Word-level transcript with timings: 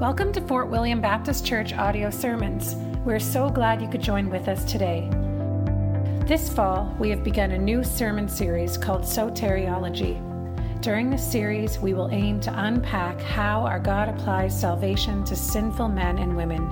Welcome 0.00 0.32
to 0.34 0.40
Fort 0.42 0.68
William 0.68 1.00
Baptist 1.00 1.44
Church 1.44 1.72
audio 1.72 2.08
sermons. 2.08 2.76
We're 3.04 3.18
so 3.18 3.50
glad 3.50 3.82
you 3.82 3.88
could 3.88 4.00
join 4.00 4.30
with 4.30 4.46
us 4.46 4.64
today. 4.64 5.10
This 6.24 6.48
fall, 6.48 6.94
we 7.00 7.10
have 7.10 7.24
begun 7.24 7.50
a 7.50 7.58
new 7.58 7.82
sermon 7.82 8.28
series 8.28 8.78
called 8.78 9.02
Soteriology. 9.02 10.22
During 10.82 11.10
this 11.10 11.28
series, 11.28 11.80
we 11.80 11.94
will 11.94 12.10
aim 12.12 12.38
to 12.42 12.64
unpack 12.64 13.20
how 13.20 13.62
our 13.62 13.80
God 13.80 14.08
applies 14.08 14.58
salvation 14.58 15.24
to 15.24 15.34
sinful 15.34 15.88
men 15.88 16.18
and 16.18 16.36
women. 16.36 16.70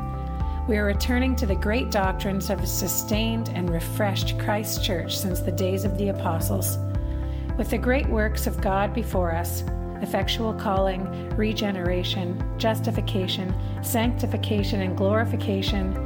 We 0.68 0.76
are 0.76 0.84
returning 0.84 1.34
to 1.34 1.46
the 1.46 1.56
great 1.56 1.90
doctrines 1.90 2.48
of 2.48 2.60
a 2.60 2.66
sustained 2.66 3.48
and 3.56 3.68
refreshed 3.68 4.38
Christ 4.38 4.84
Church 4.84 5.18
since 5.18 5.40
the 5.40 5.50
days 5.50 5.84
of 5.84 5.98
the 5.98 6.10
apostles. 6.10 6.78
With 7.58 7.70
the 7.70 7.78
great 7.78 8.08
works 8.08 8.46
of 8.46 8.60
God 8.60 8.94
before 8.94 9.34
us, 9.34 9.64
effectual 10.02 10.54
calling, 10.54 11.30
regeneration, 11.36 12.42
justification, 12.58 13.54
sanctification, 13.82 14.82
and 14.82 14.96
glorification, 14.96 15.96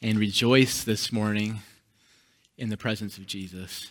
and 0.00 0.18
rejoice 0.18 0.82
this 0.84 1.12
morning 1.12 1.60
in 2.60 2.68
the 2.68 2.76
presence 2.76 3.16
of 3.16 3.26
Jesus. 3.26 3.90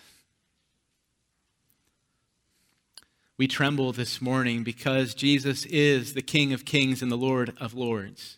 We 3.35 3.47
tremble 3.47 3.91
this 3.91 4.21
morning 4.21 4.63
because 4.63 5.15
Jesus 5.15 5.65
is 5.65 6.13
the 6.13 6.21
King 6.21 6.53
of 6.53 6.65
kings 6.65 7.01
and 7.01 7.11
the 7.11 7.17
Lord 7.17 7.55
of 7.59 7.73
lords. 7.73 8.37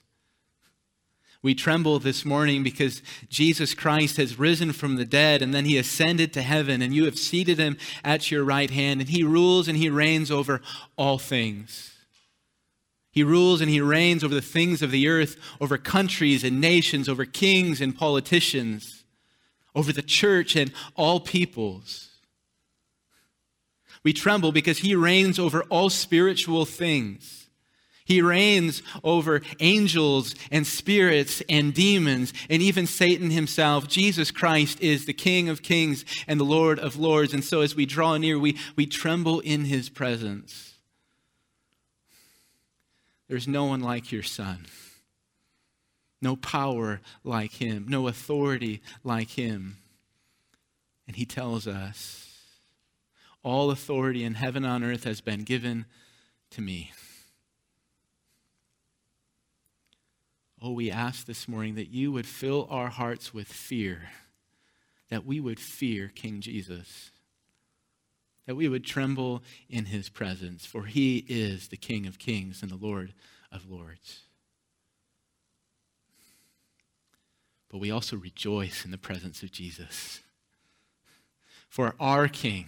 We 1.43 1.53
tremble 1.53 1.99
this 1.99 2.23
morning 2.23 2.63
because 2.63 3.01
Jesus 3.27 3.73
Christ 3.73 4.17
has 4.17 4.39
risen 4.39 4.71
from 4.71 4.95
the 4.95 5.05
dead 5.05 5.41
and 5.41 5.53
then 5.53 5.65
he 5.65 5.77
ascended 5.77 6.31
to 6.33 6.43
heaven 6.43 6.81
and 6.81 6.93
you 6.93 7.05
have 7.05 7.17
seated 7.17 7.57
him 7.57 7.77
at 8.03 8.31
your 8.31 8.43
right 8.43 8.69
hand 8.69 9.01
and 9.01 9.09
he 9.09 9.23
rules 9.23 9.67
and 9.67 9.77
he 9.77 9.89
reigns 9.89 10.31
over 10.31 10.61
all 10.97 11.17
things. 11.17 11.93
He 13.11 13.23
rules 13.23 13.59
and 13.59 13.69
he 13.69 13.81
reigns 13.81 14.23
over 14.23 14.35
the 14.35 14.41
things 14.41 14.81
of 14.81 14.91
the 14.91 15.09
earth, 15.09 15.35
over 15.59 15.77
countries 15.77 16.45
and 16.45 16.61
nations, 16.61 17.09
over 17.09 17.25
kings 17.25 17.81
and 17.81 17.97
politicians, 17.97 19.00
over 19.75 19.91
the 19.94 20.02
church 20.02 20.55
and 20.55 20.72
all 20.95 21.19
peoples. 21.19 22.09
We 24.03 24.13
tremble 24.13 24.52
because 24.52 24.80
he 24.80 24.95
reigns 24.95 25.38
over 25.38 25.63
all 25.63 25.89
spiritual 25.89 26.66
things. 26.66 27.41
He 28.03 28.22
reigns 28.22 28.81
over 29.03 29.41
angels 29.59 30.36
and 30.52 30.66
spirits 30.67 31.41
and 31.47 31.73
demons 31.73 32.33
and 32.50 32.61
even 32.61 32.88
Satan 32.88 33.30
himself. 33.30 33.88
Jesus 33.88 34.31
Christ 34.31 34.81
is 34.81 35.05
the 35.05 35.13
King 35.13 35.47
of 35.47 35.61
kings 35.61 36.03
and 36.28 36.39
the 36.39 36.44
Lord 36.44 36.80
of 36.80 36.97
lords. 36.97 37.33
And 37.33 37.44
so 37.44 37.61
as 37.61 37.75
we 37.75 37.85
draw 37.85 38.17
near, 38.17 38.38
we, 38.38 38.58
we 38.75 38.85
tremble 38.85 39.39
in 39.39 39.66
his 39.66 39.88
presence. 39.88 40.73
There's 43.30 43.47
no 43.47 43.63
one 43.66 43.80
like 43.80 44.11
your 44.11 44.23
Son, 44.23 44.66
no 46.22 46.36
power 46.36 47.02
like 47.23 47.53
him, 47.53 47.86
no 47.88 48.08
authority 48.08 48.81
like 49.03 49.31
him. 49.31 49.77
And 51.08 51.16
he 51.16 51.25
tells 51.25 51.67
us, 51.67 52.28
all 53.44 53.72
authority 53.72 54.23
in 54.23 54.36
heaven 54.36 54.63
and 54.63 54.72
on 54.72 54.83
earth 54.83 55.03
has 55.03 55.19
been 55.19 55.44
given 55.44 55.86
to 56.52 56.61
me. 56.61 56.91
Oh, 60.62 60.73
we 60.73 60.91
ask 60.91 61.25
this 61.25 61.47
morning 61.47 61.73
that 61.75 61.90
you 61.90 62.12
would 62.12 62.28
fill 62.28 62.68
our 62.69 62.90
hearts 62.90 63.34
with 63.34 63.47
fear, 63.47 64.09
that 65.09 65.25
we 65.25 65.40
would 65.40 65.59
fear 65.59 66.12
King 66.13 66.40
Jesus, 66.40 67.09
that 68.45 68.56
we 68.56 68.69
would 68.69 68.85
tremble 68.85 69.41
in 69.69 69.85
his 69.85 70.07
presence, 70.07 70.66
for 70.66 70.85
he 70.85 71.25
is 71.28 71.69
the 71.69 71.78
King 71.78 72.06
of 72.06 72.19
kings 72.19 72.62
and 72.62 72.69
the 72.69 72.75
Lord 72.75 73.13
of 73.51 73.69
lords. 73.69 74.22
But 77.71 77.79
we 77.79 77.89
also 77.89 78.17
rejoice 78.17 78.83
in 78.83 78.91
the 78.91 78.97
presence 78.97 79.41
of 79.41 79.51
Jesus. 79.51 80.19
For 81.69 81.95
our 81.99 82.27
King, 82.27 82.67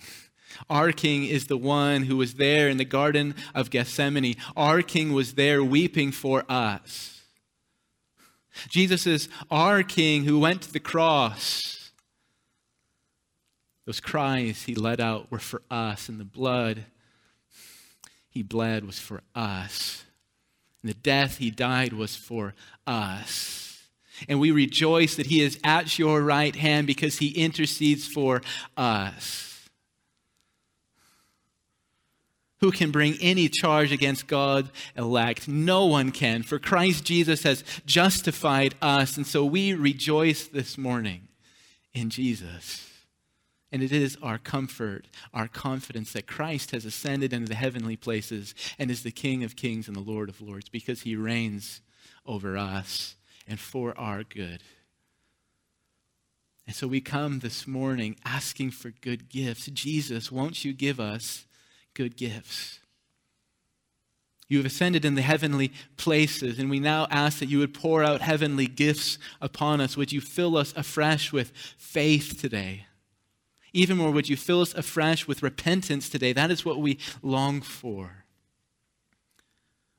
our 0.70 0.92
king 0.92 1.26
is 1.26 1.48
the 1.48 1.58
one 1.58 2.04
who 2.04 2.18
was 2.18 2.36
there 2.36 2.70
in 2.70 2.78
the 2.78 2.86
Garden 2.86 3.36
of 3.54 3.70
Gethsemane. 3.70 4.36
Our 4.56 4.82
king 4.82 5.14
was 5.14 5.34
there 5.34 5.64
weeping 5.64 6.12
for 6.12 6.44
us. 6.50 7.22
Jesus 8.70 9.08
is 9.08 9.30
our 9.50 9.82
king 9.82 10.26
who 10.26 10.40
went 10.40 10.62
to 10.62 10.72
the 10.72 10.80
cross. 10.80 11.92
Those 13.86 14.00
cries 14.00 14.64
he 14.64 14.76
let 14.76 15.00
out 15.00 15.32
were 15.32 15.40
for 15.40 15.62
us, 15.70 16.08
and 16.08 16.20
the 16.20 16.26
blood 16.26 16.86
he 18.30 18.44
bled 18.44 18.86
was 18.86 19.00
for 19.00 19.22
us. 19.36 20.04
And 20.82 20.90
the 20.90 20.96
death 20.96 21.38
he 21.38 21.52
died 21.52 21.94
was 21.94 22.16
for 22.16 22.54
us. 22.86 23.73
And 24.28 24.40
we 24.40 24.52
rejoice 24.52 25.16
that 25.16 25.28
he 25.28 25.42
is 25.42 25.60
at 25.64 25.98
your 26.00 26.22
right 26.22 26.56
hand 26.56 26.88
because 26.88 27.18
he 27.18 27.30
intercedes 27.30 28.08
for 28.08 28.42
us. 28.78 29.54
Who 32.64 32.72
can 32.72 32.92
bring 32.92 33.18
any 33.20 33.50
charge 33.50 33.92
against 33.92 34.28
God 34.28 34.70
elect? 34.96 35.50
No 35.50 35.86
one 35.86 36.12
can, 36.12 36.44
for 36.44 36.60
Christ 36.60 37.04
Jesus 37.04 37.44
has 37.44 37.62
justified 37.86 38.74
us. 38.82 39.18
And 39.18 39.28
so 39.28 39.44
we 39.44 39.74
rejoice 39.74 40.48
this 40.48 40.78
morning 40.78 41.28
in 41.94 42.10
Jesus. 42.10 42.90
And 43.70 43.84
it 43.84 43.92
is 43.92 44.18
our 44.22 44.38
comfort, 44.38 45.08
our 45.34 45.50
confidence 45.50 46.14
that 46.14 46.26
Christ 46.26 46.72
has 46.72 46.86
ascended 46.86 47.34
into 47.34 47.50
the 47.50 47.56
heavenly 47.56 47.98
places 47.98 48.56
and 48.80 48.90
is 48.90 49.04
the 49.04 49.12
King 49.12 49.44
of 49.44 49.58
kings 49.58 49.90
and 49.90 49.98
the 49.98 50.00
Lord 50.00 50.30
of 50.30 50.40
lords 50.40 50.70
because 50.70 51.02
he 51.02 51.18
reigns 51.18 51.82
over 52.26 52.56
us 52.56 53.16
and 53.48 53.60
for 53.60 53.98
our 53.98 54.24
good. 54.24 54.62
And 56.66 56.76
so 56.76 56.88
we 56.88 57.02
come 57.02 57.40
this 57.40 57.68
morning 57.68 58.16
asking 58.24 58.72
for 58.72 58.92
good 58.92 59.30
gifts. 59.30 59.66
Jesus, 59.68 60.32
won't 60.32 60.64
you 60.64 60.74
give 60.74 61.00
us 61.00 61.46
good 61.94 62.16
gifts. 62.16 62.80
You 64.48 64.58
have 64.58 64.66
ascended 64.66 65.04
in 65.04 65.16
the 65.16 65.22
heavenly 65.22 65.72
places, 65.98 66.60
and 66.60 66.70
we 66.70 66.80
now 66.80 67.08
ask 67.10 67.40
that 67.40 67.50
you 67.50 67.60
would 67.60 67.74
pour 67.74 68.04
out 68.04 68.22
heavenly 68.22 68.68
gifts 68.68 69.18
upon 69.42 69.82
us. 69.82 69.98
Would 69.98 70.12
you 70.12 70.22
fill 70.22 70.58
us 70.58 70.74
afresh 70.76 71.32
with 71.32 71.52
faith 71.78 72.40
today? 72.40 72.86
Even 73.74 73.98
more, 73.98 74.12
would 74.12 74.30
you 74.30 74.38
fill 74.38 74.62
us 74.62 74.74
afresh 74.74 75.28
with 75.28 75.42
repentance 75.42 76.08
today? 76.08 76.34
That 76.34 76.52
is 76.52 76.64
what 76.64 76.80
we 76.80 77.00
long 77.22 77.62
for. 77.62 78.23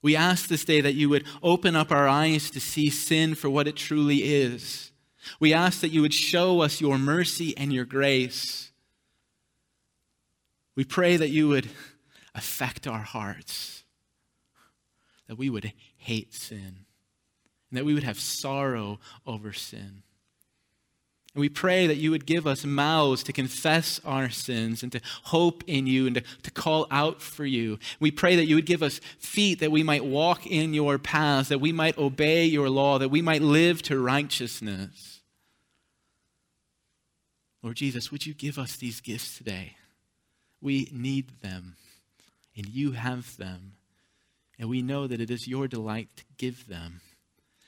We 0.04 0.16
ask 0.16 0.48
this 0.48 0.66
day 0.66 0.82
that 0.82 0.92
you 0.92 1.08
would 1.08 1.24
open 1.42 1.74
up 1.74 1.90
our 1.90 2.06
eyes 2.06 2.50
to 2.50 2.60
see 2.60 2.90
sin 2.90 3.34
for 3.34 3.48
what 3.48 3.66
it 3.66 3.74
truly 3.74 4.18
is. 4.18 4.92
We 5.40 5.54
ask 5.54 5.80
that 5.80 5.92
you 5.92 6.02
would 6.02 6.12
show 6.12 6.60
us 6.60 6.78
your 6.78 6.98
mercy 6.98 7.56
and 7.56 7.72
your 7.72 7.86
grace. 7.86 8.70
We 10.76 10.84
pray 10.84 11.16
that 11.16 11.30
you 11.30 11.48
would 11.48 11.70
affect 12.34 12.86
our 12.86 13.00
hearts, 13.00 13.84
that 15.26 15.38
we 15.38 15.48
would 15.48 15.72
hate 15.96 16.34
sin, 16.34 16.84
and 17.70 17.78
that 17.78 17.86
we 17.86 17.94
would 17.94 18.02
have 18.02 18.20
sorrow 18.20 19.00
over 19.26 19.54
sin. 19.54 20.02
And 21.34 21.40
we 21.40 21.48
pray 21.48 21.88
that 21.88 21.96
you 21.96 22.12
would 22.12 22.26
give 22.26 22.46
us 22.46 22.64
mouths 22.64 23.24
to 23.24 23.32
confess 23.32 24.00
our 24.04 24.30
sins 24.30 24.84
and 24.84 24.92
to 24.92 25.00
hope 25.24 25.64
in 25.66 25.88
you 25.88 26.06
and 26.06 26.14
to, 26.14 26.22
to 26.44 26.50
call 26.52 26.86
out 26.92 27.20
for 27.20 27.44
you. 27.44 27.80
We 27.98 28.12
pray 28.12 28.36
that 28.36 28.46
you 28.46 28.54
would 28.54 28.66
give 28.66 28.84
us 28.84 29.00
feet 29.18 29.58
that 29.58 29.72
we 29.72 29.82
might 29.82 30.04
walk 30.04 30.46
in 30.46 30.74
your 30.74 30.96
paths, 30.96 31.48
that 31.48 31.60
we 31.60 31.72
might 31.72 31.98
obey 31.98 32.44
your 32.44 32.70
law, 32.70 32.98
that 32.98 33.08
we 33.08 33.20
might 33.20 33.42
live 33.42 33.82
to 33.82 33.98
righteousness. 33.98 35.22
Lord 37.64 37.76
Jesus, 37.76 38.12
would 38.12 38.26
you 38.26 38.34
give 38.34 38.56
us 38.56 38.76
these 38.76 39.00
gifts 39.00 39.36
today? 39.36 39.76
We 40.60 40.88
need 40.92 41.40
them, 41.40 41.76
and 42.56 42.68
you 42.68 42.92
have 42.92 43.36
them. 43.38 43.72
And 44.56 44.68
we 44.68 44.82
know 44.82 45.08
that 45.08 45.20
it 45.20 45.30
is 45.30 45.48
your 45.48 45.66
delight 45.66 46.10
to 46.16 46.24
give 46.36 46.68
them. 46.68 47.00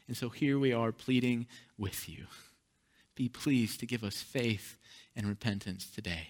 And 0.06 0.16
so 0.16 0.28
here 0.28 0.56
we 0.56 0.72
are 0.72 0.92
pleading 0.92 1.46
with 1.76 2.08
you. 2.08 2.26
Be 3.16 3.28
pleased 3.28 3.80
to 3.80 3.86
give 3.86 4.04
us 4.04 4.22
faith 4.22 4.76
and 5.16 5.26
repentance 5.26 5.90
today. 5.90 6.28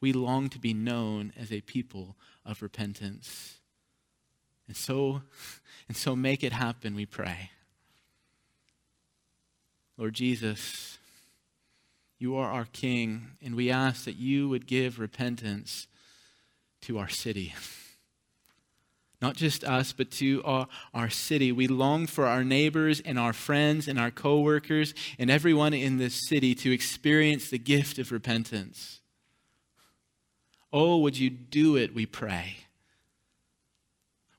We 0.00 0.12
long 0.12 0.50
to 0.50 0.58
be 0.58 0.74
known 0.74 1.32
as 1.36 1.50
a 1.50 1.62
people 1.62 2.16
of 2.44 2.62
repentance. 2.62 3.56
And 4.68 4.76
so, 4.76 5.22
and 5.88 5.96
so 5.96 6.14
make 6.14 6.44
it 6.44 6.52
happen, 6.52 6.94
we 6.94 7.06
pray. 7.06 7.50
Lord 9.96 10.14
Jesus, 10.14 10.98
You 12.18 12.36
are 12.36 12.50
our 12.50 12.66
King, 12.66 13.32
and 13.42 13.54
we 13.54 13.70
ask 13.70 14.04
that 14.04 14.16
you 14.16 14.48
would 14.48 14.66
give 14.66 14.98
repentance 14.98 15.86
to 16.82 16.98
our 16.98 17.08
city. 17.08 17.54
Not 19.22 19.34
just 19.34 19.64
us, 19.64 19.92
but 19.92 20.10
to 20.12 20.42
our, 20.44 20.68
our 20.92 21.08
city. 21.08 21.50
We 21.50 21.68
long 21.68 22.06
for 22.06 22.26
our 22.26 22.44
neighbors 22.44 23.00
and 23.00 23.18
our 23.18 23.32
friends 23.32 23.88
and 23.88 23.98
our 23.98 24.10
coworkers 24.10 24.92
and 25.18 25.30
everyone 25.30 25.72
in 25.72 25.96
this 25.96 26.28
city 26.28 26.54
to 26.56 26.70
experience 26.70 27.48
the 27.48 27.58
gift 27.58 27.98
of 27.98 28.12
repentance. 28.12 29.00
Oh, 30.72 30.98
would 30.98 31.18
you 31.18 31.30
do 31.30 31.76
it, 31.76 31.94
we 31.94 32.04
pray. 32.04 32.58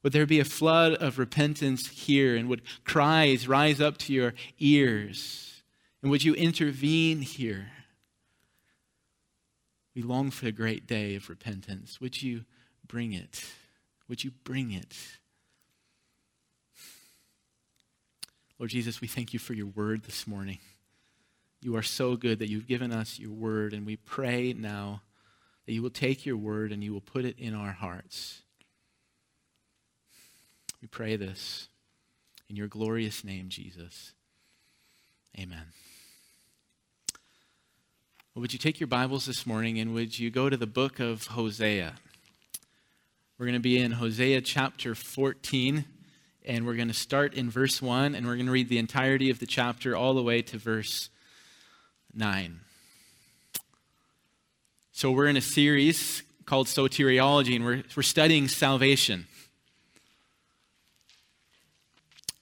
Would 0.04 0.14
there 0.14 0.28
be 0.28 0.40
a 0.40 0.46
flood 0.46 0.94
of 0.94 1.18
repentance 1.18 1.88
here? 1.88 2.36
And 2.36 2.48
would 2.48 2.62
cries 2.84 3.48
rise 3.48 3.82
up 3.82 3.98
to 4.00 4.14
your 4.14 4.36
ears? 4.60 5.64
And 6.02 6.12
would 6.12 6.24
you 6.24 6.36
intervene 6.36 7.22
here? 7.22 7.72
We 9.96 10.04
long 10.04 10.30
for 10.30 10.46
the 10.46 10.52
great 10.52 10.86
day 10.86 11.16
of 11.16 11.28
repentance. 11.28 12.00
Would 12.00 12.22
you 12.22 12.46
bring 12.88 13.14
it? 13.14 13.44
Would 14.10 14.24
you 14.24 14.32
bring 14.44 14.72
it? 14.72 14.96
Lord 18.60 18.72
Jesus, 18.72 19.02
we 19.02 19.08
thank 19.08 19.34
you 19.34 19.40
for 19.40 19.54
your 19.54 19.68
word 19.68 20.04
this 20.04 20.26
morning. 20.26 20.60
You 21.62 21.76
are 21.76 21.84
so 21.84 22.16
good 22.16 22.40
that 22.40 22.50
you've 22.50 22.68
given 22.68 22.92
us 22.92 23.20
your 23.20 23.32
word, 23.32 23.74
and 23.74 23.86
we 23.86 23.98
pray 23.98 24.54
now 24.54 25.02
that 25.66 25.74
you 25.74 25.82
will 25.82 25.90
take 25.90 26.26
your 26.26 26.38
word 26.38 26.72
and 26.72 26.84
you 26.84 26.94
will 26.94 27.02
put 27.02 27.26
it 27.26 27.38
in 27.38 27.54
our 27.54 27.72
hearts. 27.72 28.42
We 30.82 30.88
pray 30.88 31.16
this 31.18 31.68
in 32.50 32.56
your 32.56 32.68
glorious 32.68 33.24
name, 33.24 33.50
Jesus. 33.50 34.14
Amen. 35.38 35.74
Well, 38.34 38.42
would 38.42 38.54
you 38.54 38.60
take 38.60 38.80
your 38.80 38.88
Bibles 38.88 39.26
this 39.26 39.46
morning 39.46 39.80
and 39.80 39.94
would 39.94 40.18
you 40.18 40.32
go 40.32 40.50
to 40.50 40.58
the 40.58 40.68
book 40.68 41.00
of 41.00 41.28
Hosea? 41.28 41.96
We're 43.40 43.46
going 43.46 43.54
to 43.54 43.60
be 43.60 43.78
in 43.78 43.92
Hosea 43.92 44.42
chapter 44.42 44.96
14, 44.96 45.86
and 46.48 46.66
we're 46.66 46.74
going 46.74 46.88
to 46.88 46.94
start 46.96 47.36
in 47.36 47.52
verse 47.52 47.84
1, 47.84 48.16
and 48.16 48.26
we're 48.26 48.34
going 48.34 48.48
to 48.48 48.52
read 48.52 48.68
the 48.68 48.80
entirety 48.80 49.30
of 49.30 49.38
the 49.38 49.46
chapter 49.46 49.96
all 49.96 50.16
the 50.16 50.24
way 50.24 50.42
to 50.42 50.58
verse 50.58 51.12
9. 52.16 52.62
So 54.92 55.12
we're 55.12 55.28
in 55.28 55.38
a 55.38 55.42
series 55.42 56.24
called 56.48 56.66
Soteriology, 56.66 57.56
and 57.56 57.64
we're, 57.64 57.84
we're 57.96 58.02
studying 58.02 58.48
salvation. 58.48 59.28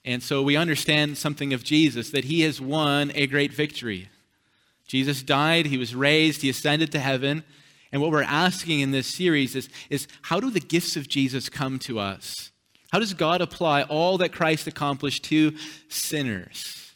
And 0.06 0.24
so 0.24 0.42
we 0.42 0.56
understand 0.56 1.18
something 1.18 1.52
of 1.52 1.62
Jesus, 1.62 2.10
that 2.12 2.24
he 2.24 2.40
has 2.44 2.62
won 2.62 3.12
a 3.16 3.28
great 3.28 3.52
victory. 3.52 4.08
Jesus 4.88 5.24
died, 5.24 5.66
he 5.66 5.78
was 5.78 5.94
raised, 5.94 6.42
he 6.42 6.50
ascended 6.50 6.94
to 6.94 7.00
heaven. 7.00 7.44
And 7.96 8.02
what 8.02 8.12
we're 8.12 8.24
asking 8.24 8.82
in 8.82 8.92
this 8.92 9.08
series 9.08 9.56
is, 9.56 9.70
is 9.90 10.06
how 10.24 10.42
do 10.42 10.50
the 10.50 10.60
gifts 10.60 10.98
of 10.98 11.08
Jesus 11.08 11.48
come 11.48 11.80
to 11.80 11.98
us? 11.98 12.52
How 12.92 13.00
does 13.00 13.14
God 13.14 13.40
apply 13.40 13.84
all 13.84 14.18
that 14.18 14.34
Christ 14.34 14.68
accomplished 14.68 15.24
to 15.30 15.54
sinners? 15.88 16.94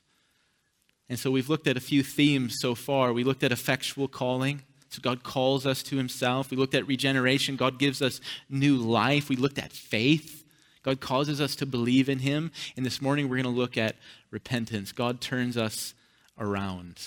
And 1.08 1.18
so 1.18 1.32
we've 1.32 1.48
looked 1.48 1.68
at 1.68 1.78
a 1.78 1.80
few 1.80 2.04
themes 2.04 2.58
so 2.60 2.76
far. 2.76 3.14
We 3.14 3.24
looked 3.24 3.46
at 3.46 3.54
effectual 3.54 4.10
calling. 4.10 4.64
So 4.90 5.00
God 5.02 5.24
calls 5.24 5.66
us 5.66 5.82
to 5.84 5.96
himself. 5.96 6.52
We 6.52 6.58
looked 6.58 6.76
at 6.76 6.86
regeneration. 6.86 7.56
God 7.56 7.80
gives 7.80 8.02
us 8.02 8.20
new 8.50 8.76
life. 8.76 9.30
We 9.30 9.38
looked 9.38 9.58
at 9.58 9.72
faith. 9.72 10.44
God 10.84 11.00
causes 11.00 11.40
us 11.40 11.56
to 11.56 11.66
believe 11.66 12.10
in 12.10 12.20
him. 12.20 12.52
And 12.76 12.86
this 12.86 13.02
morning 13.02 13.30
we're 13.30 13.42
going 13.42 13.56
to 13.56 13.58
look 13.58 13.78
at 13.78 13.96
repentance. 14.32 14.92
God 14.92 15.22
turns 15.22 15.56
us 15.56 15.94
around. 16.38 17.00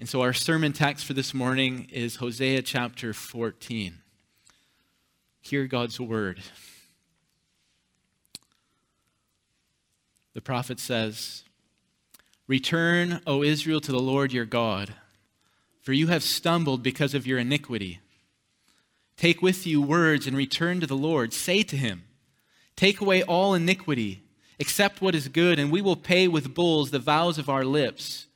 And 0.00 0.08
so 0.08 0.22
our 0.22 0.32
sermon 0.32 0.72
text 0.72 1.04
for 1.04 1.12
this 1.12 1.32
morning 1.32 1.86
is 1.92 2.16
Hosea 2.16 2.62
chapter 2.62 3.12
14. 3.12 3.98
Hear 5.42 5.66
God's 5.66 6.00
word. 6.00 6.40
The 10.34 10.40
prophet 10.40 10.80
says, 10.80 11.44
Return, 12.48 13.20
O 13.26 13.44
Israel, 13.44 13.80
to 13.82 13.92
the 13.92 14.00
Lord 14.00 14.32
your 14.32 14.46
God 14.46 14.94
for 15.80 15.92
you 15.94 16.08
have 16.08 16.22
stumbled 16.22 16.82
because 16.82 17.14
of 17.14 17.26
your 17.26 17.38
iniquity. 17.38 18.00
Take 19.16 19.42
with 19.42 19.66
you 19.66 19.82
words 19.82 20.26
and 20.26 20.36
return 20.36 20.80
to 20.80 20.86
the 20.86 20.96
Lord. 20.96 21.32
Say 21.32 21.62
to 21.64 21.76
him, 21.76 22.04
Take 22.76 23.00
away 23.00 23.22
all 23.22 23.54
iniquity, 23.54 24.22
accept 24.58 25.02
what 25.02 25.14
is 25.14 25.28
good, 25.28 25.58
and 25.58 25.70
we 25.70 25.82
will 25.82 25.96
pay 25.96 26.28
with 26.28 26.54
bulls 26.54 26.90
the 26.90 26.98
vows 26.98 27.38
of 27.38 27.48
our 27.48 27.64
lips. 27.64 28.26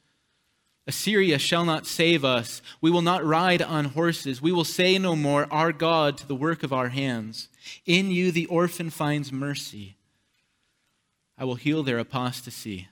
Assyria 0.86 1.38
shall 1.38 1.64
not 1.64 1.86
save 1.86 2.24
us. 2.24 2.60
We 2.80 2.90
will 2.90 3.02
not 3.02 3.24
ride 3.24 3.62
on 3.62 3.86
horses. 3.86 4.42
We 4.42 4.52
will 4.52 4.64
say 4.64 4.98
no 4.98 5.16
more, 5.16 5.46
Our 5.50 5.72
God, 5.72 6.18
to 6.18 6.28
the 6.28 6.34
work 6.34 6.62
of 6.62 6.72
our 6.72 6.90
hands. 6.90 7.48
In 7.86 8.10
you 8.10 8.30
the 8.30 8.46
orphan 8.46 8.90
finds 8.90 9.32
mercy. 9.32 9.96
I 11.38 11.44
will 11.44 11.54
heal 11.54 11.82
their 11.82 11.98
apostasy. 11.98 12.88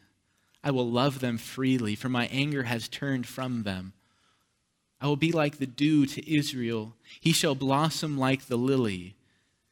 I 0.64 0.70
will 0.70 0.88
love 0.88 1.20
them 1.20 1.38
freely, 1.38 1.94
for 1.94 2.08
my 2.08 2.26
anger 2.28 2.64
has 2.64 2.88
turned 2.88 3.26
from 3.26 3.64
them. 3.64 3.92
I 5.00 5.06
will 5.06 5.16
be 5.16 5.32
like 5.32 5.58
the 5.58 5.66
dew 5.66 6.06
to 6.06 6.34
Israel. 6.34 6.94
He 7.20 7.32
shall 7.32 7.54
blossom 7.54 8.16
like 8.16 8.46
the 8.46 8.56
lily. 8.56 9.16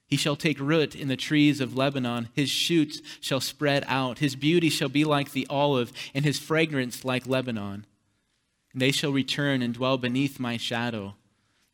He 0.06 0.17
shall 0.17 0.34
take 0.34 0.58
root 0.58 0.96
in 0.96 1.06
the 1.06 1.17
trees 1.17 1.61
of 1.61 1.76
Lebanon. 1.76 2.28
His 2.34 2.50
shoots 2.50 3.00
shall 3.20 3.40
spread 3.40 3.84
out. 3.87 4.19
His 4.19 4.34
beauty 4.34 4.69
shall 4.69 4.88
be 4.88 5.05
like 5.05 5.31
the 5.31 5.46
olive, 5.49 5.93
and 6.12 6.25
his 6.25 6.40
fragrance 6.40 7.05
like 7.05 7.28
Lebanon. 7.28 7.87
They 8.75 8.93
shall 8.93 9.12
return 9.12 9.62
and 9.62 9.75
dwell 9.75 9.99
beneath 9.99 10.38
my 10.38 10.56
shadow. 10.56 11.14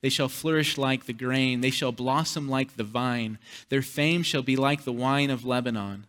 They 0.02 0.08
shall 0.08 0.28
flourish 0.28 0.78
like 0.78 1.06
the 1.06 1.12
grain. 1.12 1.60
They 1.60 1.70
shall 1.70 1.92
blossom 1.92 2.48
like 2.48 2.76
the 2.76 2.84
vine. 2.84 3.38
Their 3.68 3.82
fame 3.82 4.22
shall 4.22 4.42
be 4.42 4.56
like 4.56 4.84
the 4.84 4.92
wine 4.92 5.30
of 5.30 5.44
Lebanon. 5.44 6.06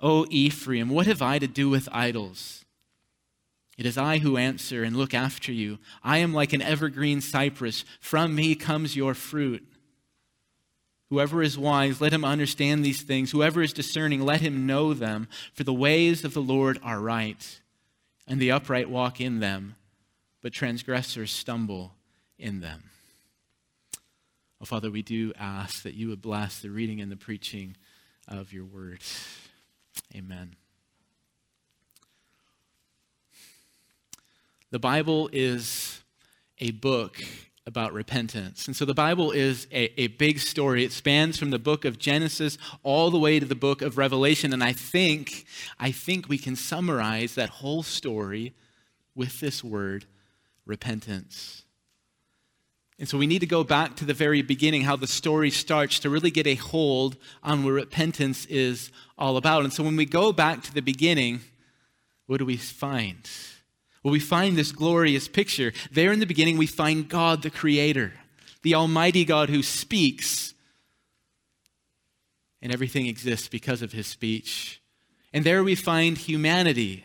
O 0.00 0.26
Ephraim, 0.30 0.88
what 0.88 1.06
have 1.06 1.22
I 1.22 1.38
to 1.38 1.46
do 1.46 1.68
with 1.68 1.88
idols? 1.92 2.64
It 3.76 3.86
is 3.86 3.96
I 3.96 4.18
who 4.18 4.36
answer 4.36 4.82
and 4.82 4.96
look 4.96 5.14
after 5.14 5.52
you. 5.52 5.78
I 6.04 6.18
am 6.18 6.34
like 6.34 6.52
an 6.52 6.60
evergreen 6.60 7.20
cypress. 7.20 7.84
From 7.98 8.34
me 8.34 8.54
comes 8.54 8.94
your 8.94 9.14
fruit. 9.14 9.66
Whoever 11.08 11.42
is 11.42 11.58
wise, 11.58 12.00
let 12.00 12.12
him 12.12 12.24
understand 12.24 12.84
these 12.84 13.02
things. 13.02 13.30
Whoever 13.30 13.62
is 13.62 13.72
discerning, 13.72 14.20
let 14.20 14.42
him 14.42 14.66
know 14.66 14.92
them. 14.94 15.28
For 15.54 15.64
the 15.64 15.72
ways 15.72 16.24
of 16.24 16.34
the 16.34 16.42
Lord 16.42 16.78
are 16.82 17.00
right, 17.00 17.60
and 18.30 18.40
the 18.40 18.52
upright 18.52 18.88
walk 18.88 19.20
in 19.20 19.40
them, 19.40 19.74
but 20.40 20.52
transgressors 20.52 21.32
stumble 21.32 21.94
in 22.38 22.60
them. 22.60 22.84
Oh, 24.62 24.64
Father, 24.64 24.88
we 24.88 25.02
do 25.02 25.32
ask 25.36 25.82
that 25.82 25.94
you 25.94 26.08
would 26.08 26.22
bless 26.22 26.60
the 26.60 26.70
reading 26.70 27.00
and 27.00 27.10
the 27.10 27.16
preaching 27.16 27.76
of 28.28 28.52
your 28.52 28.64
word. 28.64 29.00
Amen. 30.14 30.54
The 34.70 34.78
Bible 34.78 35.28
is 35.32 36.00
a 36.60 36.70
book 36.70 37.20
about 37.70 37.92
repentance. 37.92 38.66
And 38.66 38.74
so 38.74 38.84
the 38.84 38.94
Bible 38.94 39.30
is 39.30 39.68
a, 39.70 40.00
a, 40.00 40.08
big 40.08 40.40
story. 40.40 40.84
It 40.84 40.90
spans 40.90 41.38
from 41.38 41.50
the 41.50 41.58
book 41.58 41.84
of 41.84 42.00
Genesis 42.00 42.58
all 42.82 43.12
the 43.12 43.18
way 43.18 43.38
to 43.38 43.46
the 43.46 43.54
book 43.54 43.80
of 43.80 43.96
Revelation. 43.96 44.52
And 44.52 44.62
I 44.62 44.72
think, 44.72 45.46
I 45.78 45.92
think 45.92 46.28
we 46.28 46.36
can 46.36 46.56
summarize 46.56 47.36
that 47.36 47.48
whole 47.48 47.84
story 47.84 48.54
with 49.14 49.38
this 49.38 49.62
word, 49.62 50.04
repentance. 50.66 51.62
And 52.98 53.08
so 53.08 53.16
we 53.16 53.28
need 53.28 53.38
to 53.38 53.46
go 53.46 53.62
back 53.62 53.94
to 53.96 54.04
the 54.04 54.12
very 54.12 54.42
beginning, 54.42 54.82
how 54.82 54.96
the 54.96 55.06
story 55.06 55.50
starts, 55.50 56.00
to 56.00 56.10
really 56.10 56.32
get 56.32 56.48
a 56.48 56.56
hold 56.56 57.16
on 57.44 57.62
what 57.62 57.70
repentance 57.70 58.46
is 58.46 58.90
all 59.16 59.36
about. 59.36 59.62
And 59.62 59.72
so 59.72 59.84
when 59.84 59.96
we 59.96 60.06
go 60.06 60.32
back 60.32 60.64
to 60.64 60.74
the 60.74 60.82
beginning, 60.82 61.40
what 62.26 62.38
do 62.38 62.44
we 62.44 62.56
find? 62.56 63.30
Well, 64.02 64.12
we 64.12 64.20
find 64.20 64.56
this 64.56 64.72
glorious 64.72 65.28
picture. 65.28 65.72
There 65.92 66.12
in 66.12 66.20
the 66.20 66.26
beginning, 66.26 66.56
we 66.56 66.66
find 66.66 67.08
God 67.08 67.42
the 67.42 67.50
Creator, 67.50 68.12
the 68.62 68.74
Almighty 68.74 69.24
God 69.24 69.50
who 69.50 69.62
speaks. 69.62 70.54
And 72.62 72.72
everything 72.72 73.06
exists 73.06 73.48
because 73.48 73.82
of 73.82 73.92
his 73.92 74.06
speech. 74.06 74.80
And 75.32 75.44
there 75.44 75.62
we 75.62 75.74
find 75.74 76.16
humanity. 76.16 77.04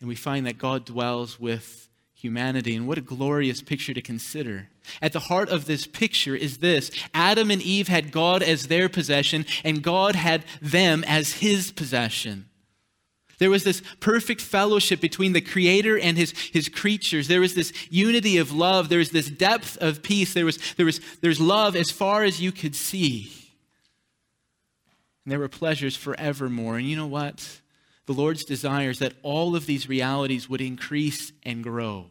And 0.00 0.08
we 0.08 0.14
find 0.14 0.46
that 0.46 0.58
God 0.58 0.84
dwells 0.84 1.38
with 1.38 1.88
humanity. 2.14 2.74
And 2.74 2.86
what 2.86 2.98
a 2.98 3.02
glorious 3.02 3.62
picture 3.62 3.94
to 3.94 4.02
consider. 4.02 4.68
At 5.02 5.12
the 5.12 5.20
heart 5.20 5.48
of 5.48 5.66
this 5.66 5.86
picture 5.86 6.34
is 6.34 6.58
this 6.58 6.90
Adam 7.12 7.50
and 7.50 7.62
Eve 7.62 7.88
had 7.88 8.12
God 8.12 8.42
as 8.42 8.68
their 8.68 8.88
possession, 8.88 9.46
and 9.64 9.82
God 9.82 10.14
had 10.14 10.44
them 10.62 11.04
as 11.06 11.34
his 11.34 11.72
possession. 11.72 12.45
There 13.38 13.50
was 13.50 13.64
this 13.64 13.82
perfect 14.00 14.40
fellowship 14.40 15.00
between 15.00 15.32
the 15.32 15.40
Creator 15.40 15.98
and 15.98 16.16
his, 16.16 16.32
his 16.52 16.68
creatures. 16.68 17.28
There 17.28 17.40
was 17.40 17.54
this 17.54 17.72
unity 17.90 18.38
of 18.38 18.52
love. 18.52 18.88
There 18.88 18.98
was 18.98 19.10
this 19.10 19.28
depth 19.28 19.76
of 19.78 20.02
peace. 20.02 20.32
There 20.32 20.46
was, 20.46 20.58
there 20.76 20.86
was 20.86 21.00
there's 21.20 21.40
love 21.40 21.76
as 21.76 21.90
far 21.90 22.24
as 22.24 22.40
you 22.40 22.50
could 22.50 22.74
see. 22.74 23.30
And 25.24 25.32
there 25.32 25.38
were 25.38 25.48
pleasures 25.48 25.96
forevermore. 25.96 26.76
And 26.76 26.86
you 26.86 26.96
know 26.96 27.06
what? 27.06 27.60
the 28.06 28.12
Lord's 28.12 28.44
desire 28.44 28.90
is 28.90 29.00
that 29.00 29.14
all 29.22 29.54
of 29.54 29.66
these 29.66 29.88
realities 29.88 30.48
would 30.48 30.60
increase 30.60 31.32
and 31.42 31.62
grow. 31.62 32.06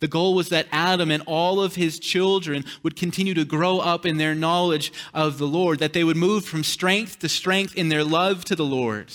The 0.00 0.08
goal 0.08 0.34
was 0.34 0.50
that 0.50 0.66
Adam 0.70 1.10
and 1.10 1.22
all 1.26 1.60
of 1.60 1.76
his 1.76 1.98
children 1.98 2.64
would 2.82 2.96
continue 2.96 3.32
to 3.34 3.44
grow 3.44 3.78
up 3.78 4.04
in 4.04 4.18
their 4.18 4.34
knowledge 4.34 4.92
of 5.14 5.38
the 5.38 5.46
Lord, 5.46 5.78
that 5.78 5.92
they 5.92 6.04
would 6.04 6.16
move 6.16 6.44
from 6.44 6.64
strength 6.64 7.20
to 7.20 7.28
strength 7.28 7.74
in 7.74 7.88
their 7.88 8.04
love 8.04 8.44
to 8.46 8.56
the 8.56 8.64
Lord, 8.64 9.12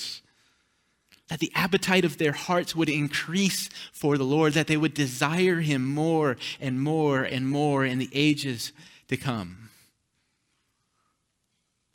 that 1.29 1.39
the 1.39 1.51
appetite 1.55 2.03
of 2.03 2.17
their 2.17 2.33
hearts 2.33 2.75
would 2.75 2.89
increase 2.89 3.69
for 3.93 4.17
the 4.17 4.25
Lord, 4.25 4.53
that 4.53 4.67
they 4.67 4.77
would 4.77 4.93
desire 4.93 5.62
him 5.62 5.86
more 5.86 6.38
and 6.59 6.81
more 6.81 7.24
and 7.24 7.48
more 7.48 7.86
in 7.86 8.00
the 8.00 8.09
ages 8.13 8.74
to 9.07 9.15
come. 9.15 9.69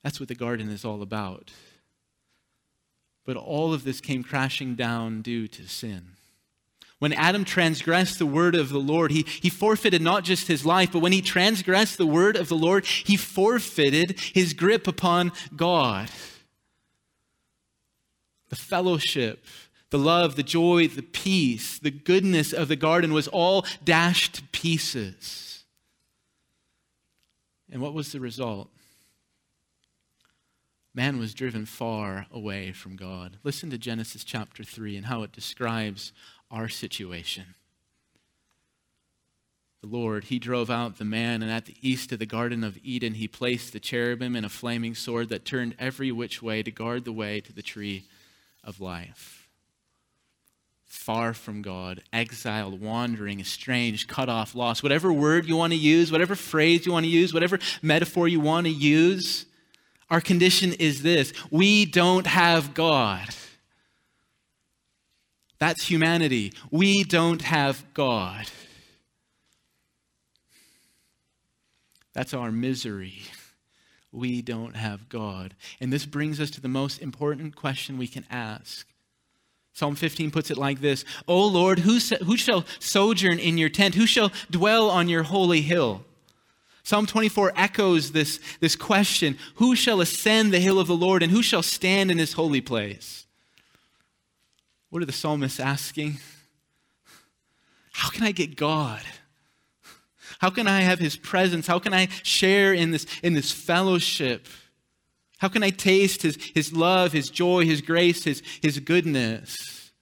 That's 0.02 0.20
what 0.20 0.28
the 0.28 0.34
garden 0.34 0.70
is 0.70 0.84
all 0.84 1.02
about. 1.02 1.52
But 3.24 3.36
all 3.36 3.72
of 3.72 3.84
this 3.84 4.00
came 4.00 4.22
crashing 4.22 4.74
down 4.74 5.22
due 5.22 5.48
to 5.48 5.66
sin. 5.66 6.10
When 7.00 7.12
Adam 7.12 7.44
transgressed 7.44 8.18
the 8.18 8.26
word 8.26 8.54
of 8.54 8.68
the 8.68 8.78
Lord, 8.78 9.10
he, 9.10 9.26
he 9.42 9.50
forfeited 9.50 10.00
not 10.00 10.24
just 10.24 10.46
his 10.46 10.64
life, 10.64 10.92
but 10.92 11.00
when 11.00 11.12
he 11.12 11.20
transgressed 11.20 11.98
the 11.98 12.06
word 12.06 12.36
of 12.36 12.48
the 12.48 12.56
Lord, 12.56 12.86
he 12.86 13.16
forfeited 13.16 14.20
his 14.20 14.52
grip 14.52 14.86
upon 14.86 15.32
God. 15.56 16.08
The 18.54 18.60
fellowship, 18.60 19.44
the 19.90 19.98
love, 19.98 20.36
the 20.36 20.44
joy, 20.44 20.86
the 20.86 21.02
peace, 21.02 21.76
the 21.76 21.90
goodness 21.90 22.52
of 22.52 22.68
the 22.68 22.76
garden 22.76 23.12
was 23.12 23.26
all 23.26 23.66
dashed 23.82 24.34
to 24.36 24.42
pieces. 24.52 25.64
And 27.68 27.82
what 27.82 27.94
was 27.94 28.12
the 28.12 28.20
result? 28.20 28.70
man 30.94 31.18
was 31.18 31.34
driven 31.34 31.66
far 31.66 32.26
away 32.30 32.70
from 32.70 32.94
God. 32.94 33.38
Listen 33.42 33.70
to 33.70 33.76
Genesis 33.76 34.22
chapter 34.22 34.62
3 34.62 34.98
and 34.98 35.06
how 35.06 35.24
it 35.24 35.32
describes 35.32 36.12
our 36.48 36.68
situation. 36.68 37.56
The 39.80 39.88
Lord, 39.88 40.26
He 40.26 40.38
drove 40.38 40.70
out 40.70 40.98
the 40.98 41.04
man, 41.04 41.42
and 41.42 41.50
at 41.50 41.66
the 41.66 41.74
east 41.82 42.12
of 42.12 42.20
the 42.20 42.24
Garden 42.24 42.62
of 42.62 42.78
Eden, 42.84 43.14
He 43.14 43.26
placed 43.26 43.72
the 43.72 43.80
cherubim 43.80 44.36
and 44.36 44.46
a 44.46 44.48
flaming 44.48 44.94
sword 44.94 45.28
that 45.30 45.44
turned 45.44 45.74
every 45.76 46.12
which 46.12 46.40
way 46.40 46.62
to 46.62 46.70
guard 46.70 47.04
the 47.04 47.12
way 47.12 47.40
to 47.40 47.52
the 47.52 47.60
tree 47.60 48.04
of 48.64 48.80
life. 48.80 49.48
Far 50.84 51.34
from 51.34 51.60
God, 51.60 52.02
exiled, 52.12 52.80
wandering, 52.80 53.40
estranged, 53.40 54.08
cut 54.08 54.28
off, 54.28 54.54
lost, 54.54 54.82
whatever 54.82 55.12
word 55.12 55.46
you 55.46 55.56
want 55.56 55.72
to 55.72 55.78
use, 55.78 56.10
whatever 56.10 56.34
phrase 56.34 56.86
you 56.86 56.92
want 56.92 57.04
to 57.04 57.10
use, 57.10 57.34
whatever 57.34 57.58
metaphor 57.82 58.28
you 58.28 58.40
want 58.40 58.66
to 58.66 58.72
use, 58.72 59.46
our 60.10 60.20
condition 60.20 60.72
is 60.74 61.02
this 61.02 61.32
we 61.50 61.84
don't 61.84 62.26
have 62.26 62.74
God. 62.74 63.28
That's 65.58 65.86
humanity. 65.86 66.52
We 66.70 67.04
don't 67.04 67.42
have 67.42 67.84
God. 67.94 68.46
That's 72.12 72.34
our 72.34 72.52
misery. 72.52 73.22
We 74.14 74.42
don't 74.42 74.76
have 74.76 75.08
God. 75.08 75.54
And 75.80 75.92
this 75.92 76.06
brings 76.06 76.40
us 76.40 76.50
to 76.52 76.60
the 76.60 76.68
most 76.68 77.02
important 77.02 77.56
question 77.56 77.98
we 77.98 78.06
can 78.06 78.24
ask. 78.30 78.86
Psalm 79.72 79.96
15 79.96 80.30
puts 80.30 80.52
it 80.52 80.56
like 80.56 80.80
this 80.80 81.04
O 81.26 81.44
Lord, 81.46 81.80
who, 81.80 81.98
who 81.98 82.36
shall 82.36 82.64
sojourn 82.78 83.40
in 83.40 83.58
your 83.58 83.68
tent? 83.68 83.96
Who 83.96 84.06
shall 84.06 84.30
dwell 84.48 84.88
on 84.88 85.08
your 85.08 85.24
holy 85.24 85.62
hill? 85.62 86.04
Psalm 86.84 87.06
24 87.06 87.54
echoes 87.56 88.12
this, 88.12 88.38
this 88.60 88.76
question 88.76 89.36
Who 89.56 89.74
shall 89.74 90.00
ascend 90.00 90.52
the 90.52 90.60
hill 90.60 90.78
of 90.78 90.86
the 90.86 90.96
Lord, 90.96 91.22
and 91.22 91.32
who 91.32 91.42
shall 91.42 91.62
stand 91.62 92.12
in 92.12 92.18
his 92.18 92.34
holy 92.34 92.60
place? 92.60 93.26
What 94.90 95.02
are 95.02 95.06
the 95.06 95.12
psalmists 95.12 95.58
asking? 95.58 96.18
How 97.92 98.10
can 98.10 98.22
I 98.22 98.30
get 98.30 98.54
God? 98.54 99.02
How 100.38 100.50
can 100.50 100.66
I 100.66 100.80
have 100.80 100.98
his 100.98 101.16
presence? 101.16 101.66
How 101.66 101.78
can 101.78 101.94
I 101.94 102.08
share 102.22 102.72
in 102.72 102.90
this, 102.90 103.06
in 103.22 103.34
this 103.34 103.52
fellowship? 103.52 104.46
How 105.38 105.48
can 105.48 105.62
I 105.62 105.70
taste 105.70 106.22
his, 106.22 106.36
his 106.54 106.72
love, 106.72 107.12
his 107.12 107.28
joy, 107.28 107.64
his 107.64 107.80
grace, 107.82 108.24
his, 108.24 108.42
his 108.62 108.78
goodness? 108.80 109.92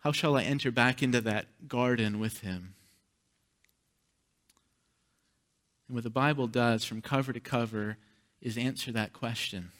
How 0.00 0.12
shall 0.12 0.36
I 0.36 0.42
enter 0.42 0.70
back 0.70 1.02
into 1.02 1.20
that 1.22 1.68
garden 1.68 2.18
with 2.18 2.40
him? 2.40 2.74
And 5.88 5.94
what 5.94 6.04
the 6.04 6.10
Bible 6.10 6.46
does 6.46 6.84
from 6.84 7.00
cover 7.00 7.32
to 7.32 7.40
cover 7.40 7.96
is 8.40 8.58
answer 8.58 8.92
that 8.92 9.12
question. 9.12 9.70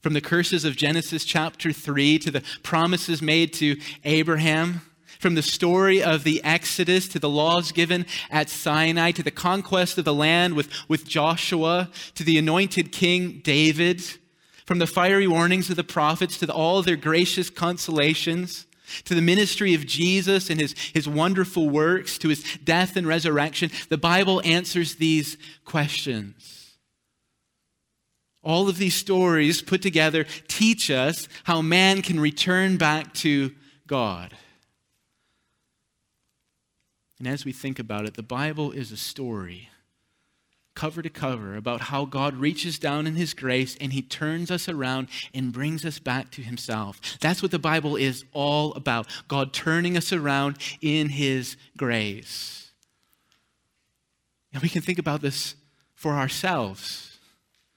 From 0.00 0.14
the 0.14 0.20
curses 0.20 0.64
of 0.64 0.76
Genesis 0.76 1.24
chapter 1.24 1.72
3 1.72 2.18
to 2.20 2.30
the 2.30 2.42
promises 2.62 3.22
made 3.22 3.52
to 3.54 3.76
Abraham, 4.04 4.82
from 5.22 5.36
the 5.36 5.42
story 5.42 6.02
of 6.02 6.24
the 6.24 6.42
Exodus 6.42 7.06
to 7.06 7.20
the 7.20 7.28
laws 7.28 7.70
given 7.70 8.04
at 8.28 8.50
Sinai, 8.50 9.12
to 9.12 9.22
the 9.22 9.30
conquest 9.30 9.96
of 9.96 10.04
the 10.04 10.12
land 10.12 10.54
with, 10.54 10.68
with 10.88 11.06
Joshua, 11.06 11.88
to 12.16 12.24
the 12.24 12.36
anointed 12.38 12.90
king 12.90 13.40
David, 13.44 14.02
from 14.66 14.80
the 14.80 14.86
fiery 14.86 15.28
warnings 15.28 15.70
of 15.70 15.76
the 15.76 15.84
prophets 15.84 16.38
to 16.38 16.46
the, 16.46 16.52
all 16.52 16.82
their 16.82 16.96
gracious 16.96 17.50
consolations, 17.50 18.66
to 19.04 19.14
the 19.14 19.22
ministry 19.22 19.74
of 19.74 19.86
Jesus 19.86 20.50
and 20.50 20.60
his, 20.60 20.74
his 20.92 21.08
wonderful 21.08 21.70
works, 21.70 22.18
to 22.18 22.28
his 22.28 22.42
death 22.64 22.96
and 22.96 23.06
resurrection, 23.06 23.70
the 23.90 23.96
Bible 23.98 24.42
answers 24.44 24.96
these 24.96 25.38
questions. 25.64 26.78
All 28.42 28.68
of 28.68 28.76
these 28.76 28.96
stories 28.96 29.62
put 29.62 29.82
together 29.82 30.26
teach 30.48 30.90
us 30.90 31.28
how 31.44 31.62
man 31.62 32.02
can 32.02 32.18
return 32.18 32.76
back 32.76 33.14
to 33.14 33.52
God. 33.86 34.34
And 37.22 37.32
as 37.32 37.44
we 37.44 37.52
think 37.52 37.78
about 37.78 38.04
it, 38.04 38.14
the 38.14 38.22
Bible 38.24 38.72
is 38.72 38.90
a 38.90 38.96
story 38.96 39.68
cover 40.74 41.02
to 41.02 41.08
cover 41.08 41.54
about 41.54 41.82
how 41.82 42.04
God 42.04 42.34
reaches 42.34 42.80
down 42.80 43.06
in 43.06 43.14
His 43.14 43.32
grace 43.32 43.76
and 43.80 43.92
He 43.92 44.02
turns 44.02 44.50
us 44.50 44.68
around 44.68 45.06
and 45.32 45.52
brings 45.52 45.84
us 45.84 46.00
back 46.00 46.32
to 46.32 46.42
Himself. 46.42 47.00
That's 47.20 47.40
what 47.40 47.52
the 47.52 47.60
Bible 47.60 47.94
is 47.94 48.24
all 48.32 48.72
about 48.74 49.06
God 49.28 49.52
turning 49.52 49.96
us 49.96 50.12
around 50.12 50.58
in 50.80 51.10
His 51.10 51.56
grace. 51.76 52.72
And 54.52 54.60
we 54.60 54.68
can 54.68 54.82
think 54.82 54.98
about 54.98 55.20
this 55.20 55.54
for 55.94 56.14
ourselves. 56.14 57.20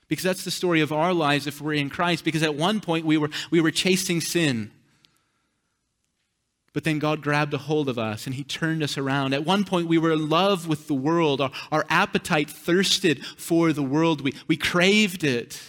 Because 0.08 0.24
that's 0.24 0.44
the 0.44 0.50
story 0.50 0.82
of 0.82 0.92
our 0.92 1.14
lives 1.14 1.46
if 1.46 1.62
we're 1.62 1.74
in 1.74 1.92
Christ. 1.92 2.26
Because 2.26 2.42
at 2.42 2.56
one 2.56 2.82
point 2.82 3.06
we 3.06 3.18
were, 3.18 3.30
we 3.52 3.62
were 3.62 3.70
chasing 3.70 4.22
sin. 4.22 4.72
But 6.76 6.84
then 6.84 7.00
God 7.00 7.22
grabbed 7.22 7.54
a 7.54 7.58
hold 7.58 7.88
of 7.88 7.98
us 7.98 8.26
and 8.26 8.36
He 8.36 8.44
turned 8.44 8.84
us 8.84 8.98
around. 8.98 9.34
At 9.34 9.46
one 9.46 9.64
point, 9.64 9.88
we 9.88 9.98
were 9.98 10.12
in 10.12 10.28
love 10.28 10.68
with 10.68 10.88
the 10.88 10.94
world. 10.94 11.40
Our, 11.40 11.50
our 11.72 11.86
appetite 11.90 12.50
thirsted 12.50 13.26
for 13.38 13.72
the 13.72 13.82
world, 13.82 14.20
we, 14.20 14.34
we 14.50 14.58
craved 14.58 15.24
it. 15.24 15.64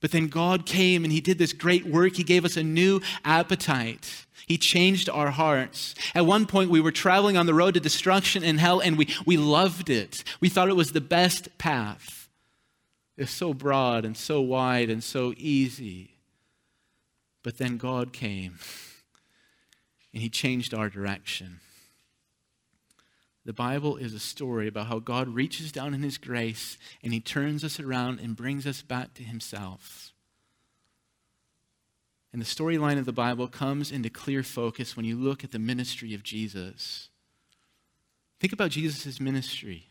But 0.00 0.12
then 0.12 0.28
God 0.28 0.64
came 0.64 1.04
and 1.04 1.12
He 1.12 1.20
did 1.20 1.36
this 1.36 1.52
great 1.52 1.84
work. 1.84 2.16
He 2.16 2.22
gave 2.22 2.46
us 2.46 2.56
a 2.56 2.62
new 2.62 3.02
appetite. 3.22 4.24
He 4.46 4.56
changed 4.56 5.10
our 5.10 5.30
hearts. 5.30 5.94
At 6.14 6.24
one 6.24 6.46
point, 6.46 6.70
we 6.70 6.80
were 6.80 6.90
traveling 6.90 7.36
on 7.36 7.44
the 7.44 7.52
road 7.52 7.74
to 7.74 7.80
destruction 7.80 8.42
and 8.42 8.58
hell, 8.58 8.80
and 8.80 8.96
we, 8.96 9.14
we 9.26 9.36
loved 9.36 9.90
it. 9.90 10.24
We 10.40 10.48
thought 10.48 10.70
it 10.70 10.76
was 10.76 10.92
the 10.92 11.02
best 11.02 11.58
path. 11.58 12.30
It's 13.18 13.30
so 13.30 13.52
broad 13.52 14.06
and 14.06 14.16
so 14.16 14.40
wide 14.40 14.88
and 14.88 15.04
so 15.04 15.34
easy. 15.36 16.12
But 17.42 17.58
then 17.58 17.76
God 17.76 18.14
came 18.14 18.58
and 20.18 20.24
He 20.24 20.28
changed 20.28 20.74
our 20.74 20.88
direction. 20.88 21.60
The 23.44 23.52
Bible 23.52 23.96
is 23.96 24.12
a 24.12 24.18
story 24.18 24.66
about 24.66 24.88
how 24.88 24.98
God 24.98 25.28
reaches 25.28 25.70
down 25.70 25.94
in 25.94 26.02
His 26.02 26.18
grace 26.18 26.76
and 27.04 27.12
He 27.12 27.20
turns 27.20 27.62
us 27.62 27.78
around 27.78 28.18
and 28.18 28.34
brings 28.34 28.66
us 28.66 28.82
back 28.82 29.14
to 29.14 29.22
Himself. 29.22 30.12
And 32.32 32.42
the 32.42 32.46
storyline 32.46 32.98
of 32.98 33.06
the 33.06 33.12
Bible 33.12 33.46
comes 33.46 33.92
into 33.92 34.10
clear 34.10 34.42
focus 34.42 34.96
when 34.96 35.06
you 35.06 35.16
look 35.16 35.44
at 35.44 35.52
the 35.52 35.58
ministry 35.60 36.14
of 36.14 36.24
Jesus. 36.24 37.08
Think 38.40 38.52
about 38.52 38.72
Jesus' 38.72 39.20
ministry. 39.20 39.86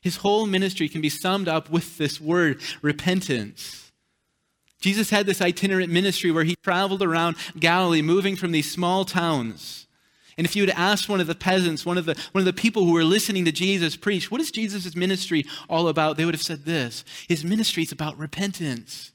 His 0.00 0.16
whole 0.16 0.46
ministry 0.46 0.88
can 0.88 1.02
be 1.02 1.10
summed 1.10 1.48
up 1.48 1.68
with 1.68 1.98
this 1.98 2.18
word 2.18 2.62
repentance. 2.80 3.85
Jesus 4.80 5.10
had 5.10 5.26
this 5.26 5.40
itinerant 5.40 5.92
ministry 5.92 6.30
where 6.30 6.44
he 6.44 6.56
traveled 6.56 7.02
around 7.02 7.36
Galilee, 7.58 8.02
moving 8.02 8.36
from 8.36 8.52
these 8.52 8.70
small 8.70 9.04
towns. 9.04 9.86
And 10.38 10.46
if 10.46 10.54
you 10.54 10.62
had 10.62 10.74
asked 10.76 11.08
one 11.08 11.20
of 11.20 11.26
the 11.26 11.34
peasants, 11.34 11.86
one 11.86 11.96
of 11.96 12.04
the, 12.04 12.14
one 12.32 12.40
of 12.40 12.44
the 12.44 12.52
people 12.52 12.84
who 12.84 12.92
were 12.92 13.04
listening 13.04 13.46
to 13.46 13.52
Jesus 13.52 13.96
preach, 13.96 14.30
what 14.30 14.40
is 14.40 14.50
Jesus' 14.50 14.94
ministry 14.94 15.46
all 15.68 15.88
about? 15.88 16.16
They 16.16 16.26
would 16.26 16.34
have 16.34 16.42
said 16.42 16.64
this 16.64 17.04
His 17.26 17.44
ministry 17.44 17.84
is 17.84 17.92
about 17.92 18.18
repentance. 18.18 19.12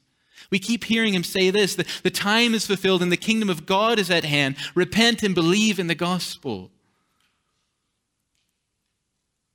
We 0.50 0.58
keep 0.58 0.84
hearing 0.84 1.14
him 1.14 1.24
say 1.24 1.50
this 1.50 1.76
the, 1.76 1.86
the 2.02 2.10
time 2.10 2.54
is 2.54 2.66
fulfilled 2.66 3.02
and 3.02 3.10
the 3.10 3.16
kingdom 3.16 3.48
of 3.48 3.64
God 3.64 3.98
is 3.98 4.10
at 4.10 4.24
hand. 4.24 4.56
Repent 4.74 5.22
and 5.22 5.34
believe 5.34 5.78
in 5.78 5.86
the 5.86 5.94
gospel. 5.94 6.70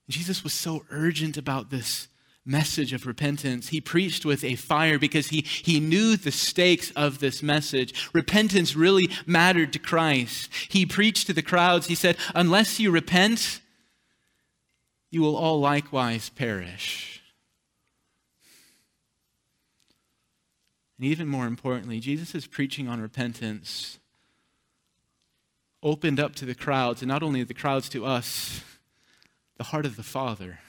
Jesus 0.09 0.43
was 0.43 0.53
so 0.53 0.85
urgent 0.89 1.37
about 1.37 1.69
this 1.69 2.07
message 2.47 2.93
of 2.93 3.05
repentance. 3.05 3.69
He 3.69 3.81
preached 3.81 4.25
with 4.25 4.43
a 4.43 4.55
fire 4.55 4.97
because 4.97 5.27
he, 5.27 5.41
he 5.41 5.79
knew 5.79 6.15
the 6.15 6.31
stakes 6.31 6.91
of 6.91 7.19
this 7.19 7.43
message. 7.43 8.09
Repentance 8.13 8.75
really 8.75 9.09
mattered 9.25 9.73
to 9.73 9.79
Christ. 9.79 10.49
He 10.69 10.85
preached 10.85 11.27
to 11.27 11.33
the 11.33 11.41
crowds. 11.41 11.87
He 11.87 11.95
said, 11.95 12.17
Unless 12.33 12.79
you 12.79 12.89
repent, 12.89 13.61
you 15.11 15.21
will 15.21 15.35
all 15.35 15.59
likewise 15.59 16.29
perish. 16.29 17.21
And 20.97 21.05
even 21.05 21.27
more 21.27 21.45
importantly, 21.45 21.99
Jesus' 21.99 22.47
preaching 22.47 22.87
on 22.87 23.01
repentance 23.01 23.99
opened 25.83 26.19
up 26.19 26.33
to 26.35 26.45
the 26.45 26.55
crowds, 26.55 27.01
and 27.01 27.09
not 27.09 27.21
only 27.21 27.43
the 27.43 27.53
crowds 27.53 27.87
to 27.89 28.05
us, 28.05 28.61
the 29.57 29.65
heart 29.65 29.85
of 29.85 29.95
the 29.95 30.03
Father. 30.03 30.59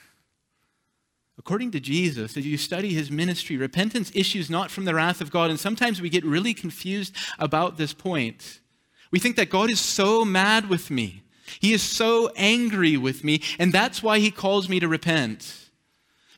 According 1.39 1.71
to 1.71 1.79
Jesus, 1.79 2.35
as 2.35 2.45
you 2.45 2.57
study 2.57 2.93
his 2.93 3.09
ministry, 3.09 3.55
repentance 3.55 4.11
issues 4.13 4.49
not 4.49 4.69
from 4.69 4.83
the 4.83 4.93
wrath 4.93 5.21
of 5.21 5.31
God. 5.31 5.49
And 5.49 5.57
sometimes 5.57 6.01
we 6.01 6.09
get 6.09 6.25
really 6.25 6.53
confused 6.53 7.15
about 7.39 7.77
this 7.77 7.93
point. 7.93 8.59
We 9.09 9.19
think 9.19 9.37
that 9.37 9.49
God 9.49 9.69
is 9.69 9.79
so 9.79 10.25
mad 10.25 10.69
with 10.69 10.91
me, 10.91 11.23
he 11.59 11.73
is 11.73 11.81
so 11.81 12.29
angry 12.35 12.97
with 12.97 13.23
me, 13.23 13.41
and 13.57 13.73
that's 13.73 14.03
why 14.03 14.19
he 14.19 14.29
calls 14.29 14.69
me 14.69 14.79
to 14.81 14.87
repent. 14.87 15.69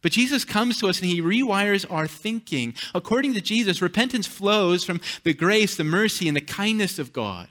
But 0.04 0.14
Jesus 0.14 0.46
comes 0.46 0.80
to 0.80 0.88
us 0.88 1.00
and 1.00 1.10
he 1.10 1.22
rewires 1.22 1.86
our 1.92 2.08
thinking. 2.08 2.74
According 2.96 3.34
to 3.34 3.42
Jesus, 3.42 3.82
repentance 3.82 4.26
flows 4.26 4.84
from 4.84 5.02
the 5.24 5.34
grace, 5.34 5.76
the 5.76 5.84
mercy, 5.84 6.28
and 6.28 6.36
the 6.36 6.42
kindness 6.42 6.98
of 6.98 7.14
God. 7.14 7.50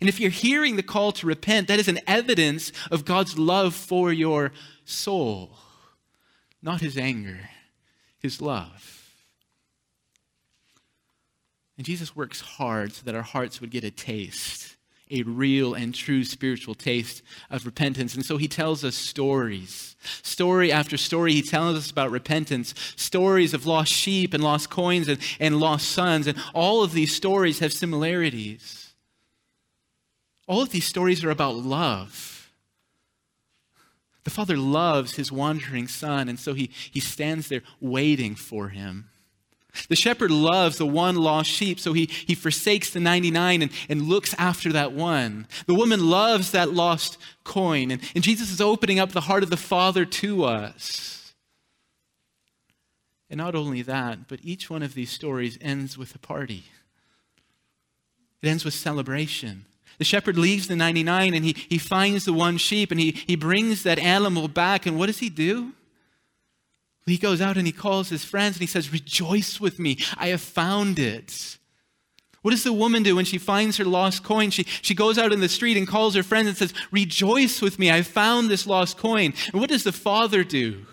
And 0.00 0.08
if 0.08 0.20
you're 0.20 0.30
hearing 0.30 0.76
the 0.76 0.84
call 0.84 1.10
to 1.12 1.26
repent, 1.26 1.66
that 1.66 1.80
is 1.80 1.88
an 1.88 2.00
evidence 2.06 2.70
of 2.90 3.04
God's 3.04 3.38
love 3.38 3.74
for 3.74 4.12
your 4.12 4.52
soul 4.84 5.56
not 6.66 6.80
his 6.80 6.98
anger, 6.98 7.48
his 8.18 8.42
love. 8.42 9.14
And 11.76 11.86
Jesus 11.86 12.16
works 12.16 12.40
hard 12.40 12.92
so 12.92 13.02
that 13.04 13.14
our 13.14 13.22
hearts 13.22 13.60
would 13.60 13.70
get 13.70 13.84
a 13.84 13.90
taste, 13.92 14.76
a 15.08 15.22
real 15.22 15.74
and 15.74 15.94
true 15.94 16.24
spiritual 16.24 16.74
taste 16.74 17.22
of 17.50 17.66
repentance. 17.66 18.16
And 18.16 18.24
so 18.24 18.36
he 18.36 18.48
tells 18.48 18.84
us 18.84 18.96
stories. 18.96 19.94
Story 20.22 20.72
after 20.72 20.96
story, 20.96 21.34
he 21.34 21.42
tells 21.42 21.76
us 21.76 21.90
about 21.90 22.10
repentance, 22.10 22.74
stories 22.96 23.54
of 23.54 23.64
lost 23.64 23.92
sheep 23.92 24.34
and 24.34 24.42
lost 24.42 24.68
coins 24.68 25.06
and, 25.06 25.20
and 25.38 25.60
lost 25.60 25.88
sons. 25.90 26.26
And 26.26 26.36
all 26.52 26.82
of 26.82 26.92
these 26.92 27.14
stories 27.14 27.60
have 27.60 27.72
similarities. 27.72 28.92
All 30.48 30.62
of 30.62 30.70
these 30.70 30.86
stories 30.86 31.22
are 31.22 31.30
about 31.30 31.54
love 31.54 32.35
the 34.26 34.30
father 34.30 34.56
loves 34.56 35.14
his 35.14 35.30
wandering 35.30 35.86
son, 35.86 36.28
and 36.28 36.36
so 36.36 36.52
he, 36.52 36.68
he 36.90 36.98
stands 36.98 37.48
there 37.48 37.62
waiting 37.80 38.34
for 38.34 38.70
him. 38.70 39.08
The 39.88 39.94
shepherd 39.94 40.32
loves 40.32 40.78
the 40.78 40.86
one 40.86 41.14
lost 41.14 41.48
sheep, 41.48 41.78
so 41.78 41.92
he, 41.92 42.06
he 42.06 42.34
forsakes 42.34 42.90
the 42.90 42.98
99 42.98 43.62
and, 43.62 43.70
and 43.88 44.02
looks 44.02 44.34
after 44.36 44.72
that 44.72 44.90
one. 44.90 45.46
The 45.66 45.76
woman 45.76 46.10
loves 46.10 46.50
that 46.50 46.72
lost 46.72 47.18
coin, 47.44 47.92
and, 47.92 48.02
and 48.16 48.24
Jesus 48.24 48.50
is 48.50 48.60
opening 48.60 48.98
up 48.98 49.12
the 49.12 49.20
heart 49.20 49.44
of 49.44 49.50
the 49.50 49.56
Father 49.56 50.04
to 50.04 50.42
us. 50.42 51.32
And 53.30 53.38
not 53.38 53.54
only 53.54 53.82
that, 53.82 54.26
but 54.26 54.40
each 54.42 54.68
one 54.68 54.82
of 54.82 54.94
these 54.94 55.12
stories 55.12 55.56
ends 55.60 55.96
with 55.96 56.16
a 56.16 56.18
party, 56.18 56.64
it 58.42 58.48
ends 58.48 58.64
with 58.64 58.74
celebration. 58.74 59.66
The 59.98 60.04
shepherd 60.04 60.36
leaves 60.36 60.68
the 60.68 60.76
99 60.76 61.34
and 61.34 61.44
he, 61.44 61.52
he 61.68 61.78
finds 61.78 62.24
the 62.24 62.32
one 62.32 62.58
sheep 62.58 62.90
and 62.90 63.00
he, 63.00 63.12
he 63.26 63.36
brings 63.36 63.82
that 63.82 63.98
animal 63.98 64.48
back. 64.48 64.86
And 64.86 64.98
what 64.98 65.06
does 65.06 65.18
he 65.18 65.28
do? 65.28 65.72
He 67.06 67.18
goes 67.18 67.40
out 67.40 67.56
and 67.56 67.66
he 67.66 67.72
calls 67.72 68.08
his 68.08 68.24
friends 68.24 68.56
and 68.56 68.62
he 68.62 68.66
says, 68.66 68.92
Rejoice 68.92 69.60
with 69.60 69.78
me, 69.78 69.98
I 70.16 70.28
have 70.28 70.40
found 70.40 70.98
it. 70.98 71.58
What 72.42 72.50
does 72.50 72.64
the 72.64 72.72
woman 72.72 73.02
do 73.02 73.16
when 73.16 73.24
she 73.24 73.38
finds 73.38 73.76
her 73.76 73.84
lost 73.84 74.22
coin? 74.22 74.50
She, 74.50 74.64
she 74.64 74.94
goes 74.94 75.18
out 75.18 75.32
in 75.32 75.40
the 75.40 75.48
street 75.48 75.76
and 75.76 75.86
calls 75.86 76.14
her 76.14 76.22
friends 76.22 76.48
and 76.48 76.56
says, 76.56 76.74
Rejoice 76.90 77.62
with 77.62 77.78
me, 77.78 77.90
I 77.90 77.96
have 77.96 78.06
found 78.06 78.50
this 78.50 78.66
lost 78.66 78.98
coin. 78.98 79.34
And 79.52 79.60
what 79.60 79.70
does 79.70 79.84
the 79.84 79.92
father 79.92 80.44
do? 80.44 80.84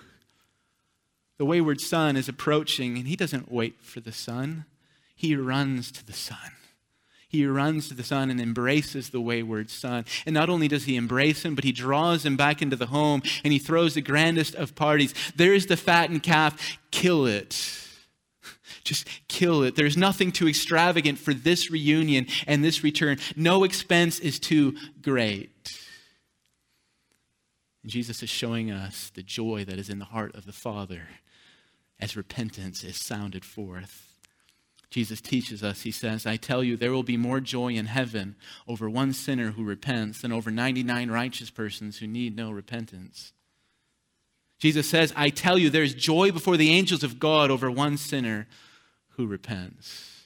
The 1.39 1.45
wayward 1.45 1.81
son 1.81 2.15
is 2.15 2.29
approaching 2.29 2.97
and 2.97 3.07
he 3.07 3.15
doesn't 3.15 3.51
wait 3.51 3.81
for 3.81 3.99
the 3.99 4.11
son, 4.11 4.65
he 5.15 5.35
runs 5.35 5.91
to 5.91 6.05
the 6.05 6.13
son 6.13 6.51
he 7.33 7.47
runs 7.47 7.87
to 7.87 7.95
the 7.95 8.03
son 8.03 8.29
and 8.29 8.39
embraces 8.39 9.09
the 9.09 9.19
wayward 9.19 9.71
son. 9.71 10.05
And 10.27 10.35
not 10.35 10.51
only 10.51 10.67
does 10.67 10.85
he 10.85 10.95
embrace 10.95 11.43
him, 11.43 11.55
but 11.55 11.63
he 11.63 11.71
draws 11.71 12.23
him 12.23 12.37
back 12.37 12.61
into 12.61 12.75
the 12.75 12.85
home 12.85 13.23
and 13.43 13.51
he 13.51 13.57
throws 13.57 13.95
the 13.95 14.01
grandest 14.01 14.53
of 14.53 14.75
parties. 14.75 15.15
There's 15.35 15.65
the 15.65 15.75
fattened 15.75 16.21
calf, 16.21 16.77
kill 16.91 17.25
it. 17.25 17.89
Just 18.83 19.09
kill 19.27 19.63
it. 19.63 19.75
There's 19.75 19.97
nothing 19.97 20.31
too 20.31 20.47
extravagant 20.47 21.17
for 21.17 21.33
this 21.33 21.71
reunion 21.71 22.27
and 22.45 22.63
this 22.63 22.83
return. 22.83 23.17
No 23.35 23.63
expense 23.63 24.19
is 24.19 24.37
too 24.37 24.75
great. 25.01 25.49
And 27.81 27.91
Jesus 27.91 28.21
is 28.21 28.29
showing 28.29 28.69
us 28.69 29.11
the 29.15 29.23
joy 29.23 29.65
that 29.65 29.79
is 29.79 29.89
in 29.89 29.97
the 29.97 30.05
heart 30.05 30.35
of 30.35 30.45
the 30.45 30.53
Father 30.53 31.07
as 31.99 32.15
repentance 32.15 32.83
is 32.83 33.03
sounded 33.03 33.43
forth. 33.43 34.12
Jesus 34.93 35.21
teaches 35.21 35.63
us, 35.63 35.81
he 35.81 35.89
says, 35.89 36.27
I 36.27 36.35
tell 36.35 36.63
you, 36.63 36.77
there 36.77 36.91
will 36.91 37.01
be 37.01 37.17
more 37.17 37.39
joy 37.39 37.69
in 37.69 37.87
heaven 37.87 38.35
over 38.67 38.87
one 38.87 39.11
sinner 39.11 39.49
who 39.49 39.63
repents 39.63 40.21
than 40.21 40.31
over 40.31 40.51
99 40.51 41.09
righteous 41.09 41.49
persons 41.49 41.97
who 41.97 42.05
need 42.05 42.35
no 42.35 42.51
repentance. 42.51 43.33
Jesus 44.59 44.87
says, 44.87 45.11
I 45.15 45.31
tell 45.31 45.57
you, 45.57 45.71
there's 45.71 45.95
joy 45.95 46.31
before 46.31 46.57
the 46.57 46.69
angels 46.69 47.03
of 47.03 47.17
God 47.19 47.49
over 47.49 47.71
one 47.71 47.97
sinner 47.97 48.45
who 49.15 49.25
repents. 49.25 50.25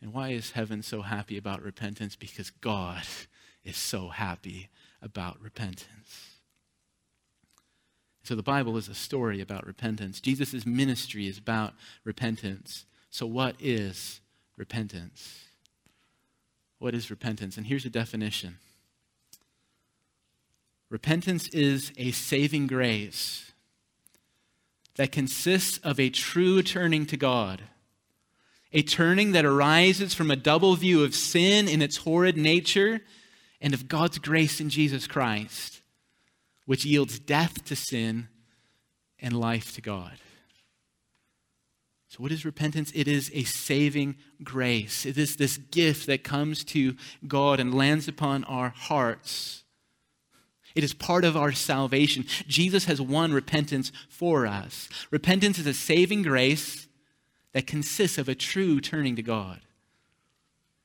And 0.00 0.14
why 0.14 0.30
is 0.30 0.52
heaven 0.52 0.82
so 0.82 1.02
happy 1.02 1.36
about 1.36 1.62
repentance? 1.62 2.16
Because 2.16 2.48
God 2.48 3.02
is 3.62 3.76
so 3.76 4.08
happy 4.08 4.70
about 5.02 5.38
repentance. 5.42 6.38
So 8.22 8.34
the 8.34 8.42
Bible 8.42 8.78
is 8.78 8.88
a 8.88 8.94
story 8.94 9.42
about 9.42 9.66
repentance. 9.66 10.18
Jesus' 10.18 10.64
ministry 10.64 11.26
is 11.26 11.36
about 11.36 11.74
repentance. 12.04 12.86
So, 13.10 13.26
what 13.26 13.56
is 13.58 14.20
repentance? 14.56 15.44
What 16.78 16.94
is 16.94 17.10
repentance? 17.10 17.56
And 17.56 17.66
here's 17.66 17.84
a 17.84 17.90
definition 17.90 18.58
repentance 20.90 21.48
is 21.48 21.92
a 21.96 22.10
saving 22.12 22.66
grace 22.66 23.52
that 24.96 25.12
consists 25.12 25.78
of 25.78 26.00
a 26.00 26.10
true 26.10 26.62
turning 26.62 27.06
to 27.06 27.16
God, 27.16 27.62
a 28.72 28.82
turning 28.82 29.32
that 29.32 29.44
arises 29.44 30.14
from 30.14 30.30
a 30.30 30.36
double 30.36 30.74
view 30.74 31.04
of 31.04 31.14
sin 31.14 31.68
in 31.68 31.82
its 31.82 31.98
horrid 31.98 32.36
nature 32.36 33.00
and 33.60 33.74
of 33.74 33.88
God's 33.88 34.18
grace 34.18 34.60
in 34.60 34.70
Jesus 34.70 35.06
Christ, 35.06 35.82
which 36.66 36.84
yields 36.84 37.18
death 37.18 37.64
to 37.66 37.76
sin 37.76 38.28
and 39.20 39.38
life 39.38 39.74
to 39.74 39.80
God. 39.80 40.18
So, 42.18 42.22
what 42.22 42.32
is 42.32 42.44
repentance? 42.44 42.90
It 42.96 43.06
is 43.06 43.30
a 43.32 43.44
saving 43.44 44.16
grace. 44.42 45.06
It 45.06 45.16
is 45.16 45.36
this 45.36 45.56
gift 45.56 46.08
that 46.08 46.24
comes 46.24 46.64
to 46.64 46.96
God 47.28 47.60
and 47.60 47.72
lands 47.72 48.08
upon 48.08 48.42
our 48.44 48.70
hearts. 48.70 49.62
It 50.74 50.82
is 50.82 50.92
part 50.92 51.24
of 51.24 51.36
our 51.36 51.52
salvation. 51.52 52.24
Jesus 52.48 52.86
has 52.86 53.00
won 53.00 53.32
repentance 53.32 53.92
for 54.08 54.48
us. 54.48 54.88
Repentance 55.12 55.60
is 55.60 55.66
a 55.68 55.74
saving 55.74 56.22
grace 56.22 56.88
that 57.52 57.68
consists 57.68 58.18
of 58.18 58.28
a 58.28 58.34
true 58.34 58.80
turning 58.80 59.14
to 59.14 59.22
God. 59.22 59.60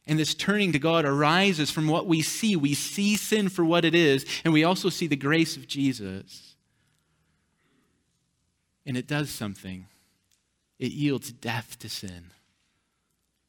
And 0.06 0.20
this 0.20 0.36
turning 0.36 0.72
to 0.74 0.80
God 0.80 1.04
arises 1.04 1.72
from 1.72 1.88
what 1.88 2.06
we 2.06 2.22
see. 2.22 2.56
We 2.56 2.76
see 2.76 3.16
sin 3.16 3.50
for 3.50 3.66
what 3.66 3.86
it 3.86 3.96
is, 3.96 4.24
and 4.44 4.54
we 4.54 4.64
also 4.64 4.90
see 4.90 5.08
the 5.08 5.16
grace 5.16 5.58
of 5.58 5.68
Jesus. 5.68 6.56
And 8.86 8.96
it 8.96 9.08
does 9.08 9.32
something 9.32 9.88
it 10.84 10.92
yields 10.92 11.32
death 11.32 11.80
to 11.80 11.88
sin 11.88 12.32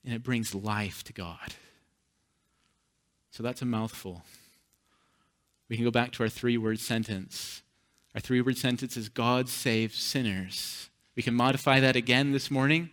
and 0.04 0.14
it 0.14 0.22
brings 0.22 0.54
life 0.54 1.02
to 1.02 1.12
God. 1.12 1.54
So 3.32 3.42
that's 3.42 3.60
a 3.60 3.64
mouthful. 3.64 4.22
We 5.68 5.74
can 5.74 5.84
go 5.84 5.90
back 5.90 6.12
to 6.12 6.22
our 6.22 6.28
three 6.28 6.56
word 6.56 6.78
sentence. 6.78 7.62
Our 8.14 8.20
three 8.20 8.40
word 8.40 8.56
sentence 8.56 8.96
is 8.96 9.08
God 9.08 9.48
saves 9.48 9.98
sinners. 9.98 10.90
We 11.16 11.24
can 11.24 11.34
modify 11.34 11.80
that 11.80 11.96
again 11.96 12.30
this 12.30 12.52
morning. 12.52 12.90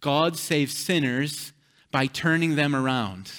God 0.00 0.38
saves 0.38 0.74
sinners 0.74 1.52
by 1.90 2.06
turning 2.06 2.56
them 2.56 2.74
around. 2.74 3.30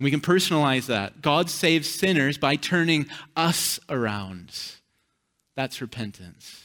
We 0.00 0.10
can 0.10 0.20
personalize 0.20 0.86
that. 0.86 1.22
God 1.22 1.48
saves 1.48 1.88
sinners 1.88 2.38
by 2.38 2.56
turning 2.56 3.06
us 3.36 3.78
around. 3.88 4.52
That's 5.54 5.80
repentance. 5.80 6.64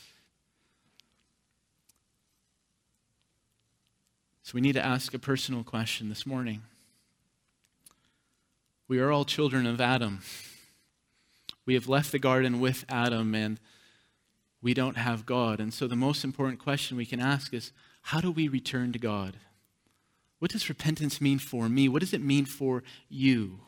So 4.46 4.52
we 4.54 4.62
need 4.62 4.74
to 4.74 4.86
ask 4.86 5.12
a 5.16 5.18
personal 5.18 5.64
question 5.64 6.08
this 6.08 6.24
morning. 6.24 6.62
We 8.88 9.00
are 9.00 9.12
all 9.12 9.26
children 9.26 9.66
of 9.66 9.82
Adam. 9.82 10.20
We 11.66 11.74
have 11.74 11.90
left 11.90 12.12
the 12.12 12.20
garden 12.20 12.60
with 12.60 12.86
Adam, 12.88 13.34
and 13.34 13.60
we 14.62 14.76
don't 14.76 14.98
have 14.98 15.26
God. 15.26 15.60
And 15.60 15.74
so 15.74 15.88
the 15.88 15.96
most 15.96 16.24
important 16.24 16.60
question 16.60 16.96
we 16.96 17.08
can 17.08 17.20
ask 17.20 17.56
is 17.56 17.72
how 18.04 18.22
do 18.22 18.30
we 18.30 18.48
return 18.48 18.92
to 18.92 19.00
God? 19.00 19.38
What 20.38 20.52
does 20.52 20.70
repentance 20.70 21.20
mean 21.20 21.40
for 21.40 21.68
me? 21.68 21.90
What 21.90 22.02
does 22.02 22.14
it 22.14 22.22
mean 22.22 22.46
for 22.46 22.84
you? 23.10 23.62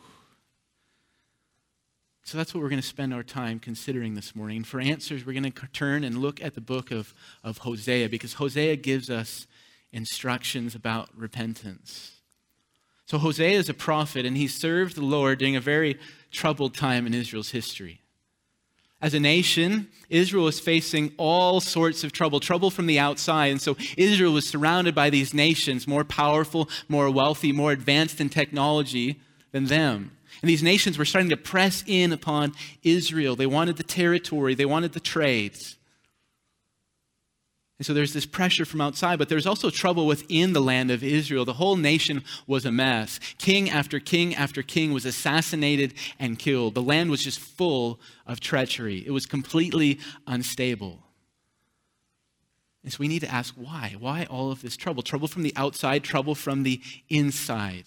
So 2.24 2.38
that's 2.38 2.54
what 2.54 2.62
we're 2.62 2.70
going 2.70 2.84
to 2.84 2.88
spend 2.88 3.16
our 3.16 3.24
time 3.24 3.58
considering 3.58 4.14
this 4.14 4.36
morning. 4.36 4.64
For 4.64 4.80
answers, 4.80 5.26
we're 5.26 5.42
going 5.42 5.52
to 5.52 5.68
turn 5.74 6.04
and 6.04 6.20
look 6.20 6.40
at 6.40 6.54
the 6.54 6.62
book 6.62 6.92
of, 6.92 7.16
of 7.44 7.58
Hosea 7.60 8.10
because 8.10 8.34
Hosea 8.34 8.76
gives 8.76 9.10
us 9.10 9.48
instructions 9.92 10.76
about 10.76 11.10
repentance. 11.16 12.18
So 13.06 13.18
Hosea 13.18 13.58
is 13.58 13.70
a 13.70 13.74
prophet, 13.74 14.26
and 14.26 14.36
he 14.36 14.48
served 14.48 14.96
the 14.96 15.06
Lord 15.06 15.40
during 15.40 15.56
a 15.56 15.62
very 15.62 15.98
troubled 16.32 16.76
time 16.76 17.08
in 17.08 17.14
Israel's 17.14 17.52
history. 17.52 18.02
As 19.00 19.14
a 19.14 19.20
nation, 19.20 19.88
Israel 20.10 20.46
was 20.46 20.60
facing 20.60 21.14
all 21.18 21.62
sorts 21.62 22.04
of 22.04 22.12
trouble, 22.12 22.40
trouble 22.40 22.72
from 22.72 22.88
the 22.88 23.00
outside. 23.00 23.52
And 23.52 23.62
so 23.62 23.78
Israel 23.96 24.34
was 24.34 24.50
surrounded 24.50 24.96
by 24.96 25.10
these 25.10 25.34
nations, 25.34 25.88
more 25.88 26.04
powerful, 26.04 26.68
more 26.90 27.10
wealthy, 27.12 27.52
more 27.52 27.72
advanced 27.72 28.20
in 28.20 28.30
technology 28.30 29.22
than 29.52 29.66
them. 29.66 30.18
And 30.42 30.50
these 30.50 30.64
nations 30.64 30.98
were 30.98 31.06
starting 31.06 31.30
to 31.30 31.38
press 31.38 31.84
in 31.88 32.12
upon 32.12 32.54
Israel. 32.84 33.36
They 33.36 33.46
wanted 33.46 33.78
the 33.78 33.84
territory, 33.84 34.56
they 34.56 34.66
wanted 34.66 34.94
the 34.94 35.00
trades. 35.00 35.77
And 37.80 37.86
so 37.86 37.94
there's 37.94 38.14
this 38.14 38.26
pressure 38.26 38.66
from 38.66 38.82
outside, 38.82 39.20
but 39.20 39.30
there's 39.30 39.46
also 39.46 39.70
trouble 39.70 40.08
within 40.08 40.54
the 40.54 40.62
land 40.62 40.90
of 40.90 41.04
Israel. 41.04 41.46
The 41.46 41.54
whole 41.54 41.76
nation 41.76 42.24
was 42.48 42.66
a 42.66 42.72
mess. 42.72 43.20
King 43.38 43.70
after 43.70 44.00
king 44.00 44.34
after 44.34 44.64
king 44.64 44.94
was 44.94 45.06
assassinated 45.06 45.94
and 46.18 46.40
killed. 46.40 46.74
The 46.74 46.82
land 46.82 47.12
was 47.12 47.24
just 47.24 47.40
full 47.40 48.00
of 48.26 48.40
treachery, 48.40 49.04
it 49.06 49.12
was 49.12 49.26
completely 49.26 50.00
unstable. 50.26 51.04
And 52.84 52.94
so 52.94 52.98
we 53.00 53.10
need 53.10 53.20
to 53.20 53.32
ask 53.32 53.54
why? 53.56 53.96
Why 54.00 54.26
all 54.30 54.50
of 54.50 54.62
this 54.62 54.78
trouble? 54.78 55.04
Trouble 55.04 55.28
from 55.28 55.44
the 55.44 55.54
outside, 55.56 56.04
trouble 56.04 56.36
from 56.36 56.64
the 56.64 56.82
inside. 57.10 57.84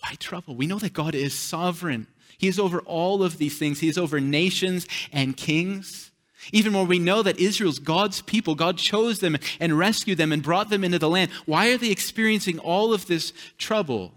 Why 0.00 0.14
trouble? 0.14 0.56
We 0.56 0.66
know 0.66 0.78
that 0.78 0.94
God 0.94 1.14
is 1.14 1.38
sovereign. 1.38 2.06
He 2.38 2.48
is 2.48 2.58
over 2.58 2.80
all 2.80 3.22
of 3.22 3.36
these 3.36 3.58
things. 3.58 3.80
He 3.80 3.88
is 3.88 3.98
over 3.98 4.18
nations 4.18 4.86
and 5.12 5.36
kings. 5.36 6.09
Even 6.52 6.72
more, 6.72 6.84
we 6.84 6.98
know 6.98 7.22
that 7.22 7.38
Israel's 7.38 7.78
God's 7.78 8.22
people. 8.22 8.54
God 8.54 8.78
chose 8.78 9.20
them 9.20 9.36
and 9.58 9.78
rescued 9.78 10.18
them 10.18 10.32
and 10.32 10.42
brought 10.42 10.70
them 10.70 10.84
into 10.84 10.98
the 10.98 11.08
land. 11.08 11.30
Why 11.46 11.70
are 11.70 11.78
they 11.78 11.90
experiencing 11.90 12.58
all 12.58 12.92
of 12.92 13.06
this 13.06 13.32
trouble? 13.58 14.14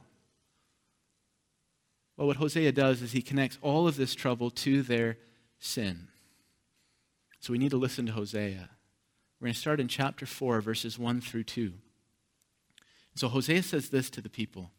Well, 2.17 2.27
what 2.27 2.37
Hosea 2.37 2.71
does 2.71 3.01
is 3.01 3.11
he 3.11 3.21
connects 3.21 3.57
all 3.61 3.87
of 3.87 3.97
this 3.97 4.15
trouble 4.15 4.49
to 4.51 4.81
their 4.83 5.17
sin. 5.59 6.07
So 7.39 7.51
we 7.51 7.59
need 7.59 7.71
to 7.71 7.77
listen 7.77 8.05
to 8.05 8.13
Hosea. 8.13 8.69
We're 9.39 9.45
going 9.47 9.53
to 9.53 9.59
start 9.59 9.81
in 9.81 9.89
chapter 9.89 10.25
4, 10.25 10.61
verses 10.61 10.97
1 10.97 11.21
through 11.21 11.43
2. 11.43 11.73
So 13.15 13.27
Hosea 13.27 13.63
says 13.63 13.89
this 13.89 14.09
to 14.11 14.21
the 14.21 14.29
people 14.29 14.71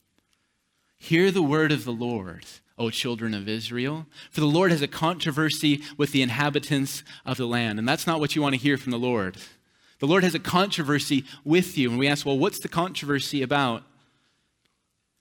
Hear 0.96 1.30
the 1.30 1.42
word 1.42 1.72
of 1.72 1.84
the 1.84 1.92
Lord, 1.92 2.46
O 2.76 2.90
children 2.90 3.34
of 3.34 3.48
Israel, 3.48 4.06
for 4.30 4.40
the 4.40 4.46
Lord 4.46 4.70
has 4.70 4.82
a 4.82 4.88
controversy 4.88 5.82
with 5.96 6.12
the 6.12 6.22
inhabitants 6.22 7.04
of 7.24 7.36
the 7.36 7.46
land. 7.46 7.78
And 7.78 7.88
that's 7.88 8.06
not 8.06 8.18
what 8.18 8.34
you 8.34 8.42
want 8.42 8.54
to 8.54 8.60
hear 8.60 8.76
from 8.76 8.90
the 8.90 8.98
Lord. 8.98 9.36
The 10.00 10.06
Lord 10.06 10.24
has 10.24 10.34
a 10.34 10.40
controversy 10.40 11.24
with 11.44 11.78
you. 11.78 11.88
And 11.90 11.98
we 11.98 12.08
ask, 12.08 12.26
well, 12.26 12.38
what's 12.38 12.58
the 12.58 12.68
controversy 12.68 13.42
about? 13.42 13.84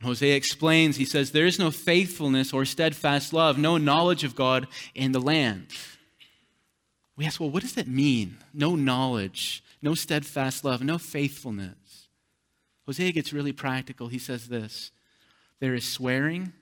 Hosea 0.01 0.35
explains, 0.35 0.97
he 0.97 1.05
says, 1.05 1.31
There 1.31 1.45
is 1.45 1.59
no 1.59 1.71
faithfulness 1.71 2.53
or 2.53 2.65
steadfast 2.65 3.33
love, 3.33 3.57
no 3.57 3.77
knowledge 3.77 4.23
of 4.23 4.35
God 4.35 4.67
in 4.93 5.11
the 5.11 5.21
land. 5.21 5.67
We 7.15 7.25
ask, 7.25 7.39
well, 7.39 7.49
what 7.49 7.61
does 7.61 7.73
that 7.73 7.87
mean? 7.87 8.37
No 8.53 8.75
knowledge, 8.75 9.63
no 9.81 9.93
steadfast 9.93 10.65
love, 10.65 10.83
no 10.83 10.97
faithfulness. 10.97 12.07
Hosea 12.85 13.11
gets 13.11 13.31
really 13.31 13.53
practical. 13.53 14.07
He 14.07 14.19
says 14.19 14.47
this 14.47 14.91
there 15.59 15.73
is 15.73 15.85
swearing, 15.85 16.53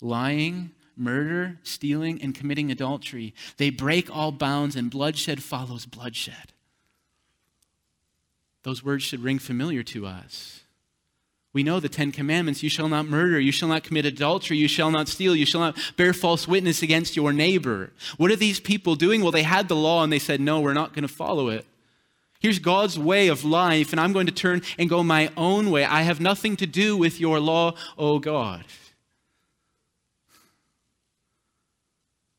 lying, 0.00 0.70
murder, 0.96 1.58
stealing, 1.62 2.20
and 2.22 2.34
committing 2.34 2.70
adultery. 2.70 3.34
They 3.56 3.70
break 3.70 4.14
all 4.14 4.32
bounds, 4.32 4.76
and 4.76 4.90
bloodshed 4.90 5.42
follows 5.42 5.86
bloodshed. 5.86 6.52
Those 8.64 8.84
words 8.84 9.04
should 9.04 9.22
ring 9.22 9.38
familiar 9.38 9.82
to 9.84 10.06
us. 10.06 10.60
We 11.54 11.62
know 11.62 11.80
the 11.80 11.88
Ten 11.88 12.12
Commandments 12.12 12.62
you 12.62 12.68
shall 12.68 12.88
not 12.88 13.06
murder, 13.06 13.40
you 13.40 13.52
shall 13.52 13.68
not 13.68 13.82
commit 13.82 14.04
adultery, 14.04 14.58
you 14.58 14.68
shall 14.68 14.90
not 14.90 15.08
steal, 15.08 15.34
you 15.34 15.46
shall 15.46 15.60
not 15.62 15.78
bear 15.96 16.12
false 16.12 16.46
witness 16.46 16.82
against 16.82 17.16
your 17.16 17.32
neighbor. 17.32 17.90
What 18.16 18.30
are 18.30 18.36
these 18.36 18.60
people 18.60 18.96
doing? 18.96 19.22
Well, 19.22 19.32
they 19.32 19.42
had 19.42 19.68
the 19.68 19.74
law 19.74 20.04
and 20.04 20.12
they 20.12 20.18
said, 20.18 20.40
no, 20.40 20.60
we're 20.60 20.74
not 20.74 20.92
going 20.92 21.02
to 21.02 21.08
follow 21.08 21.48
it. 21.48 21.64
Here's 22.40 22.58
God's 22.58 22.98
way 22.98 23.28
of 23.28 23.44
life, 23.44 23.92
and 23.92 24.00
I'm 24.00 24.12
going 24.12 24.26
to 24.26 24.32
turn 24.32 24.62
and 24.78 24.88
go 24.88 25.02
my 25.02 25.32
own 25.36 25.70
way. 25.70 25.84
I 25.84 26.02
have 26.02 26.20
nothing 26.20 26.56
to 26.58 26.66
do 26.66 26.96
with 26.96 27.18
your 27.18 27.40
law, 27.40 27.74
O 27.96 28.18
God. 28.18 28.64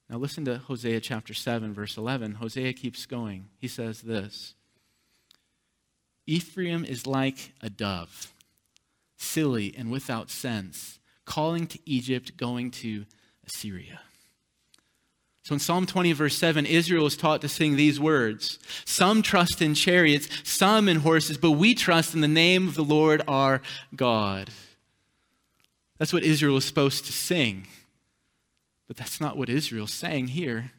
Now, 0.09 0.17
listen 0.17 0.43
to 0.45 0.57
Hosea 0.57 1.01
chapter 1.01 1.35
7, 1.35 1.71
verse 1.73 1.95
11. 1.95 2.35
Hosea 2.35 2.73
keeps 2.73 3.05
going. 3.05 3.49
He 3.59 3.67
says 3.67 4.01
this 4.01 4.55
Ephraim 6.25 6.83
is 6.83 7.05
like 7.05 7.53
a 7.61 7.69
dove, 7.69 8.33
silly 9.17 9.73
and 9.77 9.91
without 9.91 10.31
sense, 10.31 10.99
calling 11.25 11.67
to 11.67 11.79
Egypt, 11.85 12.37
going 12.37 12.71
to 12.71 13.05
Assyria. 13.45 14.01
So 15.43 15.53
in 15.53 15.59
Psalm 15.59 15.87
20, 15.87 16.11
verse 16.13 16.37
7, 16.37 16.65
Israel 16.67 17.07
is 17.07 17.17
taught 17.17 17.41
to 17.41 17.49
sing 17.49 17.75
these 17.75 17.99
words 17.99 18.59
Some 18.85 19.21
trust 19.21 19.61
in 19.61 19.73
chariots, 19.73 20.27
some 20.43 20.87
in 20.87 20.97
horses, 20.97 21.37
but 21.37 21.51
we 21.51 21.75
trust 21.75 22.15
in 22.15 22.21
the 22.21 22.27
name 22.27 22.67
of 22.67 22.75
the 22.75 22.83
Lord 22.83 23.21
our 23.27 23.61
God. 23.95 24.49
That's 25.99 26.13
what 26.13 26.23
Israel 26.23 26.57
is 26.57 26.65
supposed 26.65 27.05
to 27.05 27.11
sing. 27.11 27.67
But 28.89 28.97
that's 28.97 29.21
not 29.21 29.37
what 29.37 29.49
Israel's 29.49 29.93
saying 29.93 30.29
here. 30.29 30.71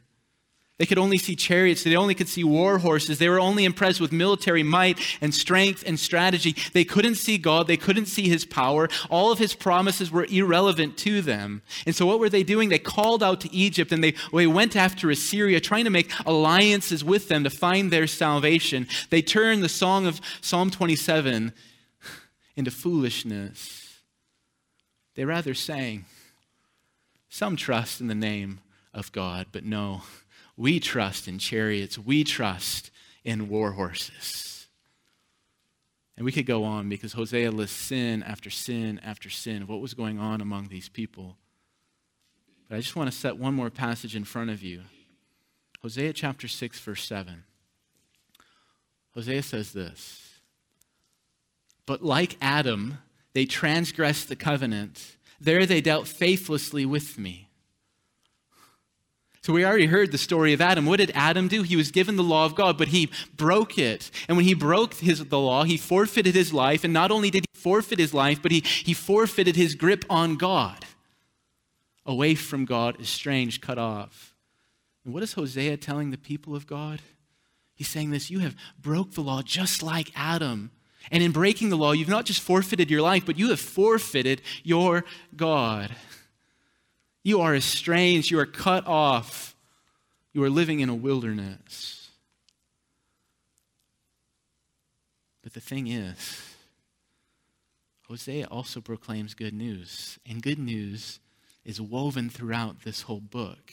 They 0.79 0.87
could 0.87 0.99
only 0.99 1.17
see 1.17 1.37
chariots. 1.37 1.85
They 1.85 1.95
only 1.95 2.15
could 2.15 2.27
see 2.27 2.43
war 2.43 2.79
horses. 2.79 3.19
They 3.19 3.29
were 3.29 3.39
only 3.39 3.65
impressed 3.65 4.01
with 4.01 4.11
military 4.11 4.65
might 4.65 4.99
and 5.21 5.33
strength 5.33 5.85
and 5.87 6.01
strategy. 6.01 6.57
They 6.73 6.85
couldn't 6.85 7.17
see 7.17 7.39
God. 7.39 7.69
They 7.69 7.77
couldn't 7.77 8.07
see 8.07 8.29
his 8.29 8.45
power. 8.45 8.89
All 9.11 9.31
of 9.31 9.39
his 9.39 9.55
promises 9.55 10.11
were 10.11 10.25
irrelevant 10.25 10.97
to 10.99 11.23
them. 11.23 11.63
And 11.87 11.95
so, 11.95 12.05
what 12.05 12.19
were 12.19 12.31
they 12.31 12.43
doing? 12.43 12.69
They 12.69 12.81
called 12.81 13.23
out 13.23 13.43
to 13.43 13.55
Egypt 13.55 13.93
and 13.93 14.03
they, 14.03 14.15
they 14.33 14.49
went 14.49 14.75
after 14.75 15.09
Assyria, 15.09 15.61
trying 15.61 15.85
to 15.85 15.91
make 15.91 16.11
alliances 16.27 17.05
with 17.05 17.29
them 17.29 17.45
to 17.45 17.51
find 17.51 17.93
their 17.93 18.09
salvation. 18.09 18.89
They 19.11 19.23
turned 19.23 19.63
the 19.63 19.69
song 19.69 20.07
of 20.07 20.21
Psalm 20.41 20.71
27 20.71 21.53
into 22.57 22.71
foolishness. 22.73 24.01
They 25.15 25.25
rather 25.25 25.55
sang, 25.55 26.07
Some 27.31 27.57
trust 27.57 28.01
in 28.01 28.09
the 28.09 28.15
name 28.15 28.61
of 28.93 29.13
God, 29.13 29.47
but 29.53 29.65
no. 29.65 30.03
We 30.57 30.81
trust 30.81 31.27
in 31.29 31.39
chariots. 31.39 31.97
We 31.97 32.25
trust 32.25 32.91
in 33.25 33.49
war 33.49 33.73
horses. 33.73 34.67
And 36.17 36.27
we 36.27 36.33
could 36.33 36.45
go 36.45 36.65
on 36.65 36.89
because 36.91 37.15
Hosea 37.15 37.51
lists 37.51 37.77
sin 37.77 38.23
after 38.23 38.51
sin 38.51 39.01
after 39.03 39.31
sin 39.31 39.63
of 39.63 39.71
what 39.71 39.81
was 39.81 39.95
going 39.95 40.19
on 40.19 40.43
among 40.43 40.69
these 40.69 40.89
people. 40.89 41.39
But 42.69 42.77
I 42.77 42.81
just 42.81 42.97
want 42.97 43.11
to 43.11 43.17
set 43.17 43.39
one 43.39 43.55
more 43.55 43.71
passage 43.71 44.15
in 44.15 44.25
front 44.25 44.51
of 44.51 44.63
you 44.63 44.83
Hosea 45.83 46.13
chapter 46.13 46.47
6, 46.47 46.79
verse 46.81 47.05
7. 47.07 47.45
Hosea 49.15 49.43
says 49.43 49.73
this 49.73 50.41
But 51.87 52.03
like 52.03 52.37
Adam, 52.43 52.99
they 53.33 53.47
transgressed 53.47 54.29
the 54.29 54.37
covenant. 54.37 55.17
There 55.41 55.65
they 55.67 55.81
dealt 55.81 56.07
faithlessly 56.07 56.85
with 56.85 57.19
me. 57.19 57.51
So 59.43 59.55
we 59.55 59.65
already 59.65 59.87
heard 59.87 60.13
the 60.13 60.19
story 60.19 60.53
of 60.53 60.61
Adam. 60.61 60.85
What 60.85 60.99
did 60.99 61.13
Adam 61.15 61.49
do? 61.49 61.63
He 61.63 61.77
was 61.77 61.91
given 61.91 62.17
the 62.17 62.23
law 62.23 62.45
of 62.45 62.55
God, 62.55 62.77
but 62.77 62.89
he 62.89 63.11
broke 63.35 63.79
it. 63.79 64.11
And 64.29 64.37
when 64.37 64.45
he 64.45 64.53
broke 64.53 64.95
his, 64.95 65.25
the 65.25 65.39
law, 65.39 65.65
he 65.65 65.79
forfeited 65.79 66.35
his 66.35 66.53
life. 66.53 66.85
And 66.85 66.93
not 66.93 67.11
only 67.11 67.31
did 67.31 67.47
he 67.51 67.59
forfeit 67.59 67.99
his 67.99 68.13
life, 68.13 68.43
but 68.43 68.53
he, 68.53 68.61
he 68.61 68.93
forfeited 68.93 69.57
his 69.57 69.75
grip 69.75 70.05
on 70.11 70.37
God. 70.37 70.85
Away 72.05 72.35
from 72.35 72.67
God, 72.67 73.01
estranged, 73.01 73.63
cut 73.63 73.79
off. 73.79 74.35
And 75.05 75.15
what 75.15 75.23
is 75.23 75.33
Hosea 75.33 75.79
telling 75.79 76.11
the 76.11 76.19
people 76.19 76.55
of 76.55 76.67
God? 76.67 77.01
He's 77.75 77.89
saying 77.89 78.11
this 78.11 78.31
You 78.31 78.41
have 78.41 78.57
broke 78.79 79.13
the 79.13 79.23
law 79.23 79.41
just 79.41 79.83
like 79.83 80.13
Adam. 80.15 80.71
And 81.11 81.23
in 81.23 81.33
breaking 81.33 81.71
the 81.71 81.77
law, 81.77 81.93
you've 81.93 82.09
not 82.09 82.27
just 82.27 82.41
forfeited 82.41 82.91
your 82.91 83.03
life, 83.03 83.25
but 83.25 83.39
you 83.39 83.51
have 83.51 83.61
forfeited 83.61 84.43
your 84.63 85.05
God. 85.37 85.95
You 87.23 87.41
are 87.41 87.55
estranged. 87.55 88.31
You 88.31 88.39
are 88.39 88.47
cut 88.47 88.87
off. 88.87 89.55
You 90.33 90.43
are 90.45 90.51
living 90.51 90.81
in 90.81 90.89
a 90.89 90.95
wilderness. 90.95 92.11
But 95.43 95.55
the 95.55 95.61
thing 95.61 95.87
is, 95.87 96.43
Hosea 98.09 98.47
also 98.51 98.81
proclaims 98.81 99.35
good 99.35 99.55
news. 99.55 100.19
And 100.29 100.43
good 100.43 100.59
news 100.59 101.21
is 101.65 101.81
woven 101.81 102.29
throughout 102.29 102.83
this 102.83 103.03
whole 103.03 103.21
book. 103.21 103.73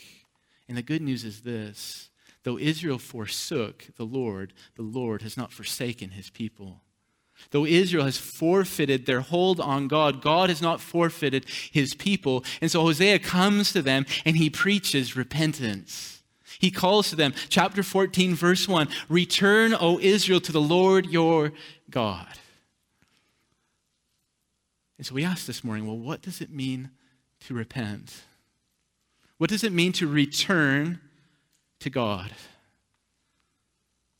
And 0.68 0.78
the 0.78 0.84
good 0.84 1.02
news 1.02 1.24
is 1.24 1.42
this 1.42 2.10
Though 2.44 2.58
Israel 2.58 3.00
forsook 3.00 3.88
the 3.98 4.06
Lord, 4.06 4.54
the 4.76 4.84
Lord 4.84 5.22
has 5.22 5.36
not 5.36 5.52
forsaken 5.52 6.12
his 6.12 6.30
people. 6.30 6.82
Though 7.52 7.65
Israel 7.65 8.06
has 8.06 8.17
forfeited 8.17 9.06
their 9.06 9.21
hold 9.21 9.60
on 9.60 9.88
God, 9.88 10.21
God 10.21 10.50
has 10.50 10.62
not 10.62 10.82
forfeited 10.82 11.45
his 11.71 11.93
people. 11.93 12.43
And 12.62 12.69
so 12.69 12.82
Hosea 12.82 13.19
comes 13.19 13.71
to 13.73 13.82
them 13.82 14.06
and 14.26 14.38
he 14.38 14.50
preaches 14.50 15.15
repentance. 15.15 16.21
He 16.60 16.71
calls 16.71 17.10
to 17.10 17.15
them, 17.15 17.34
chapter 17.50 17.84
14, 17.84 18.34
verse 18.36 18.67
1 18.67 18.88
Return, 19.10 19.73
O 19.73 20.00
Israel, 20.00 20.41
to 20.41 20.52
the 20.52 20.62
Lord 20.62 21.06
your 21.06 21.54
God. 21.89 22.28
And 24.97 25.06
so 25.06 25.13
we 25.13 25.23
ask 25.23 25.45
this 25.45 25.63
morning, 25.63 25.86
well, 25.86 25.97
what 25.97 26.23
does 26.23 26.41
it 26.41 26.50
mean 26.50 26.89
to 27.41 27.54
repent? 27.54 28.23
What 29.38 29.52
does 29.52 29.63
it 29.63 29.71
mean 29.71 29.91
to 29.93 30.08
return 30.08 31.00
to 31.80 31.91
God? 31.91 32.32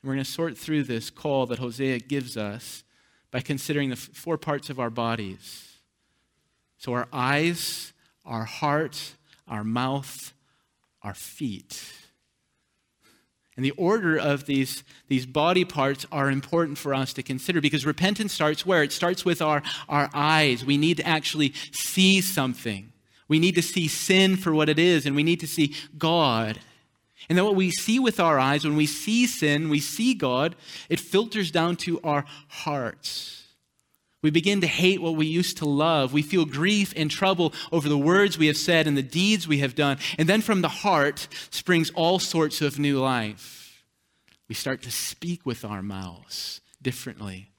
we're 0.08 0.13
going 0.13 0.23
to 0.23 0.32
sort 0.32 0.58
through 0.58 0.84
this 0.84 1.10
call 1.10 1.45
that 1.47 1.60
Hosea 1.60 1.99
gives 1.99 2.38
us 2.38 2.86
by 3.32 3.42
considering 3.42 3.90
the 3.90 3.96
four 3.96 4.38
parts 4.38 4.70
of 4.70 4.80
our 4.80 4.90
bodies. 4.90 5.80
So, 6.78 6.94
our 6.94 7.08
eyes, 7.12 7.94
our 8.26 8.46
heart, 8.46 9.16
our 9.48 9.63
mouth, 9.63 10.34
our 11.02 11.13
feet. 11.13 11.94
And 13.56 13.66
the 13.66 13.72
order 13.72 14.18
of 14.18 14.46
these, 14.46 14.84
these 15.08 15.26
body 15.26 15.66
parts 15.66 16.06
are 16.12 16.30
important 16.30 16.78
for 16.78 16.94
us 16.94 17.12
to 17.13 17.24
consider 17.24 17.60
because 17.60 17.88
repentance 17.88 18.32
starts 18.32 18.66
where? 18.66 18.84
It 18.84 18.92
starts 18.92 19.26
with 19.26 19.42
our, 19.42 19.63
our 19.90 20.12
eyes. 20.13 20.63
We 20.63 20.78
need 20.78 20.98
to 20.98 21.08
actually 21.08 21.54
see 21.72 22.22
something. 22.22 22.94
We 23.28 23.40
need 23.40 23.56
to 23.56 23.63
see 23.63 23.88
sin 23.88 24.38
for 24.38 24.54
what 24.54 24.70
it 24.70 24.78
is, 24.78 25.06
and 25.06 25.16
we 25.16 25.24
need 25.24 25.40
to 25.40 25.48
see 25.48 25.76
God. 25.98 26.60
And 27.30 27.38
then 27.38 27.46
what 27.46 27.56
we 27.56 27.72
see 27.72 28.00
with 28.00 28.20
our 28.20 28.40
eyes, 28.40 28.63
when 28.63 28.78
we 28.78 28.86
see 28.86 29.28
sin, 29.28 29.70
we 29.70 29.80
see 29.80 30.13
God, 30.13 30.56
it 30.90 31.00
filters 31.00 31.52
down 31.52 31.76
to 31.78 32.00
our 32.02 32.24
hearts. 32.48 33.44
We 34.22 34.32
begin 34.32 34.62
to 34.62 34.68
hate 34.68 35.02
what 35.02 35.16
we 35.16 35.28
used 35.28 35.58
to 35.58 35.66
love. 35.66 36.12
We 36.12 36.22
feel 36.22 36.46
grief 36.46 36.94
and 36.96 37.12
trouble 37.12 37.54
over 37.72 37.88
the 37.88 37.98
words 37.98 38.38
we 38.38 38.48
have 38.48 38.58
said 38.58 38.88
and 38.88 38.98
the 38.98 39.04
deeds 39.04 39.48
we 39.48 39.60
have 39.60 39.76
done. 39.76 39.98
And 40.18 40.28
then 40.28 40.42
from 40.42 40.62
the 40.62 40.70
heart 40.70 41.28
springs 41.50 41.92
all 41.92 42.18
sorts 42.18 42.62
of 42.62 42.80
new 42.80 43.00
life. 43.00 43.84
We 44.48 44.56
start 44.56 44.82
to 44.84 44.92
speak 44.92 45.46
with 45.46 45.63
our 45.63 45.84
mouths 45.84 46.62
differently. 46.82 47.52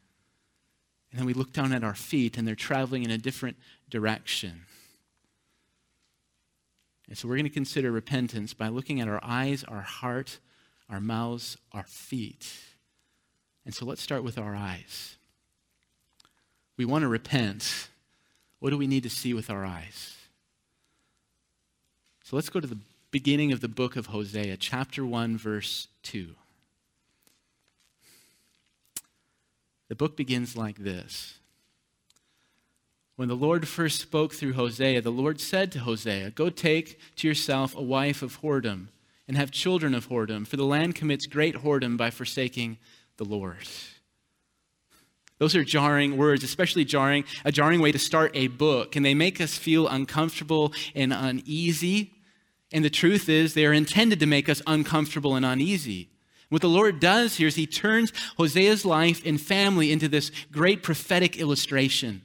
And 1.10 1.18
then 1.20 1.26
we 1.26 1.34
look 1.34 1.52
down 1.52 1.72
at 1.72 1.84
our 1.84 1.94
feet 1.94 2.36
and 2.36 2.46
they're 2.46 2.54
traveling 2.54 3.04
in 3.04 3.10
a 3.10 3.18
different 3.18 3.56
direction. 3.88 4.62
And 7.08 7.16
so 7.16 7.26
we're 7.26 7.36
going 7.36 7.44
to 7.44 7.50
consider 7.50 7.90
repentance 7.90 8.52
by 8.54 8.68
looking 8.68 9.00
at 9.00 9.08
our 9.08 9.20
eyes, 9.22 9.64
our 9.64 9.80
heart, 9.80 10.38
our 10.90 11.00
mouths, 11.00 11.56
our 11.72 11.84
feet. 11.84 12.52
And 13.64 13.74
so 13.74 13.84
let's 13.86 14.02
start 14.02 14.22
with 14.22 14.38
our 14.38 14.54
eyes 14.54 15.18
we 16.78 16.84
want 16.84 17.02
to 17.02 17.08
repent, 17.08 17.88
what 18.60 18.70
do 18.70 18.78
we 18.78 18.86
need 18.86 19.02
to 19.02 19.10
see 19.10 19.34
with 19.34 19.50
our 19.50 19.66
eyes? 19.66 20.16
So 22.22 22.36
let's 22.36 22.48
go 22.48 22.60
to 22.60 22.66
the 22.66 22.78
beginning 23.10 23.52
of 23.52 23.60
the 23.60 23.68
book 23.68 23.96
of 23.96 24.06
Hosea, 24.06 24.56
chapter 24.56 25.04
1, 25.04 25.36
verse 25.36 25.88
2. 26.04 26.34
The 29.88 29.94
book 29.96 30.16
begins 30.16 30.56
like 30.56 30.78
this. 30.78 31.38
When 33.18 33.26
the 33.26 33.34
Lord 33.34 33.66
first 33.66 34.00
spoke 34.00 34.32
through 34.32 34.52
Hosea, 34.52 35.00
the 35.00 35.10
Lord 35.10 35.40
said 35.40 35.72
to 35.72 35.80
Hosea, 35.80 36.30
Go 36.30 36.50
take 36.50 37.00
to 37.16 37.26
yourself 37.26 37.74
a 37.74 37.82
wife 37.82 38.22
of 38.22 38.40
whoredom 38.42 38.90
and 39.26 39.36
have 39.36 39.50
children 39.50 39.92
of 39.92 40.08
whoredom, 40.08 40.46
for 40.46 40.56
the 40.56 40.64
land 40.64 40.94
commits 40.94 41.26
great 41.26 41.56
whoredom 41.56 41.96
by 41.96 42.10
forsaking 42.10 42.78
the 43.16 43.24
Lord. 43.24 43.66
Those 45.38 45.56
are 45.56 45.64
jarring 45.64 46.16
words, 46.16 46.44
especially 46.44 46.84
jarring, 46.84 47.24
a 47.44 47.50
jarring 47.50 47.80
way 47.80 47.90
to 47.90 47.98
start 47.98 48.30
a 48.34 48.46
book. 48.46 48.94
And 48.94 49.04
they 49.04 49.14
make 49.14 49.40
us 49.40 49.58
feel 49.58 49.88
uncomfortable 49.88 50.72
and 50.94 51.12
uneasy. 51.12 52.12
And 52.70 52.84
the 52.84 52.88
truth 52.88 53.28
is, 53.28 53.52
they 53.52 53.66
are 53.66 53.72
intended 53.72 54.20
to 54.20 54.26
make 54.26 54.48
us 54.48 54.62
uncomfortable 54.64 55.34
and 55.34 55.44
uneasy. 55.44 56.08
What 56.50 56.62
the 56.62 56.68
Lord 56.68 57.00
does 57.00 57.34
here 57.34 57.48
is 57.48 57.56
he 57.56 57.66
turns 57.66 58.12
Hosea's 58.36 58.84
life 58.84 59.22
and 59.26 59.40
family 59.40 59.90
into 59.90 60.06
this 60.06 60.30
great 60.52 60.84
prophetic 60.84 61.36
illustration. 61.36 62.22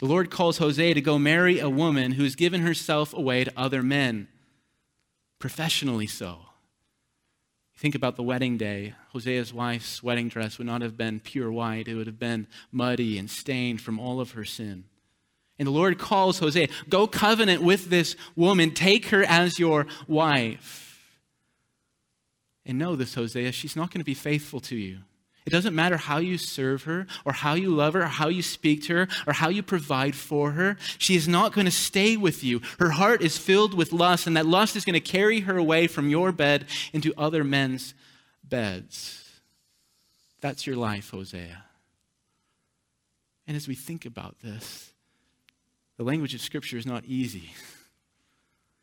The 0.00 0.06
Lord 0.06 0.30
calls 0.30 0.56
Hosea 0.56 0.94
to 0.94 1.02
go 1.02 1.18
marry 1.18 1.58
a 1.58 1.68
woman 1.68 2.12
who 2.12 2.22
has 2.22 2.34
given 2.34 2.62
herself 2.62 3.12
away 3.12 3.44
to 3.44 3.52
other 3.54 3.82
men, 3.82 4.28
professionally 5.38 6.06
so. 6.06 6.38
Think 7.76 7.94
about 7.94 8.16
the 8.16 8.22
wedding 8.22 8.56
day. 8.56 8.94
Hosea's 9.12 9.52
wife's 9.52 10.02
wedding 10.02 10.28
dress 10.28 10.56
would 10.56 10.66
not 10.66 10.80
have 10.80 10.96
been 10.96 11.20
pure 11.20 11.52
white, 11.52 11.86
it 11.86 11.96
would 11.96 12.06
have 12.06 12.18
been 12.18 12.46
muddy 12.72 13.18
and 13.18 13.28
stained 13.28 13.82
from 13.82 14.00
all 14.00 14.20
of 14.20 14.32
her 14.32 14.44
sin. 14.44 14.84
And 15.58 15.66
the 15.66 15.72
Lord 15.72 15.98
calls 15.98 16.38
Hosea, 16.38 16.68
Go 16.88 17.06
covenant 17.06 17.62
with 17.62 17.90
this 17.90 18.16
woman, 18.34 18.70
take 18.70 19.08
her 19.08 19.22
as 19.24 19.58
your 19.58 19.86
wife. 20.08 20.98
And 22.64 22.78
know 22.78 22.96
this, 22.96 23.14
Hosea, 23.14 23.52
she's 23.52 23.76
not 23.76 23.90
going 23.90 24.00
to 24.00 24.04
be 24.04 24.14
faithful 24.14 24.60
to 24.60 24.76
you. 24.76 25.00
It 25.50 25.56
doesn't 25.56 25.74
matter 25.74 25.96
how 25.96 26.18
you 26.18 26.38
serve 26.38 26.84
her, 26.84 27.08
or 27.24 27.32
how 27.32 27.54
you 27.54 27.70
love 27.70 27.94
her, 27.94 28.02
or 28.02 28.06
how 28.06 28.28
you 28.28 28.40
speak 28.40 28.84
to 28.84 28.94
her, 28.94 29.08
or 29.26 29.32
how 29.32 29.48
you 29.48 29.64
provide 29.64 30.14
for 30.14 30.52
her. 30.52 30.76
She 30.96 31.16
is 31.16 31.26
not 31.26 31.52
going 31.52 31.64
to 31.64 31.72
stay 31.72 32.16
with 32.16 32.44
you. 32.44 32.60
Her 32.78 32.90
heart 32.90 33.20
is 33.20 33.36
filled 33.36 33.74
with 33.74 33.92
lust, 33.92 34.28
and 34.28 34.36
that 34.36 34.46
lust 34.46 34.76
is 34.76 34.84
going 34.84 34.94
to 34.94 35.00
carry 35.00 35.40
her 35.40 35.56
away 35.56 35.88
from 35.88 36.08
your 36.08 36.30
bed 36.30 36.66
into 36.92 37.12
other 37.18 37.42
men's 37.42 37.94
beds. 38.44 39.40
That's 40.40 40.68
your 40.68 40.76
life, 40.76 41.10
Hosea. 41.10 41.64
And 43.48 43.56
as 43.56 43.66
we 43.66 43.74
think 43.74 44.06
about 44.06 44.38
this, 44.44 44.92
the 45.96 46.04
language 46.04 46.32
of 46.32 46.42
Scripture 46.42 46.76
is 46.76 46.86
not 46.86 47.04
easy. 47.06 47.50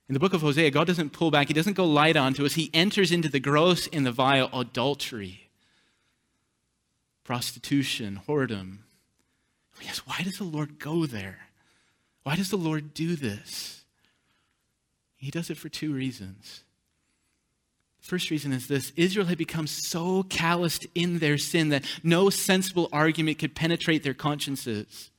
In 0.10 0.14
the 0.14 0.20
book 0.20 0.34
of 0.34 0.42
Hosea, 0.42 0.72
God 0.72 0.88
doesn't 0.88 1.14
pull 1.14 1.32
back, 1.32 1.48
He 1.48 1.54
doesn't 1.54 1.78
go 1.78 1.86
light 1.86 2.18
on 2.18 2.34
to 2.34 2.46
us. 2.46 2.56
He 2.56 2.70
enters 2.74 3.14
into 3.14 3.30
the 3.30 3.40
gross 3.40 3.88
and 3.94 4.06
the 4.06 4.12
vile 4.12 4.50
adultery 4.52 5.47
prostitution, 7.28 8.22
whoredom. 8.26 8.78
Yes, 9.82 10.00
why 10.08 10.22
does 10.24 10.38
the 10.38 10.46
Lord 10.46 10.80
go 10.80 11.06
there? 11.06 11.50
Why 12.24 12.38
does 12.38 12.50
the 12.50 12.56
Lord 12.56 12.94
do 12.94 13.18
this? 13.18 13.84
He 15.18 15.30
does 15.30 15.50
it 15.50 15.58
for 15.58 15.68
two 15.68 15.94
reasons. 15.94 16.64
First 18.00 18.30
reason 18.30 18.54
is 18.54 18.70
this 18.70 18.94
Israel 18.96 19.26
had 19.26 19.38
become 19.38 19.68
so 19.68 20.24
calloused 20.24 20.88
in 20.96 21.20
their 21.20 21.38
sin 21.38 21.68
that 21.70 21.84
no 22.02 22.30
sensible 22.30 22.88
argument 22.94 23.40
could 23.40 23.56
penetrate 23.56 24.04
their 24.04 24.14
consciences. 24.14 25.12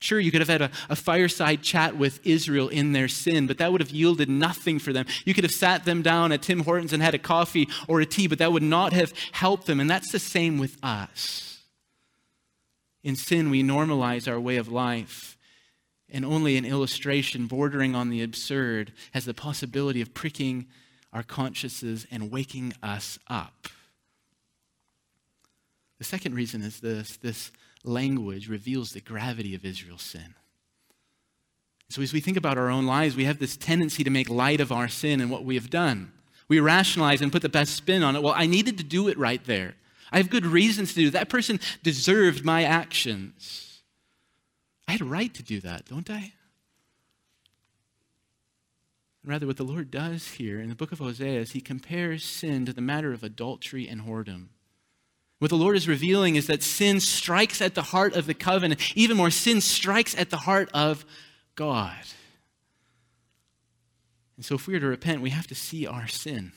Sure, 0.00 0.20
you 0.20 0.30
could 0.30 0.40
have 0.40 0.48
had 0.48 0.62
a, 0.62 0.70
a, 0.88 0.94
fireside 0.94 1.62
chat 1.62 1.96
with 1.96 2.24
Israel 2.24 2.68
in 2.68 2.92
their 2.92 3.08
sin, 3.08 3.48
but 3.48 3.58
that 3.58 3.72
would 3.72 3.80
have 3.80 3.90
yielded 3.90 4.28
nothing 4.28 4.78
for 4.78 4.92
them. 4.92 5.06
You 5.24 5.34
could 5.34 5.42
have 5.42 5.52
sat 5.52 5.84
them 5.84 6.02
down 6.02 6.30
at 6.30 6.42
Tim 6.42 6.60
Hortons 6.60 6.92
and 6.92 7.02
had 7.02 7.14
a 7.14 7.18
coffee 7.18 7.68
or 7.88 8.00
a 8.00 8.06
tea, 8.06 8.28
but 8.28 8.38
that 8.38 8.52
would 8.52 8.62
not 8.62 8.92
have 8.92 9.12
helped 9.32 9.66
them. 9.66 9.80
And 9.80 9.90
that's 9.90 10.12
the 10.12 10.20
same 10.20 10.58
with 10.58 10.76
us. 10.84 11.58
In 13.02 13.16
sin, 13.16 13.50
we 13.50 13.64
normalize 13.64 14.30
our 14.30 14.38
way 14.38 14.56
of 14.56 14.68
life, 14.68 15.36
and 16.08 16.24
only 16.24 16.56
an 16.56 16.64
illustration 16.64 17.46
bordering 17.46 17.96
on 17.96 18.08
the 18.08 18.22
absurd 18.22 18.92
has 19.12 19.24
the 19.24 19.34
possibility 19.34 20.00
of 20.00 20.14
pricking 20.14 20.66
our 21.12 21.22
consciences 21.24 22.06
and 22.10 22.30
waking 22.30 22.72
us 22.82 23.18
up. 23.28 23.68
The 25.98 26.04
second 26.04 26.34
reason 26.34 26.62
is 26.62 26.80
this 26.80 27.16
this 27.16 27.50
language 27.88 28.48
reveals 28.48 28.92
the 28.92 29.00
gravity 29.00 29.54
of 29.54 29.64
Israel's 29.64 30.02
sin. 30.02 30.34
So, 31.90 32.02
as 32.02 32.12
we 32.12 32.20
think 32.20 32.36
about 32.36 32.58
our 32.58 32.68
own 32.68 32.86
lives, 32.86 33.16
we 33.16 33.24
have 33.24 33.38
this 33.38 33.56
tendency 33.56 34.04
to 34.04 34.10
make 34.10 34.28
light 34.28 34.60
of 34.60 34.70
our 34.70 34.88
sin 34.88 35.20
and 35.20 35.30
what 35.30 35.44
we 35.44 35.54
have 35.54 35.70
done. 35.70 36.12
We 36.46 36.60
rationalize 36.60 37.20
and 37.22 37.32
put 37.32 37.42
the 37.42 37.48
best 37.48 37.74
spin 37.74 38.02
on 38.02 38.14
it. 38.14 38.22
Well, 38.22 38.34
I 38.36 38.46
needed 38.46 38.78
to 38.78 38.84
do 38.84 39.08
it 39.08 39.18
right 39.18 39.42
there. 39.44 39.74
I 40.12 40.18
have 40.18 40.30
good 40.30 40.46
reasons 40.46 40.94
to 40.94 41.00
do 41.00 41.08
it. 41.08 41.12
That 41.12 41.28
person 41.28 41.60
deserved 41.82 42.44
my 42.44 42.64
actions. 42.64 43.82
I 44.86 44.92
had 44.92 45.00
a 45.00 45.06
right 45.06 45.32
to 45.34 45.42
do 45.42 45.60
that, 45.60 45.86
don't 45.86 46.08
I? 46.10 46.32
Rather, 49.24 49.46
what 49.46 49.58
the 49.58 49.64
Lord 49.64 49.90
does 49.90 50.32
here 50.32 50.60
in 50.60 50.70
the 50.70 50.74
book 50.74 50.92
of 50.92 51.00
Hosea 51.00 51.40
is 51.40 51.50
he 51.50 51.60
compares 51.60 52.24
sin 52.24 52.64
to 52.64 52.72
the 52.72 52.80
matter 52.80 53.12
of 53.12 53.22
adultery 53.22 53.86
and 53.86 54.02
whoredom. 54.02 54.48
What 55.38 55.50
the 55.50 55.56
Lord 55.56 55.76
is 55.76 55.86
revealing 55.86 56.36
is 56.36 56.48
that 56.48 56.62
sin 56.62 57.00
strikes 57.00 57.62
at 57.62 57.74
the 57.74 57.82
heart 57.82 58.14
of 58.14 58.26
the 58.26 58.34
covenant. 58.34 58.96
Even 58.96 59.16
more, 59.16 59.30
sin 59.30 59.60
strikes 59.60 60.16
at 60.16 60.30
the 60.30 60.36
heart 60.38 60.68
of 60.74 61.04
God. 61.54 61.96
And 64.36 64.44
so, 64.44 64.56
if 64.56 64.66
we 64.66 64.74
are 64.74 64.80
to 64.80 64.86
repent, 64.86 65.20
we 65.20 65.30
have 65.30 65.46
to 65.48 65.54
see 65.54 65.86
our 65.86 66.08
sin. 66.08 66.52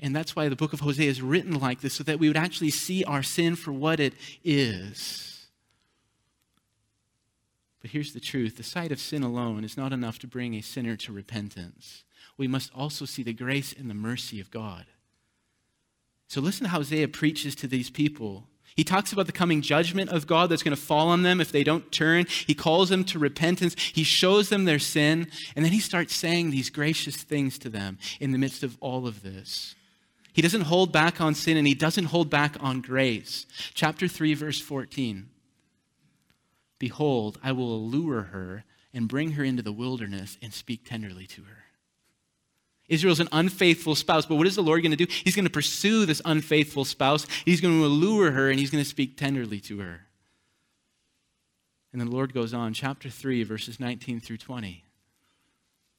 And 0.00 0.16
that's 0.16 0.34
why 0.34 0.48
the 0.48 0.56
book 0.56 0.72
of 0.72 0.80
Hosea 0.80 1.08
is 1.08 1.20
written 1.20 1.58
like 1.58 1.80
this, 1.80 1.94
so 1.94 2.04
that 2.04 2.18
we 2.18 2.28
would 2.28 2.36
actually 2.36 2.70
see 2.70 3.04
our 3.04 3.22
sin 3.22 3.54
for 3.56 3.72
what 3.72 4.00
it 4.00 4.14
is. 4.44 5.46
But 7.80 7.90
here's 7.90 8.12
the 8.12 8.20
truth 8.20 8.56
the 8.56 8.62
sight 8.62 8.92
of 8.92 9.00
sin 9.00 9.22
alone 9.22 9.64
is 9.64 9.76
not 9.76 9.92
enough 9.92 10.18
to 10.20 10.26
bring 10.26 10.54
a 10.54 10.60
sinner 10.60 10.96
to 10.96 11.12
repentance. 11.12 12.04
We 12.36 12.48
must 12.48 12.70
also 12.74 13.04
see 13.04 13.22
the 13.22 13.32
grace 13.32 13.72
and 13.72 13.90
the 13.90 13.94
mercy 13.94 14.40
of 14.40 14.50
God. 14.50 14.86
So 16.30 16.40
listen 16.40 16.62
to 16.62 16.70
how 16.70 16.76
Hosea 16.76 17.08
preaches 17.08 17.56
to 17.56 17.66
these 17.66 17.90
people. 17.90 18.44
He 18.76 18.84
talks 18.84 19.12
about 19.12 19.26
the 19.26 19.32
coming 19.32 19.62
judgment 19.62 20.10
of 20.10 20.28
God 20.28 20.48
that's 20.48 20.62
going 20.62 20.76
to 20.76 20.80
fall 20.80 21.08
on 21.08 21.24
them 21.24 21.40
if 21.40 21.50
they 21.50 21.64
don't 21.64 21.90
turn. 21.90 22.24
He 22.28 22.54
calls 22.54 22.88
them 22.88 23.02
to 23.06 23.18
repentance. 23.18 23.74
He 23.74 24.04
shows 24.04 24.48
them 24.48 24.64
their 24.64 24.78
sin. 24.78 25.26
And 25.56 25.64
then 25.64 25.72
he 25.72 25.80
starts 25.80 26.14
saying 26.14 26.50
these 26.50 26.70
gracious 26.70 27.16
things 27.16 27.58
to 27.58 27.68
them 27.68 27.98
in 28.20 28.30
the 28.30 28.38
midst 28.38 28.62
of 28.62 28.78
all 28.80 29.08
of 29.08 29.24
this. 29.24 29.74
He 30.32 30.40
doesn't 30.40 30.60
hold 30.60 30.92
back 30.92 31.20
on 31.20 31.34
sin 31.34 31.56
and 31.56 31.66
he 31.66 31.74
doesn't 31.74 32.04
hold 32.04 32.30
back 32.30 32.56
on 32.60 32.80
grace. 32.80 33.44
Chapter 33.74 34.06
3, 34.06 34.34
verse 34.34 34.60
14. 34.60 35.28
Behold, 36.78 37.40
I 37.42 37.50
will 37.50 37.74
allure 37.74 38.22
her 38.22 38.62
and 38.94 39.08
bring 39.08 39.32
her 39.32 39.42
into 39.42 39.64
the 39.64 39.72
wilderness 39.72 40.38
and 40.40 40.54
speak 40.54 40.88
tenderly 40.88 41.26
to 41.26 41.42
her. 41.42 41.64
Israel's 42.90 43.20
an 43.20 43.28
unfaithful 43.32 43.94
spouse, 43.94 44.26
but 44.26 44.34
what 44.34 44.46
is 44.46 44.56
the 44.56 44.62
Lord 44.62 44.82
going 44.82 44.90
to 44.90 44.96
do? 44.96 45.06
He's 45.24 45.36
going 45.36 45.46
to 45.46 45.50
pursue 45.50 46.04
this 46.04 46.20
unfaithful 46.24 46.84
spouse. 46.84 47.26
He's 47.46 47.60
going 47.60 47.78
to 47.78 47.86
allure 47.86 48.32
her 48.32 48.50
and 48.50 48.58
he's 48.58 48.70
going 48.70 48.84
to 48.84 48.88
speak 48.88 49.16
tenderly 49.16 49.60
to 49.60 49.78
her. 49.78 50.02
And 51.92 52.00
the 52.00 52.06
Lord 52.06 52.34
goes 52.34 52.52
on, 52.52 52.74
chapter 52.74 53.08
3, 53.08 53.42
verses 53.44 53.80
19 53.80 54.20
through 54.20 54.36
20. 54.36 54.84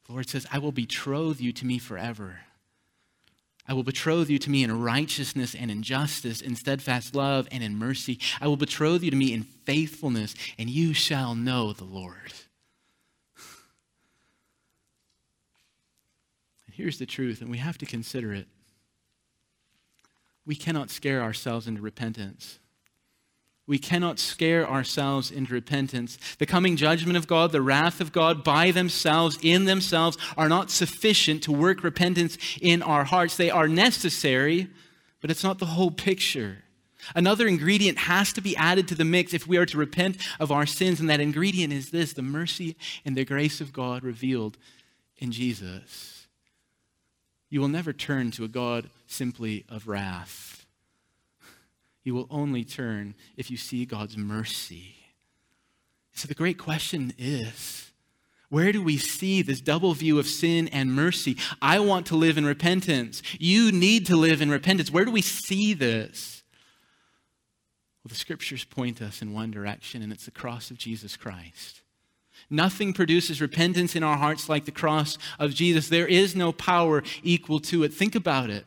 The 0.07 0.11
Lord 0.11 0.29
says, 0.29 0.45
I 0.51 0.59
will 0.59 0.71
betroth 0.71 1.41
you 1.41 1.51
to 1.53 1.65
me 1.65 1.79
forever. 1.79 2.41
I 3.67 3.73
will 3.73 3.83
betroth 3.83 4.29
you 4.29 4.39
to 4.39 4.49
me 4.49 4.63
in 4.63 4.81
righteousness 4.81 5.55
and 5.55 5.71
in 5.71 5.83
justice, 5.83 6.41
in 6.41 6.55
steadfast 6.55 7.15
love 7.15 7.47
and 7.51 7.63
in 7.63 7.77
mercy. 7.77 8.19
I 8.41 8.47
will 8.47 8.57
betroth 8.57 9.03
you 9.03 9.11
to 9.11 9.17
me 9.17 9.33
in 9.33 9.43
faithfulness, 9.43 10.35
and 10.57 10.69
you 10.69 10.93
shall 10.93 11.35
know 11.35 11.71
the 11.71 11.85
Lord. 11.85 12.33
Here's 16.81 16.97
the 16.97 17.05
truth, 17.05 17.41
and 17.41 17.51
we 17.51 17.59
have 17.59 17.77
to 17.77 17.85
consider 17.85 18.33
it. 18.33 18.47
We 20.47 20.55
cannot 20.55 20.89
scare 20.89 21.21
ourselves 21.21 21.67
into 21.67 21.79
repentance. 21.79 22.57
We 23.67 23.77
cannot 23.77 24.17
scare 24.17 24.67
ourselves 24.67 25.29
into 25.29 25.53
repentance. 25.53 26.17
The 26.39 26.47
coming 26.47 26.75
judgment 26.75 27.17
of 27.17 27.27
God, 27.27 27.51
the 27.51 27.61
wrath 27.61 28.01
of 28.01 28.11
God 28.11 28.43
by 28.43 28.71
themselves, 28.71 29.37
in 29.43 29.65
themselves, 29.65 30.17
are 30.35 30.49
not 30.49 30.71
sufficient 30.71 31.43
to 31.43 31.51
work 31.51 31.83
repentance 31.83 32.39
in 32.59 32.81
our 32.81 33.03
hearts. 33.03 33.37
They 33.37 33.51
are 33.51 33.67
necessary, 33.67 34.67
but 35.21 35.29
it's 35.29 35.43
not 35.43 35.59
the 35.59 35.67
whole 35.67 35.91
picture. 35.91 36.63
Another 37.13 37.47
ingredient 37.47 37.99
has 37.99 38.33
to 38.33 38.41
be 38.41 38.57
added 38.57 38.87
to 38.87 38.95
the 38.95 39.05
mix 39.05 39.35
if 39.35 39.45
we 39.45 39.57
are 39.57 39.67
to 39.67 39.77
repent 39.77 40.17
of 40.39 40.51
our 40.51 40.65
sins, 40.65 40.99
and 40.99 41.11
that 41.11 41.19
ingredient 41.19 41.71
is 41.71 41.91
this 41.91 42.13
the 42.13 42.23
mercy 42.23 42.75
and 43.05 43.15
the 43.15 43.23
grace 43.23 43.61
of 43.61 43.71
God 43.71 44.03
revealed 44.03 44.57
in 45.19 45.31
Jesus. 45.31 46.20
You 47.51 47.59
will 47.59 47.67
never 47.67 47.93
turn 47.93 48.31
to 48.31 48.45
a 48.45 48.47
God 48.47 48.89
simply 49.05 49.65
of 49.69 49.87
wrath. 49.87 50.65
You 52.03 52.15
will 52.15 52.27
only 52.31 52.63
turn 52.63 53.13
if 53.37 53.51
you 53.51 53.57
see 53.57 53.85
God's 53.85 54.17
mercy. 54.17 54.95
So 56.13 56.27
the 56.27 56.33
great 56.33 56.57
question 56.57 57.13
is 57.17 57.91
where 58.49 58.71
do 58.71 58.81
we 58.81 58.97
see 58.97 59.41
this 59.41 59.61
double 59.61 59.93
view 59.93 60.17
of 60.17 60.27
sin 60.27 60.69
and 60.69 60.93
mercy? 60.93 61.37
I 61.61 61.79
want 61.79 62.05
to 62.07 62.15
live 62.15 62.37
in 62.37 62.45
repentance. 62.45 63.21
You 63.37 63.71
need 63.71 64.05
to 64.07 64.15
live 64.15 64.41
in 64.41 64.49
repentance. 64.49 64.89
Where 64.89 65.05
do 65.05 65.11
we 65.11 65.21
see 65.21 65.73
this? 65.73 66.43
Well, 68.03 68.09
the 68.09 68.15
scriptures 68.15 68.63
point 68.63 69.01
us 69.01 69.21
in 69.21 69.33
one 69.33 69.51
direction, 69.51 70.01
and 70.01 70.11
it's 70.11 70.25
the 70.25 70.31
cross 70.31 70.71
of 70.71 70.77
Jesus 70.77 71.15
Christ. 71.15 71.81
Nothing 72.51 72.91
produces 72.91 73.41
repentance 73.41 73.95
in 73.95 74.03
our 74.03 74.17
hearts 74.17 74.49
like 74.49 74.65
the 74.65 74.71
cross 74.71 75.17
of 75.39 75.53
Jesus. 75.53 75.87
There 75.87 76.07
is 76.07 76.35
no 76.35 76.51
power 76.51 77.01
equal 77.23 77.61
to 77.61 77.83
it. 77.83 77.93
Think 77.93 78.13
about 78.13 78.49
it. 78.49 78.65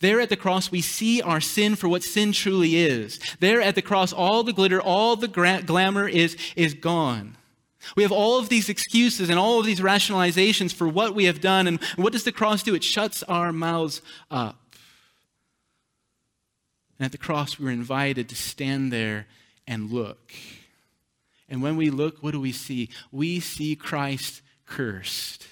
There 0.00 0.20
at 0.20 0.28
the 0.28 0.36
cross, 0.36 0.70
we 0.70 0.80
see 0.80 1.22
our 1.22 1.40
sin 1.40 1.76
for 1.76 1.88
what 1.88 2.02
sin 2.02 2.32
truly 2.32 2.76
is. 2.76 3.20
There 3.38 3.62
at 3.62 3.76
the 3.76 3.82
cross, 3.82 4.12
all 4.12 4.42
the 4.42 4.52
glitter, 4.52 4.80
all 4.80 5.16
the 5.16 5.28
gra- 5.28 5.62
glamour 5.64 6.08
is, 6.08 6.36
is 6.56 6.74
gone. 6.74 7.36
We 7.96 8.02
have 8.02 8.12
all 8.12 8.38
of 8.38 8.48
these 8.48 8.68
excuses 8.68 9.30
and 9.30 9.38
all 9.38 9.60
of 9.60 9.66
these 9.66 9.80
rationalizations 9.80 10.74
for 10.74 10.88
what 10.88 11.14
we 11.14 11.24
have 11.24 11.40
done. 11.40 11.66
And 11.66 11.82
what 11.96 12.12
does 12.12 12.24
the 12.24 12.32
cross 12.32 12.62
do? 12.62 12.74
It 12.74 12.84
shuts 12.84 13.22
our 13.24 13.52
mouths 13.52 14.02
up. 14.30 14.58
And 16.98 17.06
at 17.06 17.12
the 17.12 17.18
cross, 17.18 17.58
we 17.58 17.64
were 17.64 17.70
invited 17.70 18.28
to 18.28 18.34
stand 18.34 18.92
there 18.92 19.26
and 19.66 19.90
look. 19.90 20.34
And 21.50 21.62
when 21.62 21.76
we 21.76 21.90
look, 21.90 22.22
what 22.22 22.30
do 22.30 22.40
we 22.40 22.52
see? 22.52 22.88
We 23.10 23.40
see 23.40 23.74
Christ 23.74 24.40
cursed. 24.64 25.48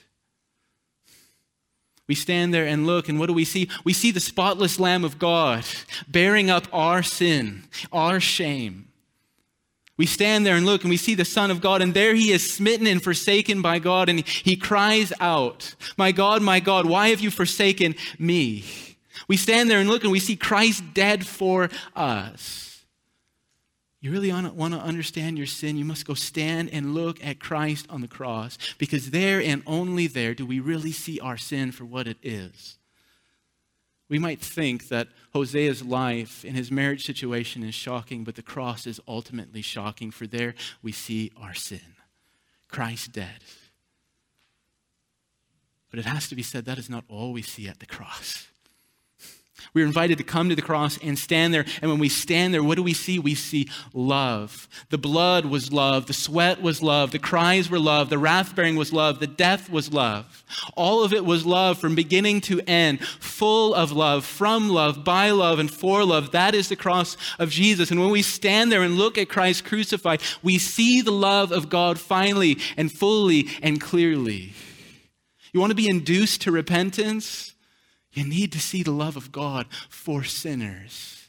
We 2.07 2.15
stand 2.15 2.55
there 2.55 2.65
and 2.65 2.87
look, 2.87 3.09
and 3.09 3.19
what 3.19 3.27
do 3.27 3.35
we 3.35 3.45
see? 3.45 3.69
We 3.85 3.93
see 3.93 4.11
the 4.11 4.21
spotless 4.21 4.81
Lamb 4.81 5.05
of 5.05 5.19
God 5.19 5.65
bearing 6.09 6.49
up 6.49 6.67
our 6.73 7.03
sin, 7.03 7.65
our 7.93 8.19
shame. 8.19 8.89
We 9.99 10.07
stand 10.07 10.47
there 10.47 10.55
and 10.55 10.65
look, 10.65 10.83
and 10.83 10.91
we 10.91 10.97
see 10.97 11.15
the 11.17 11.25
Son 11.25 11.51
of 11.51 11.61
God, 11.61 11.83
and 11.83 11.93
there 11.93 12.15
he 12.15 12.33
is 12.33 12.51
smitten 12.51 12.87
and 12.87 13.03
forsaken 13.03 13.61
by 13.61 13.81
God, 13.81 14.09
and 14.09 14.27
he 14.27 14.57
cries 14.57 15.13
out, 15.21 15.75
My 15.99 16.13
God, 16.13 16.41
my 16.41 16.61
God, 16.61 16.87
why 16.87 17.09
have 17.09 17.21
you 17.21 17.31
forsaken 17.31 17.97
me? 18.19 18.65
We 19.27 19.37
stand 19.37 19.69
there 19.69 19.81
and 19.81 19.91
look, 19.91 20.05
and 20.05 20.13
we 20.13 20.21
see 20.21 20.37
Christ 20.37 20.85
dead 20.95 21.27
for 21.27 21.69
us. 21.95 22.68
You 24.01 24.13
really 24.13 24.31
want 24.33 24.75
to 24.75 24.81
understand 24.81 25.39
your 25.39 25.47
sin, 25.47 25.77
you 25.77 25.85
must 25.85 26.07
go 26.07 26.15
stand 26.15 26.71
and 26.73 26.95
look 26.95 27.25
at 27.25 27.41
Christ 27.41 27.87
on 27.91 28.01
the 28.01 28.09
cross 28.09 28.57
because 28.79 29.11
there 29.11 29.41
and 29.41 29.63
only 29.67 30.07
there 30.07 30.35
do 30.35 30.47
we 30.47 30.61
really 30.61 30.93
see 30.93 31.19
our 31.19 31.37
sin 31.37 31.73
for 31.73 31.85
what 31.85 32.07
it 32.07 32.19
is. 32.23 32.79
We 34.09 34.19
might 34.19 34.41
think 34.41 34.89
that 34.89 35.09
Hosea's 35.35 35.85
life 35.85 36.45
and 36.47 36.57
his 36.57 36.71
marriage 36.71 37.05
situation 37.05 37.63
is 37.63 37.75
shocking, 37.75 38.25
but 38.25 38.37
the 38.37 38.43
cross 38.43 38.87
is 38.87 39.01
ultimately 39.07 39.63
shocking, 39.63 40.11
for 40.11 40.27
there 40.27 40.55
we 40.83 40.93
see 40.93 41.31
our 41.37 41.53
sin. 41.53 41.97
Christ 42.69 43.13
dead. 43.13 43.43
But 45.91 45.99
it 45.99 46.07
has 46.07 46.29
to 46.29 46.35
be 46.35 46.43
said 46.43 46.65
that 46.67 46.79
is 46.79 46.89
not 46.89 47.05
all 47.09 47.33
we 47.33 47.43
see 47.43 47.69
at 47.69 47.81
the 47.81 47.87
cross. 47.87 48.47
We 49.75 49.83
are 49.83 49.87
invited 49.87 50.19
to 50.19 50.25
come 50.25 50.49
to 50.49 50.55
the 50.55 50.63
cross 50.63 50.99
and 51.03 51.19
stand 51.19 51.53
there. 51.53 51.65
And 51.83 51.91
when 51.91 52.01
we 52.01 52.09
stand 52.09 52.55
there, 52.55 52.63
what 52.63 52.77
do 52.77 52.83
we 52.83 52.95
see? 52.95 53.19
We 53.19 53.35
see 53.35 53.69
love. 53.93 54.69
The 54.91 54.99
blood 54.99 55.45
was 55.45 55.73
love. 55.73 56.07
The 56.07 56.13
sweat 56.13 56.63
was 56.63 56.83
love. 56.83 57.11
The 57.11 57.19
cries 57.19 57.69
were 57.69 57.79
love. 57.79 58.09
The 58.09 58.19
wrath 58.19 58.57
bearing 58.57 58.77
was 58.77 58.93
love. 58.93 59.21
The 59.21 59.27
death 59.27 59.69
was 59.69 59.93
love. 59.93 60.45
All 60.75 61.05
of 61.05 61.13
it 61.13 61.25
was 61.25 61.45
love 61.45 61.79
from 61.79 61.95
beginning 61.95 62.41
to 62.43 62.61
end, 62.67 63.01
full 63.01 63.75
of 63.75 63.93
love, 63.93 64.25
from 64.25 64.69
love, 64.69 65.05
by 65.05 65.31
love, 65.31 65.59
and 65.59 65.71
for 65.71 66.05
love. 66.05 66.33
That 66.33 66.55
is 66.55 66.69
the 66.69 66.77
cross 66.77 67.17
of 67.39 67.51
Jesus. 67.51 67.91
And 67.91 68.01
when 68.01 68.11
we 68.11 68.23
stand 68.23 68.73
there 68.73 68.83
and 68.83 68.97
look 68.97 69.19
at 69.19 69.29
Christ 69.29 69.65
crucified, 69.65 70.23
we 70.43 70.59
see 70.59 71.03
the 71.03 71.13
love 71.13 71.53
of 71.53 71.69
God 71.69 71.99
finally 71.99 72.59
and 72.77 72.91
fully 72.91 73.49
and 73.63 73.81
clearly. 73.81 74.53
You 75.53 75.61
want 75.61 75.71
to 75.71 75.77
be 75.77 75.89
induced 75.89 76.43
to 76.43 76.53
repentance? 76.53 77.55
You 78.19 78.25
need 78.25 78.51
to 78.51 78.59
see 78.59 78.83
the 78.83 78.91
love 78.91 79.17
of 79.17 79.31
God 79.31 79.69
for 79.89 80.25
sinners. 80.25 81.29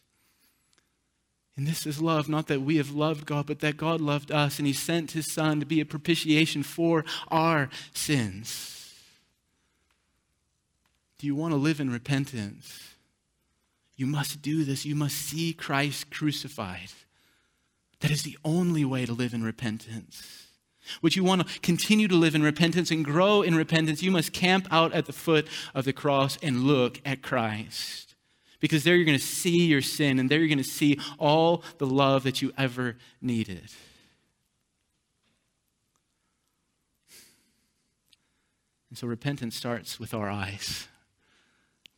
And 1.55 1.67
this 1.67 1.85
is 1.85 2.01
love, 2.01 2.27
not 2.27 2.47
that 2.47 2.63
we 2.63 2.77
have 2.77 2.89
loved 2.89 3.27
God, 3.27 3.45
but 3.45 3.59
that 3.59 3.77
God 3.77 4.01
loved 4.01 4.31
us 4.31 4.57
and 4.57 4.65
He 4.65 4.73
sent 4.73 5.11
His 5.11 5.31
Son 5.31 5.59
to 5.59 5.67
be 5.67 5.81
a 5.81 5.85
propitiation 5.85 6.63
for 6.63 7.05
our 7.27 7.69
sins. 7.93 8.91
Do 11.19 11.27
you 11.27 11.35
want 11.35 11.51
to 11.51 11.57
live 11.57 11.79
in 11.79 11.91
repentance? 11.91 12.95
You 13.95 14.07
must 14.07 14.41
do 14.41 14.63
this. 14.63 14.83
You 14.83 14.95
must 14.95 15.15
see 15.15 15.53
Christ 15.53 16.09
crucified. 16.09 16.89
That 17.99 18.09
is 18.09 18.23
the 18.23 18.39
only 18.43 18.83
way 18.83 19.05
to 19.05 19.13
live 19.13 19.35
in 19.35 19.43
repentance. 19.43 20.38
Would 21.01 21.15
you 21.15 21.23
want 21.23 21.47
to 21.47 21.59
continue 21.61 22.07
to 22.07 22.15
live 22.15 22.35
in 22.35 22.43
repentance 22.43 22.91
and 22.91 23.03
grow 23.03 23.41
in 23.41 23.55
repentance? 23.55 24.03
You 24.03 24.11
must 24.11 24.33
camp 24.33 24.67
out 24.71 24.93
at 24.93 25.05
the 25.05 25.13
foot 25.13 25.47
of 25.73 25.85
the 25.85 25.93
cross 25.93 26.37
and 26.41 26.63
look 26.63 27.01
at 27.05 27.21
Christ. 27.21 28.15
Because 28.59 28.83
there 28.83 28.95
you're 28.95 29.05
going 29.05 29.17
to 29.17 29.23
see 29.23 29.65
your 29.65 29.81
sin, 29.81 30.19
and 30.19 30.29
there 30.29 30.39
you're 30.39 30.47
going 30.49 30.57
to 30.57 30.63
see 30.63 30.99
all 31.17 31.63
the 31.77 31.87
love 31.87 32.23
that 32.23 32.41
you 32.41 32.51
ever 32.57 32.97
needed. 33.21 33.69
And 38.89 38.97
so 38.97 39.07
repentance 39.07 39.55
starts 39.55 39.99
with 39.99 40.13
our 40.13 40.29
eyes. 40.29 40.87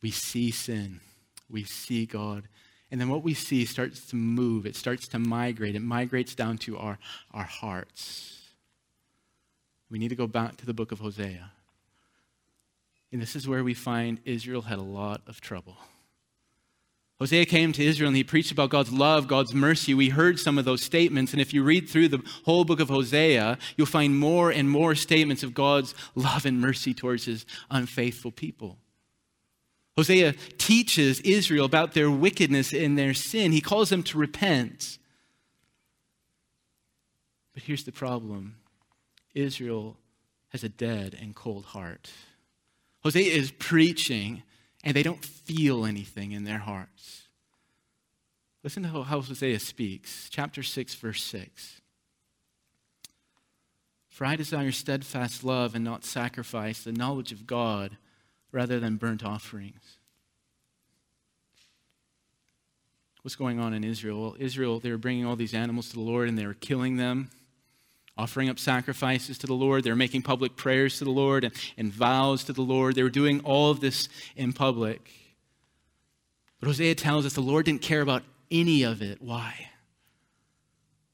We 0.02 0.10
see 0.10 0.50
sin, 0.50 1.00
we 1.48 1.64
see 1.64 2.06
God. 2.06 2.48
And 2.90 3.00
then 3.00 3.08
what 3.08 3.22
we 3.22 3.32
see 3.32 3.64
starts 3.64 4.04
to 4.08 4.16
move, 4.16 4.66
it 4.66 4.76
starts 4.76 5.08
to 5.08 5.18
migrate. 5.18 5.74
It 5.74 5.80
migrates 5.80 6.34
down 6.34 6.58
to 6.58 6.76
our, 6.76 6.98
our 7.32 7.44
hearts. 7.44 8.41
We 9.92 9.98
need 9.98 10.08
to 10.08 10.16
go 10.16 10.26
back 10.26 10.56
to 10.56 10.64
the 10.64 10.72
book 10.72 10.90
of 10.90 11.00
Hosea. 11.00 11.50
And 13.12 13.20
this 13.20 13.36
is 13.36 13.46
where 13.46 13.62
we 13.62 13.74
find 13.74 14.20
Israel 14.24 14.62
had 14.62 14.78
a 14.78 14.82
lot 14.82 15.20
of 15.26 15.42
trouble. 15.42 15.76
Hosea 17.18 17.44
came 17.44 17.72
to 17.72 17.84
Israel 17.84 18.08
and 18.08 18.16
he 18.16 18.24
preached 18.24 18.50
about 18.50 18.70
God's 18.70 18.90
love, 18.90 19.28
God's 19.28 19.52
mercy. 19.52 19.92
We 19.92 20.08
heard 20.08 20.40
some 20.40 20.56
of 20.56 20.64
those 20.64 20.82
statements. 20.82 21.32
And 21.32 21.42
if 21.42 21.52
you 21.52 21.62
read 21.62 21.90
through 21.90 22.08
the 22.08 22.22
whole 22.46 22.64
book 22.64 22.80
of 22.80 22.88
Hosea, 22.88 23.58
you'll 23.76 23.86
find 23.86 24.18
more 24.18 24.50
and 24.50 24.70
more 24.70 24.94
statements 24.94 25.42
of 25.42 25.52
God's 25.52 25.94
love 26.14 26.46
and 26.46 26.58
mercy 26.58 26.94
towards 26.94 27.26
his 27.26 27.44
unfaithful 27.70 28.30
people. 28.30 28.78
Hosea 29.98 30.32
teaches 30.56 31.20
Israel 31.20 31.66
about 31.66 31.92
their 31.92 32.10
wickedness 32.10 32.72
and 32.72 32.96
their 32.96 33.12
sin. 33.12 33.52
He 33.52 33.60
calls 33.60 33.90
them 33.90 34.02
to 34.04 34.16
repent. 34.16 34.96
But 37.52 37.64
here's 37.64 37.84
the 37.84 37.92
problem 37.92 38.56
Israel 39.34 39.96
has 40.48 40.62
a 40.62 40.68
dead 40.68 41.16
and 41.20 41.34
cold 41.34 41.66
heart. 41.66 42.10
Hosea 43.02 43.32
is 43.32 43.50
preaching, 43.50 44.42
and 44.84 44.94
they 44.94 45.02
don't 45.02 45.24
feel 45.24 45.84
anything 45.84 46.32
in 46.32 46.44
their 46.44 46.58
hearts. 46.58 47.22
Listen 48.62 48.82
to 48.84 48.88
how 48.90 49.02
Hosea 49.02 49.58
speaks, 49.58 50.28
chapter 50.30 50.62
6, 50.62 50.94
verse 50.94 51.22
6. 51.24 51.80
For 54.08 54.24
I 54.26 54.36
desire 54.36 54.70
steadfast 54.70 55.42
love 55.42 55.74
and 55.74 55.84
not 55.84 56.04
sacrifice, 56.04 56.84
the 56.84 56.92
knowledge 56.92 57.32
of 57.32 57.46
God 57.46 57.96
rather 58.52 58.78
than 58.78 58.96
burnt 58.96 59.24
offerings. 59.24 59.96
What's 63.22 63.36
going 63.36 63.58
on 63.58 63.72
in 63.72 63.84
Israel? 63.84 64.20
Well, 64.20 64.36
Israel, 64.38 64.80
they 64.80 64.90
were 64.90 64.98
bringing 64.98 65.24
all 65.24 65.36
these 65.36 65.54
animals 65.54 65.88
to 65.88 65.94
the 65.94 66.00
Lord 66.00 66.28
and 66.28 66.36
they 66.36 66.46
were 66.46 66.54
killing 66.54 66.96
them 66.96 67.30
offering 68.16 68.48
up 68.48 68.58
sacrifices 68.58 69.38
to 69.38 69.46
the 69.46 69.54
Lord. 69.54 69.84
They 69.84 69.90
were 69.90 69.96
making 69.96 70.22
public 70.22 70.56
prayers 70.56 70.98
to 70.98 71.04
the 71.04 71.10
Lord 71.10 71.44
and, 71.44 71.54
and 71.76 71.92
vows 71.92 72.44
to 72.44 72.52
the 72.52 72.62
Lord. 72.62 72.94
They 72.94 73.02
were 73.02 73.10
doing 73.10 73.40
all 73.40 73.70
of 73.70 73.80
this 73.80 74.08
in 74.36 74.52
public. 74.52 75.10
But 76.60 76.68
Hosea 76.68 76.94
tells 76.94 77.26
us 77.26 77.32
the 77.32 77.40
Lord 77.40 77.64
didn't 77.64 77.82
care 77.82 78.02
about 78.02 78.22
any 78.50 78.82
of 78.82 79.02
it. 79.02 79.20
Why? 79.20 79.68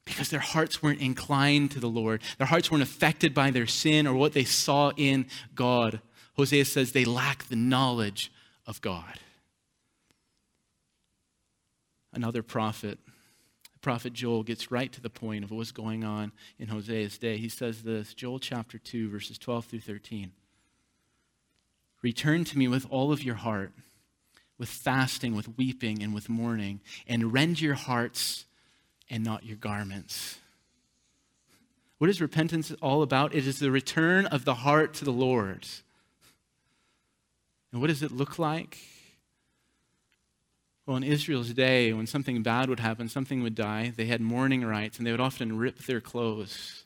Because 0.05 0.29
their 0.29 0.39
hearts 0.39 0.83
weren't 0.83 1.01
inclined 1.01 1.71
to 1.71 1.79
the 1.79 1.87
Lord. 1.87 2.21
Their 2.37 2.47
hearts 2.47 2.69
weren't 2.69 2.83
affected 2.83 3.33
by 3.33 3.51
their 3.51 3.67
sin 3.67 4.05
or 4.05 4.13
what 4.13 4.33
they 4.33 4.43
saw 4.43 4.91
in 4.97 5.27
God. 5.55 6.01
Hosea 6.35 6.65
says 6.65 6.91
they 6.91 7.05
lack 7.05 7.45
the 7.45 7.55
knowledge 7.55 8.31
of 8.65 8.81
God. 8.81 9.19
Another 12.11 12.43
prophet 12.43 12.99
prophet 13.89 14.13
Joel 14.13 14.43
gets 14.43 14.69
right 14.69 14.91
to 14.91 15.01
the 15.01 15.09
point 15.09 15.43
of 15.43 15.49
what's 15.49 15.71
going 15.71 16.03
on 16.03 16.31
in 16.59 16.67
Hosea's 16.67 17.17
day. 17.17 17.37
He 17.37 17.49
says 17.49 17.81
this 17.81 18.13
Joel 18.13 18.37
chapter 18.37 18.77
2, 18.77 19.09
verses 19.09 19.39
12 19.39 19.65
through 19.65 19.79
13. 19.79 20.31
Return 22.03 22.43
to 22.43 22.55
me 22.55 22.67
with 22.67 22.85
all 22.91 23.11
of 23.11 23.23
your 23.23 23.33
heart, 23.33 23.71
with 24.59 24.69
fasting, 24.69 25.35
with 25.35 25.57
weeping, 25.57 26.03
and 26.03 26.13
with 26.13 26.29
mourning, 26.29 26.81
and 27.07 27.33
rend 27.33 27.61
your 27.61 27.73
hearts 27.73 28.45
and 29.09 29.23
not 29.23 29.43
your 29.43 29.57
garments. 29.57 30.37
What 31.97 32.11
is 32.11 32.21
repentance 32.21 32.71
all 32.83 33.01
about? 33.01 33.33
It 33.33 33.47
is 33.47 33.57
the 33.57 33.71
return 33.71 34.27
of 34.27 34.45
the 34.45 34.53
heart 34.53 34.93
to 34.95 35.03
the 35.03 35.11
Lord. 35.11 35.65
And 37.71 37.81
what 37.81 37.87
does 37.87 38.03
it 38.03 38.11
look 38.11 38.37
like? 38.37 38.77
Well, 40.89 40.97
in 40.97 41.03
Israel's 41.03 41.53
day, 41.53 41.93
when 41.93 42.07
something 42.07 42.41
bad 42.41 42.67
would 42.67 42.79
happen, 42.79 43.09
something 43.09 43.43
would 43.43 43.53
die, 43.53 43.93
they 43.95 44.07
had 44.07 44.21
mourning 44.21 44.65
rites, 44.65 44.97
and 44.97 45.05
they 45.05 45.11
would 45.11 45.19
often 45.19 45.55
rip 45.55 45.77
their 45.83 46.01
clothes 46.01 46.83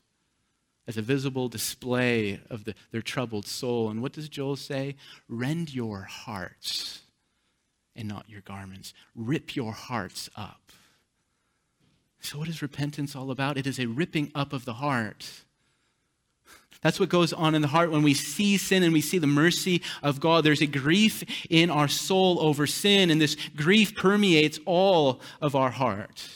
as 0.86 0.98
a 0.98 1.02
visible 1.02 1.48
display 1.48 2.42
of 2.50 2.66
the, 2.66 2.76
their 2.92 3.02
troubled 3.02 3.46
soul. 3.46 3.90
And 3.90 4.02
what 4.02 4.12
does 4.12 4.28
Joel 4.28 4.58
say? 4.58 4.98
Rend 5.30 5.74
your 5.74 6.02
hearts 6.02 7.04
and 7.96 8.10
not 8.10 8.30
your 8.30 8.42
garments. 8.42 8.94
Rip 9.16 9.56
your 9.56 9.72
hearts 9.72 10.30
up. 10.36 10.74
So, 12.20 12.38
what 12.38 12.50
is 12.50 12.62
repentance 12.62 13.16
all 13.16 13.32
about? 13.32 13.58
It 13.58 13.66
is 13.66 13.80
a 13.80 13.86
ripping 13.86 14.34
up 14.36 14.52
of 14.52 14.66
the 14.66 14.74
heart. 14.74 15.46
That's 16.84 17.00
what 17.00 17.08
goes 17.08 17.32
on 17.32 17.56
in 17.56 17.62
the 17.62 17.70
heart 17.70 17.92
when 17.92 18.04
we 18.04 18.14
see 18.14 18.58
sin 18.58 18.84
and 18.84 18.92
we 18.92 19.00
see 19.00 19.18
the 19.18 19.26
mercy 19.26 19.82
of 20.04 20.20
God. 20.20 20.44
There's 20.44 20.62
a 20.62 20.68
grief 20.68 21.24
in 21.50 21.72
our 21.72 21.88
soul 21.88 22.40
over 22.42 22.68
sin, 22.68 23.10
and 23.10 23.22
this 23.22 23.38
grief 23.56 23.96
permeates 23.96 24.60
all 24.66 25.22
of 25.42 25.56
our 25.56 25.72
heart. 25.72 26.28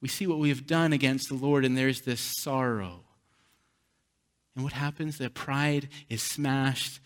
We 0.00 0.08
see 0.08 0.28
what 0.28 0.38
we 0.38 0.48
have 0.48 0.66
done 0.66 0.92
against 0.92 1.28
the 1.28 1.34
Lord, 1.34 1.64
and 1.64 1.76
there's 1.76 2.02
this 2.02 2.20
sorrow. 2.20 3.00
And 4.54 4.62
what 4.62 4.74
happens? 4.74 5.18
That 5.18 5.34
pride 5.34 5.88
is 6.08 6.22
smashed, 6.22 7.00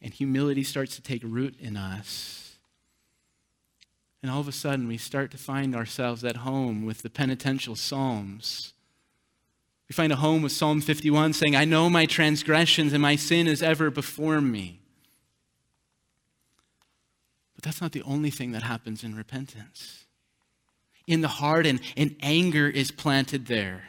and 0.00 0.14
humility 0.14 0.62
starts 0.62 0.94
to 0.94 1.02
take 1.02 1.22
root 1.24 1.56
in 1.58 1.76
us. 1.76 2.56
And 4.22 4.30
all 4.30 4.40
of 4.40 4.48
a 4.48 4.52
sudden, 4.52 4.86
we 4.86 4.96
start 4.96 5.32
to 5.32 5.38
find 5.38 5.74
ourselves 5.74 6.24
at 6.24 6.36
home 6.36 6.84
with 6.84 7.02
the 7.02 7.10
penitential 7.10 7.74
Psalms 7.74 8.74
we 9.90 9.94
find 9.94 10.12
a 10.12 10.16
home 10.16 10.42
with 10.42 10.52
Psalm 10.52 10.80
51 10.80 11.32
saying, 11.32 11.56
I 11.56 11.64
know 11.64 11.90
my 11.90 12.06
transgressions 12.06 12.92
and 12.92 13.02
my 13.02 13.16
sin 13.16 13.48
is 13.48 13.60
ever 13.60 13.90
before 13.90 14.40
me. 14.40 14.78
But 17.56 17.64
that's 17.64 17.80
not 17.80 17.90
the 17.90 18.04
only 18.04 18.30
thing 18.30 18.52
that 18.52 18.62
happens 18.62 19.02
in 19.02 19.16
repentance. 19.16 20.06
In 21.08 21.22
the 21.22 21.28
heart, 21.28 21.66
and, 21.66 21.80
and 21.96 22.14
anger 22.22 22.68
is 22.68 22.92
planted 22.92 23.46
there. 23.46 23.82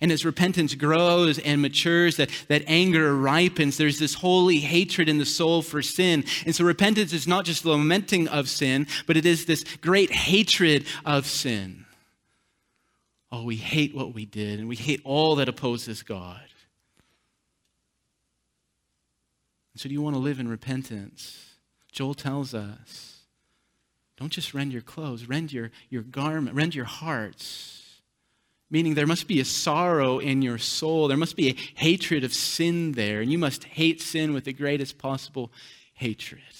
And 0.00 0.12
as 0.12 0.24
repentance 0.24 0.76
grows 0.76 1.40
and 1.40 1.60
matures, 1.60 2.16
that, 2.18 2.30
that 2.46 2.62
anger 2.68 3.12
ripens, 3.12 3.76
there's 3.76 3.98
this 3.98 4.14
holy 4.14 4.60
hatred 4.60 5.08
in 5.08 5.18
the 5.18 5.26
soul 5.26 5.62
for 5.62 5.82
sin. 5.82 6.24
And 6.46 6.54
so 6.54 6.62
repentance 6.62 7.12
is 7.12 7.26
not 7.26 7.44
just 7.44 7.64
lamenting 7.64 8.28
of 8.28 8.48
sin, 8.48 8.86
but 9.08 9.16
it 9.16 9.26
is 9.26 9.46
this 9.46 9.64
great 9.80 10.12
hatred 10.12 10.86
of 11.04 11.26
sin. 11.26 11.83
Oh, 13.36 13.42
we 13.42 13.56
hate 13.56 13.96
what 13.96 14.14
we 14.14 14.26
did, 14.26 14.60
and 14.60 14.68
we 14.68 14.76
hate 14.76 15.00
all 15.02 15.34
that 15.36 15.48
opposes 15.48 16.04
God. 16.04 16.40
So, 19.74 19.88
do 19.88 19.92
you 19.92 20.00
want 20.00 20.14
to 20.14 20.20
live 20.20 20.38
in 20.38 20.46
repentance? 20.46 21.56
Joel 21.90 22.14
tells 22.14 22.54
us 22.54 23.22
don't 24.16 24.30
just 24.30 24.54
rend 24.54 24.72
your 24.72 24.82
clothes, 24.82 25.26
rend 25.26 25.52
your, 25.52 25.72
your 25.90 26.02
garment, 26.02 26.54
rend 26.54 26.76
your 26.76 26.84
hearts. 26.84 28.00
Meaning, 28.70 28.94
there 28.94 29.04
must 29.04 29.26
be 29.26 29.40
a 29.40 29.44
sorrow 29.44 30.20
in 30.20 30.40
your 30.40 30.58
soul. 30.58 31.08
There 31.08 31.16
must 31.16 31.34
be 31.34 31.48
a 31.48 31.56
hatred 31.74 32.22
of 32.22 32.32
sin 32.32 32.92
there, 32.92 33.20
and 33.20 33.32
you 33.32 33.38
must 33.38 33.64
hate 33.64 34.00
sin 34.00 34.32
with 34.32 34.44
the 34.44 34.52
greatest 34.52 34.96
possible 34.96 35.50
hatred. 35.94 36.53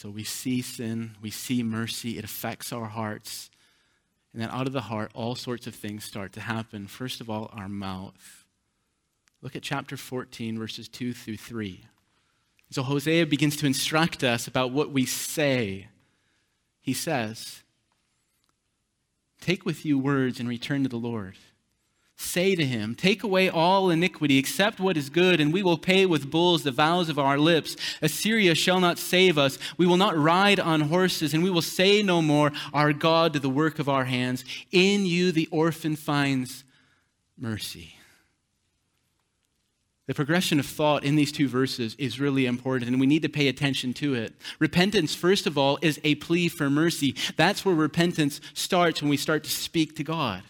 So 0.00 0.08
we 0.08 0.24
see 0.24 0.62
sin, 0.62 1.18
we 1.20 1.28
see 1.28 1.62
mercy, 1.62 2.16
it 2.16 2.24
affects 2.24 2.72
our 2.72 2.86
hearts. 2.86 3.50
And 4.32 4.40
then 4.40 4.48
out 4.48 4.66
of 4.66 4.72
the 4.72 4.80
heart, 4.80 5.10
all 5.12 5.34
sorts 5.34 5.66
of 5.66 5.74
things 5.74 6.04
start 6.04 6.32
to 6.32 6.40
happen. 6.40 6.86
First 6.86 7.20
of 7.20 7.28
all, 7.28 7.50
our 7.52 7.68
mouth. 7.68 8.46
Look 9.42 9.54
at 9.54 9.62
chapter 9.62 9.98
14, 9.98 10.58
verses 10.58 10.88
2 10.88 11.12
through 11.12 11.36
3. 11.36 11.84
So 12.70 12.82
Hosea 12.82 13.26
begins 13.26 13.56
to 13.56 13.66
instruct 13.66 14.24
us 14.24 14.46
about 14.46 14.72
what 14.72 14.90
we 14.90 15.04
say. 15.04 15.88
He 16.80 16.94
says, 16.94 17.62
Take 19.38 19.66
with 19.66 19.84
you 19.84 19.98
words 19.98 20.40
and 20.40 20.48
return 20.48 20.82
to 20.82 20.88
the 20.88 20.96
Lord 20.96 21.36
say 22.20 22.54
to 22.54 22.64
him, 22.64 22.94
Take 22.94 23.22
away 23.22 23.48
all 23.48 23.90
iniquity, 23.90 24.38
accept 24.38 24.78
what 24.78 24.96
is 24.96 25.10
good, 25.10 25.40
and 25.40 25.52
we 25.52 25.62
will 25.62 25.78
pay 25.78 26.06
with 26.06 26.30
bulls 26.30 26.62
the 26.62 26.70
vows 26.70 27.08
of 27.08 27.18
our 27.18 27.38
lips. 27.38 27.76
Assyria 28.02 28.54
shall 28.54 28.80
not 28.80 28.98
save 28.98 29.38
us. 29.38 29.58
We 29.76 29.86
will 29.86 29.96
not 29.96 30.16
ride 30.16 30.60
on 30.60 30.82
horses, 30.82 31.34
and 31.34 31.42
we 31.42 31.50
will 31.50 31.62
say 31.62 32.02
no 32.02 32.22
more, 32.22 32.52
Our 32.72 32.92
God, 32.92 33.32
to 33.32 33.40
the 33.40 33.48
work 33.48 33.78
of 33.78 33.88
our 33.88 34.04
hands. 34.04 34.44
In 34.70 35.06
you 35.06 35.32
the 35.32 35.48
orphan 35.50 35.96
finds 35.96 36.64
mercy. 37.38 37.94
The 40.06 40.14
progression 40.14 40.58
of 40.58 40.66
thought 40.66 41.04
in 41.04 41.14
these 41.14 41.30
two 41.30 41.46
verses 41.46 41.94
is 41.96 42.18
really 42.18 42.44
important, 42.44 42.90
and 42.90 43.00
we 43.00 43.06
need 43.06 43.22
to 43.22 43.28
pay 43.28 43.46
attention 43.46 43.94
to 43.94 44.14
it. 44.14 44.34
Repentance, 44.58 45.14
first 45.14 45.46
of 45.46 45.56
all, 45.56 45.78
is 45.82 46.00
a 46.02 46.16
plea 46.16 46.48
for 46.48 46.68
mercy. 46.68 47.14
That's 47.36 47.64
where 47.64 47.76
repentance 47.76 48.40
starts 48.52 49.00
when 49.00 49.08
we 49.08 49.16
start 49.16 49.44
to 49.44 49.50
speak 49.50 49.94
to 49.96 50.02
God. 50.02 50.42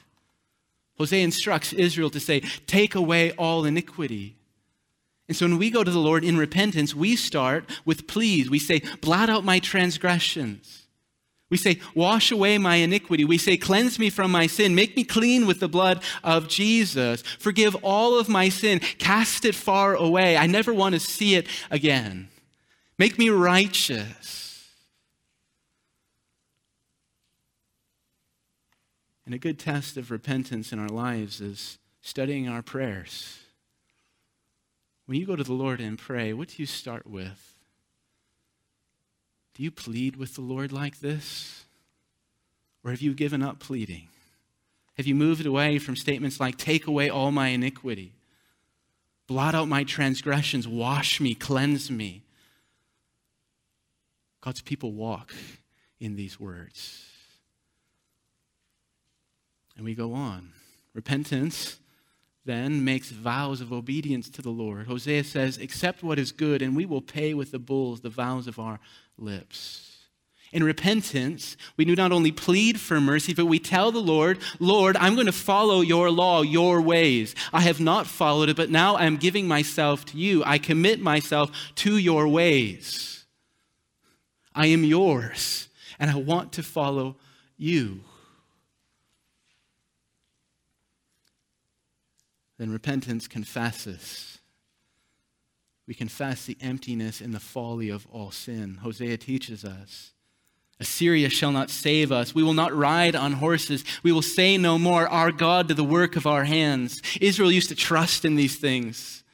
Hosea 1.01 1.25
instructs 1.25 1.73
Israel 1.73 2.11
to 2.11 2.21
say, 2.21 2.41
Take 2.67 2.95
away 2.95 3.33
all 3.33 3.65
iniquity. 3.65 4.37
And 5.29 5.37
so 5.37 5.47
when 5.47 5.57
we 5.57 5.71
go 5.71 5.83
to 5.83 5.91
the 5.91 5.99
Lord 5.99 6.23
in 6.23 6.37
repentance, 6.37 6.95
we 6.95 7.17
start 7.17 7.65
with 7.87 8.07
pleas. 8.07 8.51
We 8.51 8.59
say, 8.59 8.83
Blot 9.01 9.31
out 9.31 9.43
my 9.43 9.61
transgressions. 9.61 10.87
We 11.49 11.57
say, 11.57 11.81
Wash 11.95 12.31
away 12.31 12.59
my 12.59 12.77
iniquity. 12.77 13.25
We 13.25 13.39
say, 13.39 13.57
Cleanse 13.57 13.99
me 13.99 14.11
from 14.11 14.31
my 14.31 14.47
sin. 14.47 14.75
Make 14.75 14.95
me 14.95 15.05
clean 15.05 15.47
with 15.47 15.59
the 15.61 15.69
blood 15.69 16.03
of 16.23 16.49
Jesus. 16.49 17.23
Forgive 17.39 17.75
all 17.77 18.19
of 18.19 18.29
my 18.29 18.51
sin. 18.51 18.81
Cast 18.99 19.47
it 19.47 19.55
far 19.55 19.95
away. 19.95 20.37
I 20.37 20.47
never 20.47 20.75
want 20.75 20.93
to 20.97 21.01
see 21.01 21.35
it 21.35 21.47
again. 21.71 22.29
Make 22.99 23.19
me 23.19 23.31
righteous. 23.31 24.40
And 29.31 29.35
a 29.37 29.39
good 29.39 29.61
test 29.61 29.97
of 29.97 30.11
repentance 30.11 30.73
in 30.73 30.81
our 30.81 30.89
lives 30.89 31.41
is 31.41 31.79
studying 32.03 32.49
our 32.49 32.63
prayers. 32.63 33.39
When 35.07 35.21
you 35.21 35.25
go 35.25 35.37
to 35.37 35.45
the 35.45 35.53
Lord 35.53 35.81
and 35.81 35.97
pray, 35.97 36.33
what 36.33 36.49
do 36.49 36.55
you 36.57 36.67
start 36.67 37.07
with? 37.07 37.55
Do 39.55 39.63
you 39.63 39.71
plead 39.71 40.17
with 40.17 40.35
the 40.35 40.41
Lord 40.41 40.73
like 40.73 40.99
this? 40.99 41.63
Or 42.83 42.91
have 42.91 43.03
you 43.03 43.15
given 43.15 43.41
up 43.41 43.61
pleading? 43.61 44.09
Have 44.97 45.07
you 45.07 45.15
moved 45.15 45.47
away 45.47 45.79
from 45.79 45.95
statements 45.95 46.41
like, 46.41 46.59
Take 46.59 46.89
away 46.89 47.09
all 47.09 47.31
my 47.31 47.51
iniquity, 47.51 48.15
blot 49.29 49.55
out 49.55 49.69
my 49.69 49.85
transgressions, 49.85 50.67
wash 50.67 51.21
me, 51.21 51.37
cleanse 51.37 51.89
me? 51.89 52.25
God's 54.41 54.61
people 54.61 54.91
walk 54.91 55.33
in 56.01 56.17
these 56.17 56.41
words. 56.41 57.10
And 59.81 59.87
we 59.87 59.95
go 59.95 60.13
on. 60.13 60.53
Repentance 60.93 61.79
then 62.45 62.85
makes 62.85 63.09
vows 63.09 63.63
of 63.63 63.73
obedience 63.73 64.29
to 64.29 64.43
the 64.43 64.51
Lord. 64.51 64.87
Hosea 64.87 65.25
says, 65.25 65.57
Accept 65.57 66.03
what 66.03 66.19
is 66.19 66.33
good, 66.33 66.61
and 66.61 66.77
we 66.77 66.85
will 66.85 67.01
pay 67.01 67.33
with 67.33 67.51
the 67.51 67.59
bulls 67.59 68.03
the 68.03 68.11
vows 68.11 68.47
of 68.47 68.59
our 68.59 68.79
lips. 69.17 70.05
In 70.53 70.63
repentance, 70.63 71.57
we 71.79 71.87
do 71.87 71.97
not 71.97 72.13
only 72.13 72.31
plead 72.31 72.79
for 72.79 73.01
mercy, 73.01 73.33
but 73.33 73.47
we 73.47 73.59
tell 73.59 73.91
the 73.91 74.01
Lord, 74.01 74.41
Lord, 74.59 74.99
I'm 74.99 75.15
going 75.15 75.25
to 75.25 75.33
follow 75.33 75.81
your 75.81 76.11
law, 76.11 76.43
your 76.43 76.83
ways. 76.83 77.35
I 77.51 77.63
have 77.63 77.81
not 77.81 78.07
followed 78.07 78.51
it, 78.51 78.59
but 78.59 78.69
now 78.69 78.99
I'm 78.99 79.17
giving 79.17 79.49
myself 79.49 80.05
to 80.07 80.19
you. 80.19 80.43
I 80.45 80.59
commit 80.59 81.01
myself 81.01 81.51
to 81.77 81.97
your 81.97 82.29
ways. 82.29 83.25
I 84.55 84.67
am 84.67 84.85
yours, 84.85 85.69
and 85.99 86.11
I 86.11 86.17
want 86.17 86.53
to 86.53 86.63
follow 86.63 87.17
you. 87.57 88.03
Then 92.61 92.71
repentance 92.71 93.27
confesses. 93.27 94.39
We 95.89 95.95
confess 95.95 96.45
the 96.45 96.59
emptiness 96.61 97.23
and 97.23 97.33
the 97.33 97.41
folly 97.41 97.89
of 97.89 98.07
all 98.13 98.31
sin. 98.31 98.81
Hosea 98.83 99.17
teaches 99.17 99.65
us. 99.65 100.13
Assyria 100.79 101.31
shall 101.31 101.53
not 101.53 101.71
save 101.71 102.13
us. 102.13 102.35
We 102.35 102.43
will 102.43 102.53
not 102.53 102.77
ride 102.77 103.17
on 103.17 103.33
horses. 103.33 103.83
We 104.03 104.13
will 104.13 104.21
say 104.21 104.59
no 104.59 104.79
more, 104.79 105.09
Our 105.09 105.33
God 105.33 105.69
to 105.69 105.75
the 105.75 105.83
work 105.83 106.17
of 106.17 106.27
our 106.27 106.45
hands. 106.45 107.01
Israel 107.19 107.51
used 107.51 107.71
to 107.71 107.75
trust 107.75 108.27
in 108.27 108.37
these 108.37 108.57
things. 108.57 109.25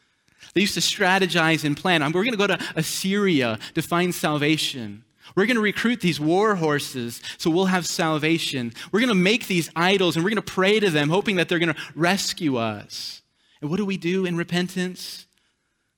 They 0.54 0.60
used 0.60 0.74
to 0.74 0.80
strategize 0.80 1.64
and 1.64 1.76
plan. 1.76 2.02
We're 2.12 2.22
going 2.22 2.30
to 2.30 2.36
go 2.36 2.46
to 2.46 2.60
Assyria 2.76 3.58
to 3.74 3.82
find 3.82 4.14
salvation. 4.14 5.02
We're 5.34 5.46
going 5.46 5.56
to 5.56 5.62
recruit 5.62 6.00
these 6.00 6.20
war 6.20 6.54
horses 6.56 7.20
so 7.38 7.50
we'll 7.50 7.66
have 7.66 7.86
salvation. 7.86 8.72
We're 8.92 9.00
going 9.00 9.08
to 9.08 9.14
make 9.14 9.46
these 9.46 9.70
idols 9.74 10.16
and 10.16 10.24
we're 10.24 10.30
going 10.30 10.42
to 10.42 10.52
pray 10.52 10.80
to 10.80 10.90
them, 10.90 11.08
hoping 11.08 11.36
that 11.36 11.48
they're 11.48 11.58
going 11.58 11.74
to 11.74 11.80
rescue 11.94 12.56
us. 12.56 13.22
And 13.60 13.70
what 13.70 13.78
do 13.78 13.86
we 13.86 13.96
do 13.96 14.24
in 14.26 14.36
repentance? 14.36 15.26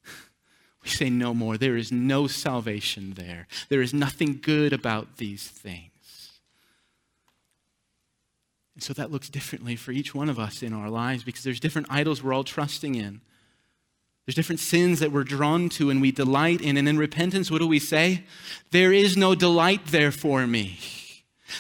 We 0.81 0.91
say 0.91 1.11
no 1.11 1.35
more. 1.35 1.59
There 1.59 1.77
is 1.77 1.91
no 1.91 2.29
salvation 2.29 3.15
there. 3.15 3.49
There 3.69 3.83
is 3.83 3.93
nothing 3.93 4.39
good 4.41 4.73
about 4.73 5.17
these 5.17 5.47
things. 5.47 6.39
And 8.75 8.83
so 8.83 8.93
that 8.93 9.11
looks 9.11 9.29
differently 9.29 9.75
for 9.75 9.91
each 9.91 10.15
one 10.15 10.31
of 10.31 10.39
us 10.39 10.63
in 10.63 10.73
our 10.73 10.89
lives 10.89 11.25
because 11.25 11.43
there's 11.43 11.59
different 11.59 11.89
idols 11.91 12.23
we're 12.23 12.33
all 12.33 12.45
trusting 12.45 12.95
in. 12.95 13.21
There's 14.29 14.35
different 14.35 14.61
sins 14.61 15.01
that 15.01 15.11
we're 15.11 15.25
drawn 15.25 15.71
to 15.71 15.89
and 15.89 16.03
we 16.03 16.13
delight 16.13 16.61
in. 16.61 16.77
And 16.77 16.87
in 16.87 16.99
repentance, 16.99 17.51
what 17.51 17.61
do 17.61 17.67
we 17.67 17.79
say? 17.79 18.25
There 18.73 18.93
is 18.93 19.17
no 19.17 19.35
delight 19.35 19.87
there 19.87 20.13
for 20.13 20.47
me. 20.47 20.79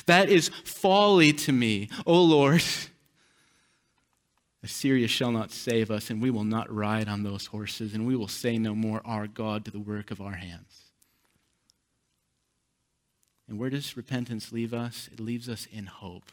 That 0.04 0.28
is 0.28 0.50
folly 0.64 1.32
to 1.32 1.50
me. 1.50 1.88
Oh 2.06 2.22
Lord, 2.22 2.62
Assyria 4.62 5.08
shall 5.08 5.32
not 5.32 5.50
save 5.50 5.90
us, 5.90 6.10
and 6.10 6.20
we 6.20 6.28
will 6.28 6.44
not 6.44 6.70
ride 6.70 7.08
on 7.08 7.22
those 7.22 7.46
horses, 7.46 7.94
and 7.94 8.06
we 8.06 8.14
will 8.14 8.28
say 8.28 8.58
no 8.58 8.74
more, 8.74 9.00
Our 9.02 9.26
God, 9.26 9.64
to 9.64 9.70
the 9.70 9.80
work 9.80 10.10
of 10.10 10.20
our 10.20 10.34
hands. 10.34 10.92
And 13.48 13.58
where 13.58 13.70
does 13.70 13.96
repentance 13.96 14.52
leave 14.52 14.74
us? 14.74 15.08
It 15.10 15.20
leaves 15.20 15.48
us 15.48 15.66
in 15.72 15.86
hope. 15.86 16.30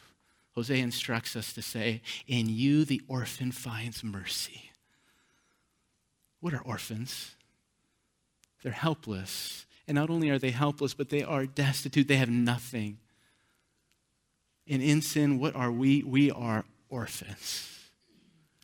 Hosea 0.54 0.82
instructs 0.82 1.34
us 1.34 1.54
to 1.54 1.62
say, 1.62 2.02
In 2.26 2.50
you 2.50 2.84
the 2.84 3.00
orphan 3.08 3.52
finds 3.52 4.04
mercy. 4.04 4.72
What 6.46 6.54
are 6.54 6.62
orphans? 6.62 7.34
They're 8.62 8.70
helpless. 8.70 9.66
And 9.88 9.96
not 9.96 10.10
only 10.10 10.30
are 10.30 10.38
they 10.38 10.52
helpless, 10.52 10.94
but 10.94 11.08
they 11.08 11.24
are 11.24 11.44
destitute. 11.44 12.06
They 12.06 12.18
have 12.18 12.30
nothing. 12.30 12.98
And 14.68 14.80
in 14.80 15.02
sin, 15.02 15.40
what 15.40 15.56
are 15.56 15.72
we? 15.72 16.04
We 16.04 16.30
are 16.30 16.64
orphans. 16.88 17.68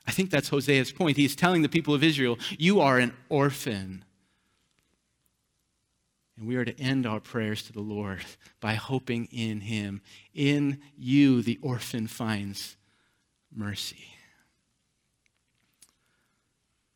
I 0.07 0.12
think 0.12 0.30
that's 0.30 0.49
Hosea's 0.49 0.93
point. 0.93 1.16
He's 1.16 1.35
telling 1.35 1.62
the 1.62 1.68
people 1.68 1.93
of 1.93 2.05
Israel, 2.05 2.39
You 2.57 2.80
are 2.80 3.01
an 3.01 3.14
orphan. 3.28 4.05
And 6.37 6.47
we 6.47 6.55
are 6.55 6.64
to 6.64 6.80
end 6.80 7.05
our 7.05 7.18
prayers 7.18 7.64
to 7.64 7.72
the 7.72 7.80
Lord 7.80 8.24
by 8.61 8.74
hoping 8.74 9.24
in 9.33 9.62
Him. 9.62 10.03
In 10.33 10.80
you, 10.97 11.43
the 11.43 11.59
orphan 11.62 12.07
finds 12.07 12.76
mercy. 13.53 14.11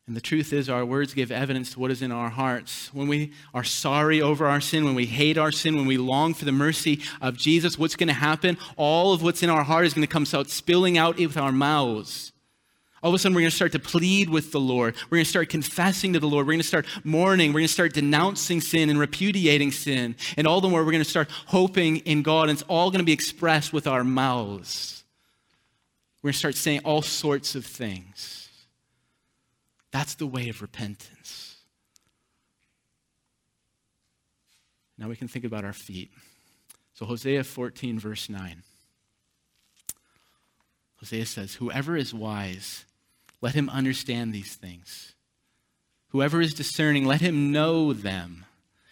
And 0.07 0.15
the 0.15 0.21
truth 0.21 0.53
is, 0.53 0.69
our 0.69 0.85
words 0.85 1.13
give 1.13 1.33
evidence 1.33 1.73
to 1.73 1.81
what 1.81 1.91
is 1.91 2.01
in 2.01 2.13
our 2.13 2.29
hearts. 2.29 2.93
When 2.93 3.09
we 3.09 3.33
are 3.53 3.65
sorry 3.65 4.21
over 4.21 4.47
our 4.47 4.61
sin, 4.61 4.85
when 4.85 4.95
we 4.95 5.05
hate 5.05 5.37
our 5.37 5.51
sin, 5.51 5.75
when 5.75 5.85
we 5.85 5.97
long 5.97 6.33
for 6.33 6.45
the 6.45 6.53
mercy 6.53 7.01
of 7.21 7.35
Jesus, 7.35 7.77
what's 7.77 7.97
going 7.97 8.07
to 8.07 8.13
happen? 8.13 8.57
All 8.77 9.11
of 9.11 9.21
what's 9.21 9.43
in 9.43 9.49
our 9.49 9.65
heart 9.65 9.85
is 9.85 9.93
going 9.93 10.07
to 10.07 10.11
come 10.11 10.25
out, 10.33 10.49
spilling 10.49 10.97
out 10.97 11.17
with 11.17 11.35
our 11.35 11.51
mouths. 11.51 12.31
All 13.03 13.09
of 13.11 13.15
a 13.15 13.19
sudden, 13.19 13.35
we're 13.35 13.41
going 13.41 13.51
to 13.51 13.55
start 13.55 13.73
to 13.73 13.79
plead 13.79 14.29
with 14.29 14.53
the 14.53 14.61
Lord. 14.61 14.95
We're 15.09 15.17
going 15.17 15.25
to 15.25 15.29
start 15.29 15.49
confessing 15.49 16.13
to 16.13 16.19
the 16.19 16.27
Lord. 16.27 16.47
We're 16.47 16.53
going 16.53 16.61
to 16.61 16.67
start 16.67 16.85
mourning. 17.03 17.51
We're 17.51 17.59
going 17.59 17.67
to 17.67 17.73
start 17.73 17.93
denouncing 17.93 18.61
sin 18.61 18.89
and 18.89 18.97
repudiating 18.97 19.71
sin. 19.71 20.15
And 20.37 20.47
all 20.47 20.61
the 20.61 20.69
more, 20.69 20.85
we're 20.85 20.91
going 20.91 21.03
to 21.03 21.09
start 21.09 21.29
hoping 21.47 21.97
in 21.97 22.23
God. 22.23 22.43
And 22.43 22.51
it's 22.57 22.67
all 22.69 22.91
going 22.91 22.99
to 22.99 23.05
be 23.05 23.11
expressed 23.11 23.73
with 23.73 23.87
our 23.87 24.05
mouths. 24.05 25.03
We're 26.23 26.29
going 26.29 26.33
to 26.33 26.39
start 26.39 26.55
saying 26.55 26.81
all 26.85 27.01
sorts 27.01 27.55
of 27.55 27.65
things. 27.65 28.46
That's 29.97 30.13
the 30.13 30.27
way 30.27 30.47
of 30.49 30.61
repentance. 30.61 31.55
Now 34.95 35.09
we 35.09 35.15
can 35.15 35.27
think 35.27 35.43
about 35.43 35.65
our 35.65 35.73
feet. 35.73 36.11
So, 36.93 37.07
Hosea 37.07 37.43
14, 37.43 37.97
verse 37.97 38.29
9. 38.29 38.61
Hosea 40.97 41.25
says, 41.25 41.55
Whoever 41.55 41.97
is 41.97 42.13
wise, 42.13 42.85
let 43.41 43.55
him 43.55 43.69
understand 43.69 44.33
these 44.33 44.53
things. 44.53 45.15
Whoever 46.09 46.41
is 46.41 46.53
discerning, 46.53 47.05
let 47.05 47.21
him 47.21 47.51
know 47.51 47.91
them. 47.91 48.45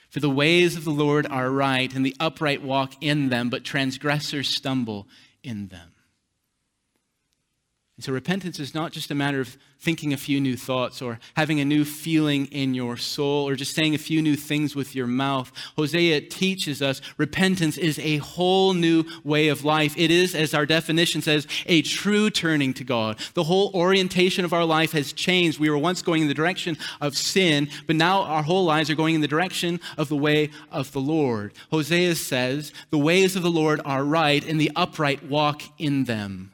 For 0.10 0.22
the 0.22 0.28
ways 0.28 0.76
of 0.76 0.86
the 0.86 0.90
Lord 0.90 1.28
are 1.28 1.52
right, 1.52 1.94
and 1.94 2.04
the 2.04 2.16
upright 2.20 2.64
walk 2.64 2.94
in 3.00 3.30
them, 3.30 3.52
but 3.52 3.64
transgressors 3.64 4.50
stumble 4.50 5.08
in 5.44 5.68
them. 5.68 5.95
And 7.98 8.04
so 8.04 8.12
repentance 8.12 8.60
is 8.60 8.76
not 8.76 8.92
just 8.92 9.10
a 9.10 9.16
matter 9.16 9.40
of 9.40 9.58
thinking 9.80 10.12
a 10.12 10.18
few 10.18 10.42
new 10.42 10.58
thoughts 10.58 11.02
or 11.02 11.18
having 11.38 11.62
a 11.62 11.66
new 11.66 11.86
feeling 11.86 12.48
in 12.48 12.74
your 12.74 12.98
soul 12.98 13.48
or 13.48 13.56
just 13.56 13.74
saying 13.74 13.96
a 13.96 14.00
few 14.00 14.22
new 14.22 14.36
things 14.36 14.76
with 14.76 14.96
your 14.96 15.08
mouth. 15.08 15.50
Hosea 15.78 16.22
teaches 16.22 16.82
us 16.82 17.02
repentance 17.18 17.78
is 17.78 17.98
a 18.00 18.18
whole 18.18 18.74
new 18.74 19.06
way 19.24 19.48
of 19.48 19.64
life. 19.64 19.94
It 19.98 20.12
is, 20.12 20.36
as 20.36 20.54
our 20.54 20.66
definition 20.66 21.22
says, 21.22 21.48
a 21.68 21.84
true 21.84 22.30
turning 22.30 22.74
to 22.74 22.84
God. 22.84 23.18
The 23.34 23.46
whole 23.46 23.72
orientation 23.74 24.44
of 24.44 24.52
our 24.52 24.66
life 24.66 24.92
has 24.92 25.14
changed. 25.14 25.58
We 25.58 25.70
were 25.70 25.78
once 25.78 26.02
going 26.02 26.24
in 26.24 26.28
the 26.28 26.34
direction 26.34 26.78
of 27.00 27.16
sin, 27.16 27.70
but 27.88 27.96
now 27.96 28.24
our 28.24 28.44
whole 28.44 28.66
lives 28.66 28.90
are 28.90 28.96
going 28.96 29.16
in 29.16 29.22
the 29.22 29.28
direction 29.28 29.80
of 29.98 30.10
the 30.10 30.18
way 30.18 30.50
of 30.70 30.92
the 30.92 31.00
Lord. 31.00 31.54
Hosea 31.72 32.16
says, 32.16 32.74
The 32.90 32.98
ways 32.98 33.38
of 33.38 33.44
the 33.44 33.52
Lord 33.52 33.80
are 33.86 34.04
right, 34.04 34.46
and 34.46 34.60
the 34.60 34.72
upright 34.76 35.24
walk 35.24 35.62
in 35.78 36.04
them. 36.06 36.52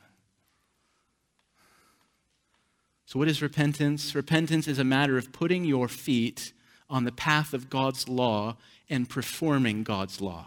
So, 3.11 3.19
what 3.19 3.27
is 3.27 3.41
repentance? 3.41 4.15
Repentance 4.15 4.69
is 4.69 4.79
a 4.79 4.85
matter 4.85 5.17
of 5.17 5.33
putting 5.33 5.65
your 5.65 5.89
feet 5.89 6.53
on 6.89 7.03
the 7.03 7.11
path 7.11 7.53
of 7.53 7.69
God's 7.69 8.07
law 8.07 8.55
and 8.89 9.09
performing 9.09 9.83
God's 9.83 10.21
law. 10.21 10.45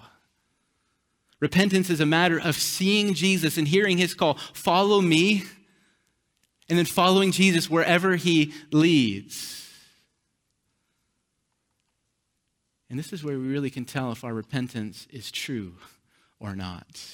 Repentance 1.41 1.91
is 1.91 2.01
a 2.01 2.07
matter 2.07 2.41
of 2.41 2.55
seeing 2.55 3.13
Jesus 3.13 3.59
and 3.59 3.69
hearing 3.69 3.99
his 3.99 4.15
call 4.15 4.39
follow 4.55 5.03
me, 5.03 5.43
and 6.71 6.79
then 6.79 6.87
following 6.87 7.33
Jesus 7.33 7.69
wherever 7.69 8.17
he 8.17 8.55
leads. 8.73 9.71
And 12.89 12.99
this 12.99 13.13
is 13.13 13.23
where 13.23 13.39
we 13.39 13.47
really 13.47 13.69
can 13.69 13.85
tell 13.85 14.11
if 14.11 14.25
our 14.25 14.33
repentance 14.33 15.07
is 15.11 15.31
true 15.31 15.75
or 16.41 16.57
not. 16.57 17.05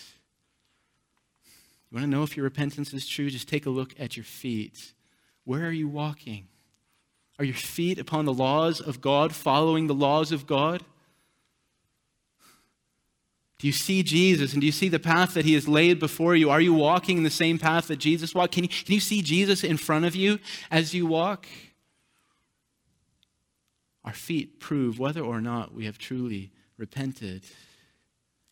You 1.91 1.97
want 1.97 2.05
to 2.05 2.09
know 2.17 2.23
if 2.23 2.37
your 2.37 2.45
repentance 2.45 2.95
is 2.95 3.09
true? 3.09 3.29
Just 3.31 3.49
take 3.49 3.67
a 3.67 3.71
look 3.71 3.99
at 3.99 4.17
your 4.17 4.23
feet. 4.23 4.93
Where 5.45 5.67
are 5.67 5.73
you 5.73 5.89
walking? 5.89 6.49
Are 7.39 7.45
your 7.45 7.55
feet 7.55 7.99
upon 7.99 8.27
the 8.27 8.35
laws 8.35 8.81
of 8.81 9.01
God, 9.01 9.35
following 9.35 9.87
the 9.87 9.95
laws 9.95 10.33
of 10.33 10.47
God? 10.47 10.85
Do 13.61 13.67
you 13.67 13.73
see 13.75 14.03
Jesus 14.03 14.53
and 14.53 14.63
do 14.63 14.67
you 14.67 14.73
see 14.73 14.89
the 14.89 14.99
path 14.99 15.35
that 15.35 15.45
he 15.45 15.53
has 15.53 15.69
laid 15.69 15.99
before 15.99 16.35
you? 16.35 16.49
Are 16.49 16.63
you 16.63 16.73
walking 16.73 17.19
in 17.19 17.25
the 17.25 17.31
same 17.31 17.59
path 17.59 17.89
that 17.89 17.99
Jesus 17.99 18.35
walked? 18.35 18.55
Can 18.55 18.65
you, 18.65 18.71
can 18.71 18.95
you 18.95 19.01
see 19.01 19.21
Jesus 19.21 19.63
in 19.63 19.77
front 19.77 20.07
of 20.07 20.17
you 20.17 20.39
as 20.71 20.95
you 20.95 21.07
walk? 21.07 21.47
Our 24.03 24.15
feet 24.15 24.61
prove 24.61 24.99
whether 24.99 25.21
or 25.21 25.43
not 25.43 25.75
we 25.75 25.85
have 25.85 25.99
truly 25.99 26.53
repented. 26.79 27.45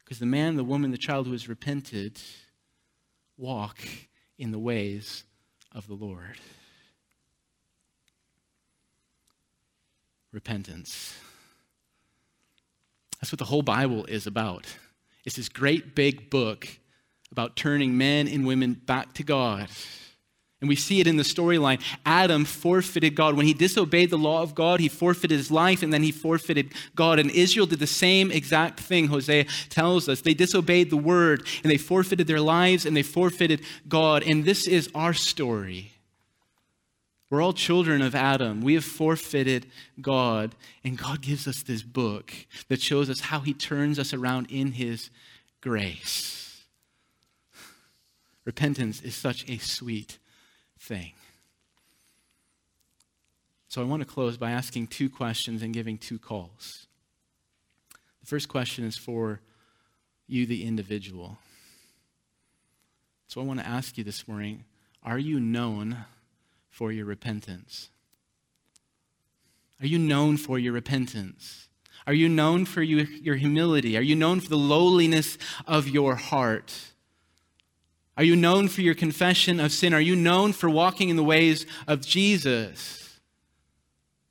Because 0.01 0.19
the 0.19 0.27
man, 0.27 0.57
the 0.57 0.65
woman, 0.65 0.91
the 0.91 0.99
child 0.99 1.27
who 1.27 1.33
has 1.33 1.49
repented 1.49 2.21
walk 3.39 3.79
in 4.37 4.51
the 4.51 4.59
ways 4.59 5.25
of 5.73 5.87
the 5.87 5.95
Lord. 5.95 6.37
Repentance. 10.33 11.15
That's 13.21 13.33
what 13.33 13.39
the 13.39 13.45
whole 13.45 13.63
Bible 13.63 14.05
is 14.07 14.27
about. 14.27 14.67
It's 15.25 15.37
this 15.37 15.49
great 15.49 15.95
big 15.95 16.31
book 16.31 16.69
about 17.33 17.57
turning 17.57 17.99
men 17.99 18.29
and 18.29 18.47
women 18.47 18.75
back 18.75 19.15
to 19.15 19.23
God. 19.23 19.69
And 20.61 20.69
we 20.69 20.75
see 20.75 21.01
it 21.01 21.07
in 21.07 21.17
the 21.17 21.23
storyline. 21.23 21.81
Adam 22.05 22.45
forfeited 22.45 23.15
God. 23.15 23.37
When 23.37 23.47
he 23.47 23.55
disobeyed 23.55 24.11
the 24.11 24.19
law 24.19 24.43
of 24.43 24.57
God, 24.57 24.81
he 24.81 24.89
forfeited 24.89 25.37
his 25.37 25.53
life 25.53 25.85
and 25.85 25.93
then 25.93 26.03
he 26.03 26.11
forfeited 26.11 26.73
God. 26.97 27.21
And 27.21 27.31
Israel 27.31 27.67
did 27.67 27.79
the 27.79 27.87
same 27.87 28.33
exact 28.33 28.81
thing, 28.81 29.07
Hosea 29.07 29.45
tells 29.69 30.09
us. 30.09 30.23
They 30.23 30.35
disobeyed 30.35 30.91
the 30.91 30.97
word 30.97 31.47
and 31.63 31.71
they 31.71 31.79
forfeited 31.79 32.27
their 32.27 32.41
lives 32.41 32.87
and 32.87 32.97
they 32.97 33.05
forfeited 33.05 33.61
God. 33.89 34.25
And 34.25 34.45
this 34.45 34.67
is 34.67 34.91
our 34.97 35.15
story. 35.15 35.93
We're 37.31 37.43
all 37.43 37.53
children 37.53 38.01
of 38.01 38.15
Adam. 38.15 38.63
We 38.63 38.75
have 38.75 38.85
forfeited 38.85 39.67
God. 40.01 40.55
And 40.83 40.97
God 40.97 41.21
gives 41.21 41.47
us 41.47 41.63
this 41.63 41.83
book 41.83 42.33
that 42.69 42.81
shows 42.81 43.11
us 43.11 43.21
how 43.21 43.41
he 43.41 43.53
turns 43.53 43.99
us 43.99 44.15
around 44.15 44.51
in 44.51 44.73
his 44.73 45.11
grace. 45.61 46.65
Repentance 48.45 49.03
is 49.03 49.15
such 49.15 49.49
a 49.49 49.59
sweet 49.59 50.19
thing. 50.79 51.13
So 53.69 53.83
I 53.83 53.85
want 53.85 54.01
to 54.01 54.09
close 54.09 54.39
by 54.39 54.53
asking 54.53 54.87
two 54.87 55.11
questions 55.11 55.63
and 55.63 55.75
giving 55.75 55.99
two 55.99 56.19
calls. 56.19 56.87
The 58.21 58.27
first 58.27 58.49
question 58.49 58.85
is 58.87 58.97
for 58.97 59.41
you, 60.27 60.47
the 60.47 60.65
individual. 60.65 61.37
So 63.27 63.43
I 63.43 63.45
want 63.45 63.61
to 63.61 63.67
ask 63.67 63.99
you 63.99 64.05
this 64.05 64.27
morning 64.27 64.65
are 65.03 65.19
you 65.19 65.39
known 65.39 66.05
for 66.79 66.93
your 66.93 67.07
repentance? 67.07 67.91
Are 69.81 69.87
you 69.89 69.99
known 69.99 70.37
for 70.37 70.61
your 70.61 70.73
repentance? 70.73 71.67
Are 72.07 72.15
you 72.15 72.29
known 72.29 72.67
for 72.67 72.83
your, 72.83 73.01
your 73.01 73.35
humility? 73.35 73.97
Are 73.97 74.01
you 74.01 74.15
known 74.15 74.39
for 74.39 74.49
the 74.49 74.57
lowliness 74.57 75.39
of 75.67 75.89
your 75.89 76.15
heart? 76.15 76.73
Are 78.17 78.23
you 78.23 78.37
known 78.37 78.69
for 78.69 78.83
your 78.83 78.95
confession 78.95 79.59
of 79.59 79.73
sin? 79.73 79.93
Are 79.93 80.01
you 80.01 80.15
known 80.15 80.53
for 80.53 80.71
walking 80.71 81.09
in 81.09 81.17
the 81.17 81.25
ways 81.25 81.67
of 81.89 82.07
Jesus? 82.07 83.19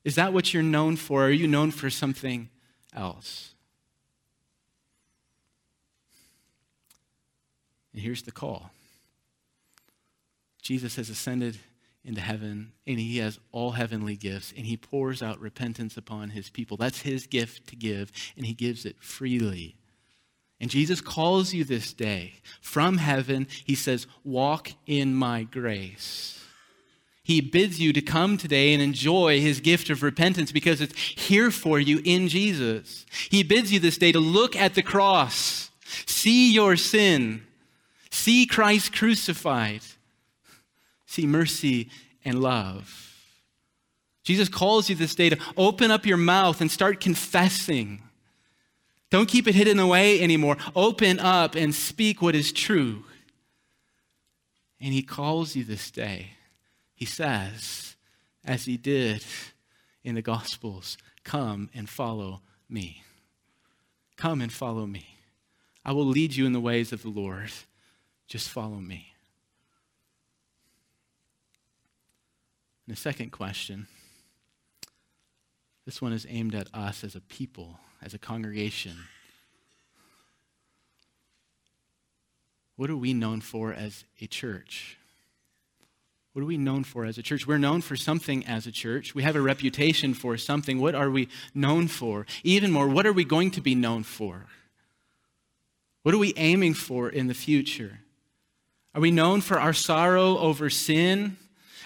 Is 0.06 0.16
that 0.16 0.32
what 0.32 0.54
you're 0.54 0.64
known 0.64 0.96
for? 0.96 1.26
Are 1.26 1.30
you 1.30 1.50
known 1.50 1.72
for 1.72 1.90
something 1.90 2.48
else? 2.96 3.56
And 7.92 8.02
here's 8.02 8.22
the 8.22 8.32
call 8.32 8.72
Jesus 10.62 10.96
has 10.96 11.10
ascended 11.10 11.60
into 12.08 12.22
heaven, 12.22 12.72
and 12.88 13.00
he 13.00 13.18
has 13.18 13.40
all 13.52 13.72
heavenly 13.72 14.16
gifts, 14.16 14.54
and 14.56 14.66
he 14.66 14.78
pours 14.78 15.22
out 15.22 15.40
repentance 15.40 15.98
upon 15.98 16.30
his 16.30 16.50
people. 16.50 16.78
That's 16.78 17.02
his 17.02 17.28
gift 17.28 17.68
to 17.68 17.76
give, 17.76 18.12
and 18.38 18.46
he 18.46 18.54
gives 18.54 18.86
it 18.86 18.96
freely. 19.00 19.76
And 20.60 20.72
Jesus 20.72 21.02
calls 21.02 21.54
you 21.54 21.64
this 21.64 21.94
day 21.94 22.34
from 22.62 22.98
heaven. 22.98 23.48
He 23.66 23.76
says, 23.76 24.08
Walk 24.24 24.72
in 24.88 25.14
my 25.14 25.44
grace. 25.44 26.44
He 27.22 27.42
bids 27.42 27.80
you 27.80 27.92
to 27.92 28.02
come 28.02 28.38
today 28.38 28.74
and 28.74 28.82
enjoy 28.82 29.42
his 29.42 29.60
gift 29.60 29.90
of 29.90 30.02
repentance 30.02 30.54
because 30.54 30.80
it's 30.80 30.98
here 30.98 31.52
for 31.52 31.78
you 31.78 32.02
in 32.06 32.30
Jesus. 32.30 33.06
He 33.30 33.44
bids 33.44 33.72
you 33.72 33.82
this 33.82 33.98
day 33.98 34.14
to 34.14 34.20
look 34.20 34.56
at 34.56 34.76
the 34.76 34.82
cross, 34.82 35.70
see 36.06 36.54
your 36.54 36.78
sin, 36.78 37.46
see 38.10 38.46
Christ 38.46 38.94
crucified, 38.94 39.82
see 41.18 41.28
mercy 41.28 41.90
and 42.24 42.42
love. 42.42 43.14
Jesus 44.24 44.50
calls 44.50 44.90
you 44.90 44.96
this 44.96 45.16
day 45.16 45.30
to 45.30 45.40
open 45.56 45.92
up 45.92 46.06
your 46.06 46.18
mouth 46.18 46.62
and 46.62 46.70
start 46.70 47.00
confessing 47.00 48.02
don't 49.10 49.30
keep 49.30 49.48
it 49.48 49.56
hidden 49.56 49.80
away 49.80 50.22
anymore. 50.22 50.58
Open 50.76 51.20
up 51.20 51.56
and 51.56 51.74
speak 51.74 52.22
what 52.22 52.36
is 52.36 52.52
true. 52.52 53.06
And 54.82 54.94
he 54.94 55.02
calls 55.02 55.56
you 55.56 55.64
this 55.64 55.90
day. 55.90 56.32
He 56.94 57.06
says, 57.06 57.96
as 58.44 58.66
he 58.66 58.78
did 58.78 59.24
in 60.04 60.16
the 60.16 60.22
Gospels, 60.22 60.98
come 61.24 61.70
and 61.74 61.90
follow 61.90 62.42
me. 62.70 63.04
Come 64.18 64.42
and 64.42 64.52
follow 64.52 64.86
me. 64.86 65.08
I 65.86 65.94
will 65.94 66.06
lead 66.06 66.36
you 66.36 66.46
in 66.46 66.54
the 66.54 66.60
ways 66.60 66.92
of 66.92 67.02
the 67.02 67.10
Lord. 67.10 67.52
Just 68.28 68.50
follow 68.50 68.78
me. 68.78 69.14
And 72.88 72.96
the 72.96 73.00
second 73.00 73.32
question 73.32 73.88
this 75.86 76.02
one 76.02 76.12
is 76.12 76.26
aimed 76.30 76.56
at 76.56 76.68
us 76.74 77.04
as 77.04 77.16
a 77.16 77.22
people 77.22 77.80
as 78.02 78.14
a 78.14 78.20
congregation? 78.20 78.98
What 82.76 82.90
are 82.90 82.98
we 82.98 83.14
known 83.14 83.42
for 83.42 83.74
as 83.74 84.04
a 84.22 84.28
church? 84.28 84.98
What 86.34 86.44
are 86.44 86.46
we 86.46 86.58
known 86.58 86.84
for 86.84 87.06
as 87.06 87.18
a 87.18 87.24
church? 87.24 87.48
We're 87.48 87.58
known 87.58 87.82
for 87.82 87.96
something 87.96 88.46
as 88.46 88.68
a 88.68 88.72
church. 88.72 89.16
We 89.16 89.24
have 89.24 89.36
a 89.36 89.42
reputation 89.42 90.14
for 90.14 90.38
something. 90.38 90.80
What 90.80 90.94
are 90.94 91.10
we 91.10 91.30
known 91.56 91.88
for? 91.88 92.28
Even 92.44 92.72
more, 92.72 92.88
what 92.88 93.08
are 93.08 93.14
we 93.14 93.26
going 93.26 93.50
to 93.52 93.62
be 93.62 93.74
known 93.74 94.04
for? 94.04 94.46
What 96.04 96.14
are 96.14 96.20
we 96.20 96.34
aiming 96.38 96.76
for 96.76 97.10
in 97.10 97.28
the 97.28 97.34
future? 97.34 98.02
Are 98.94 99.02
we 99.02 99.10
known 99.10 99.42
for 99.42 99.60
our 99.60 99.74
sorrow 99.74 100.38
over 100.38 100.70
sin? 100.70 101.38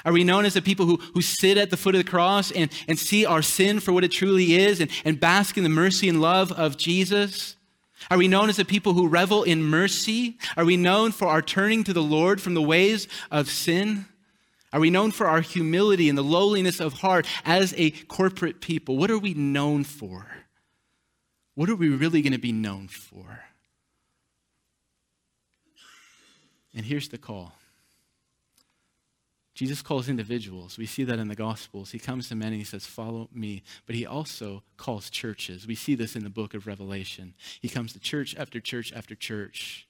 Are 0.06 0.14
we 0.14 0.24
known 0.24 0.46
as 0.46 0.54
the 0.54 0.62
people 0.62 0.86
who, 0.86 0.98
who 1.14 1.22
sit 1.22 1.58
at 1.58 1.70
the 1.70 1.78
foot 1.78 1.96
of 1.96 2.04
the 2.04 2.10
cross 2.10 2.52
and, 2.52 2.72
and 2.88 2.98
see 2.98 3.26
our 3.26 3.42
sin 3.42 3.80
for 3.80 3.92
what 3.94 4.04
it 4.04 4.12
truly 4.12 4.56
is 4.56 4.80
and, 4.80 4.90
and 5.06 5.20
bask 5.20 5.58
in 5.58 5.64
the 5.64 5.70
mercy 5.70 6.10
and 6.10 6.22
love 6.22 6.52
of 6.52 6.78
Jesus? 6.78 7.56
Are 8.10 8.18
we 8.18 8.28
known 8.28 8.50
as 8.50 8.56
the 8.56 8.66
people 8.66 8.94
who 8.94 9.08
revel 9.08 9.44
in 9.44 9.64
mercy? 9.64 10.38
Are 10.58 10.66
we 10.66 10.78
known 10.78 11.12
for 11.12 11.28
our 11.28 11.42
turning 11.42 11.84
to 11.84 11.94
the 11.94 12.02
Lord 12.02 12.42
from 12.42 12.56
the 12.56 12.62
ways 12.62 13.08
of 13.30 13.50
sin? 13.50 14.06
Are 14.74 14.80
we 14.80 14.90
known 14.90 15.12
for 15.12 15.28
our 15.28 15.42
humility 15.42 16.10
and 16.10 16.18
the 16.18 16.24
lowliness 16.24 16.80
of 16.80 16.94
heart 16.94 17.28
as 17.46 17.74
a 17.78 17.92
corporate 17.92 18.62
people? 18.62 18.98
What 18.98 19.12
are 19.12 19.20
we 19.20 19.34
known 19.34 19.84
for? 19.84 20.26
What 21.56 21.70
are 21.70 21.76
we 21.76 21.90
really 21.90 22.22
going 22.22 22.34
to 22.34 22.40
be 22.40 22.54
known 22.54 22.88
for? 22.88 23.44
And 26.74 26.86
here's 26.86 27.10
the 27.10 27.18
call 27.18 27.54
Jesus 29.62 29.84
calls 29.84 30.10
individuals. 30.10 30.80
We 30.80 30.88
see 30.88 31.04
that 31.04 31.20
in 31.20 31.28
the 31.28 31.36
Gospels. 31.36 31.92
He 31.92 32.00
comes 32.00 32.28
to 32.30 32.36
men 32.36 32.48
and 32.48 32.58
he 32.58 32.64
says, 32.64 32.88
Follow 32.88 33.30
me. 33.32 33.62
But 33.86 33.94
he 33.94 34.08
also 34.08 34.64
calls 34.76 35.12
churches. 35.12 35.68
We 35.68 35.76
see 35.76 35.94
this 35.94 36.16
in 36.16 36.24
the 36.24 36.32
book 36.32 36.56
of 36.56 36.66
Revelation. 36.66 37.36
He 37.62 37.70
comes 37.70 37.94
to 37.94 38.00
church 38.00 38.36
after 38.36 38.60
church 38.60 38.92
after 38.92 39.14
church, 39.14 39.88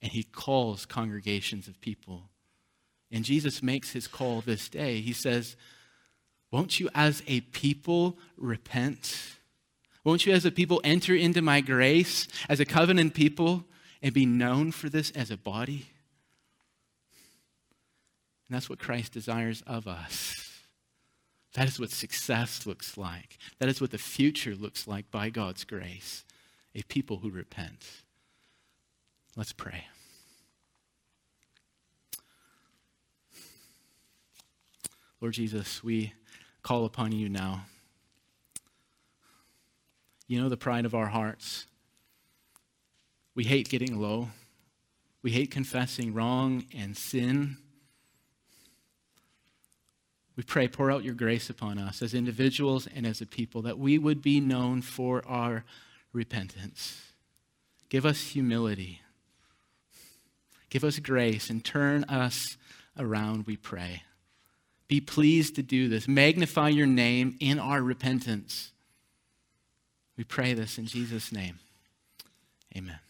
and 0.00 0.12
he 0.12 0.22
calls 0.22 0.86
congregations 0.86 1.66
of 1.66 1.80
people. 1.80 2.30
And 3.10 3.24
Jesus 3.24 3.60
makes 3.60 3.90
his 3.90 4.06
call 4.06 4.40
this 4.40 4.68
day. 4.68 5.00
He 5.00 5.12
says, 5.12 5.56
Won't 6.52 6.78
you 6.78 6.88
as 6.94 7.24
a 7.26 7.40
people 7.40 8.18
repent? 8.36 9.32
Won't 10.04 10.26
you 10.26 10.32
as 10.32 10.44
a 10.44 10.52
people 10.52 10.80
enter 10.84 11.16
into 11.16 11.42
my 11.42 11.60
grace 11.60 12.28
as 12.48 12.60
a 12.60 12.64
covenant 12.64 13.14
people 13.14 13.64
and 14.00 14.14
be 14.14 14.26
known 14.26 14.70
for 14.70 14.88
this 14.88 15.10
as 15.10 15.32
a 15.32 15.36
body? 15.36 15.86
And 18.48 18.56
that's 18.56 18.70
what 18.70 18.78
Christ 18.78 19.12
desires 19.12 19.62
of 19.66 19.86
us. 19.86 20.62
That 21.54 21.68
is 21.68 21.80
what 21.80 21.90
success 21.90 22.66
looks 22.66 22.96
like. 22.96 23.38
That 23.58 23.68
is 23.68 23.80
what 23.80 23.90
the 23.90 23.98
future 23.98 24.54
looks 24.54 24.86
like 24.86 25.10
by 25.10 25.30
God's 25.30 25.64
grace 25.64 26.24
a 26.74 26.82
people 26.82 27.18
who 27.18 27.30
repent. 27.30 27.84
Let's 29.36 29.52
pray. 29.52 29.84
Lord 35.20 35.34
Jesus, 35.34 35.82
we 35.82 36.12
call 36.62 36.84
upon 36.84 37.12
you 37.12 37.28
now. 37.28 37.64
You 40.28 40.40
know 40.40 40.48
the 40.48 40.56
pride 40.56 40.84
of 40.84 40.94
our 40.94 41.06
hearts. 41.06 41.66
We 43.34 43.44
hate 43.44 43.68
getting 43.68 43.98
low. 44.00 44.28
We 45.22 45.32
hate 45.32 45.50
confessing 45.50 46.14
wrong 46.14 46.66
and 46.76 46.96
sin. 46.96 47.56
We 50.38 50.44
pray, 50.44 50.68
pour 50.68 50.92
out 50.92 51.02
your 51.02 51.14
grace 51.14 51.50
upon 51.50 51.78
us 51.78 52.00
as 52.00 52.14
individuals 52.14 52.86
and 52.94 53.04
as 53.04 53.20
a 53.20 53.26
people, 53.26 53.60
that 53.62 53.76
we 53.76 53.98
would 53.98 54.22
be 54.22 54.38
known 54.38 54.82
for 54.82 55.20
our 55.26 55.64
repentance. 56.12 57.10
Give 57.88 58.06
us 58.06 58.20
humility. 58.20 59.00
Give 60.70 60.84
us 60.84 61.00
grace 61.00 61.50
and 61.50 61.64
turn 61.64 62.04
us 62.04 62.56
around, 62.96 63.46
we 63.48 63.56
pray. 63.56 64.04
Be 64.86 65.00
pleased 65.00 65.56
to 65.56 65.62
do 65.64 65.88
this. 65.88 66.06
Magnify 66.06 66.68
your 66.68 66.86
name 66.86 67.36
in 67.40 67.58
our 67.58 67.82
repentance. 67.82 68.70
We 70.16 70.22
pray 70.22 70.54
this 70.54 70.78
in 70.78 70.86
Jesus' 70.86 71.32
name. 71.32 71.58
Amen. 72.76 73.00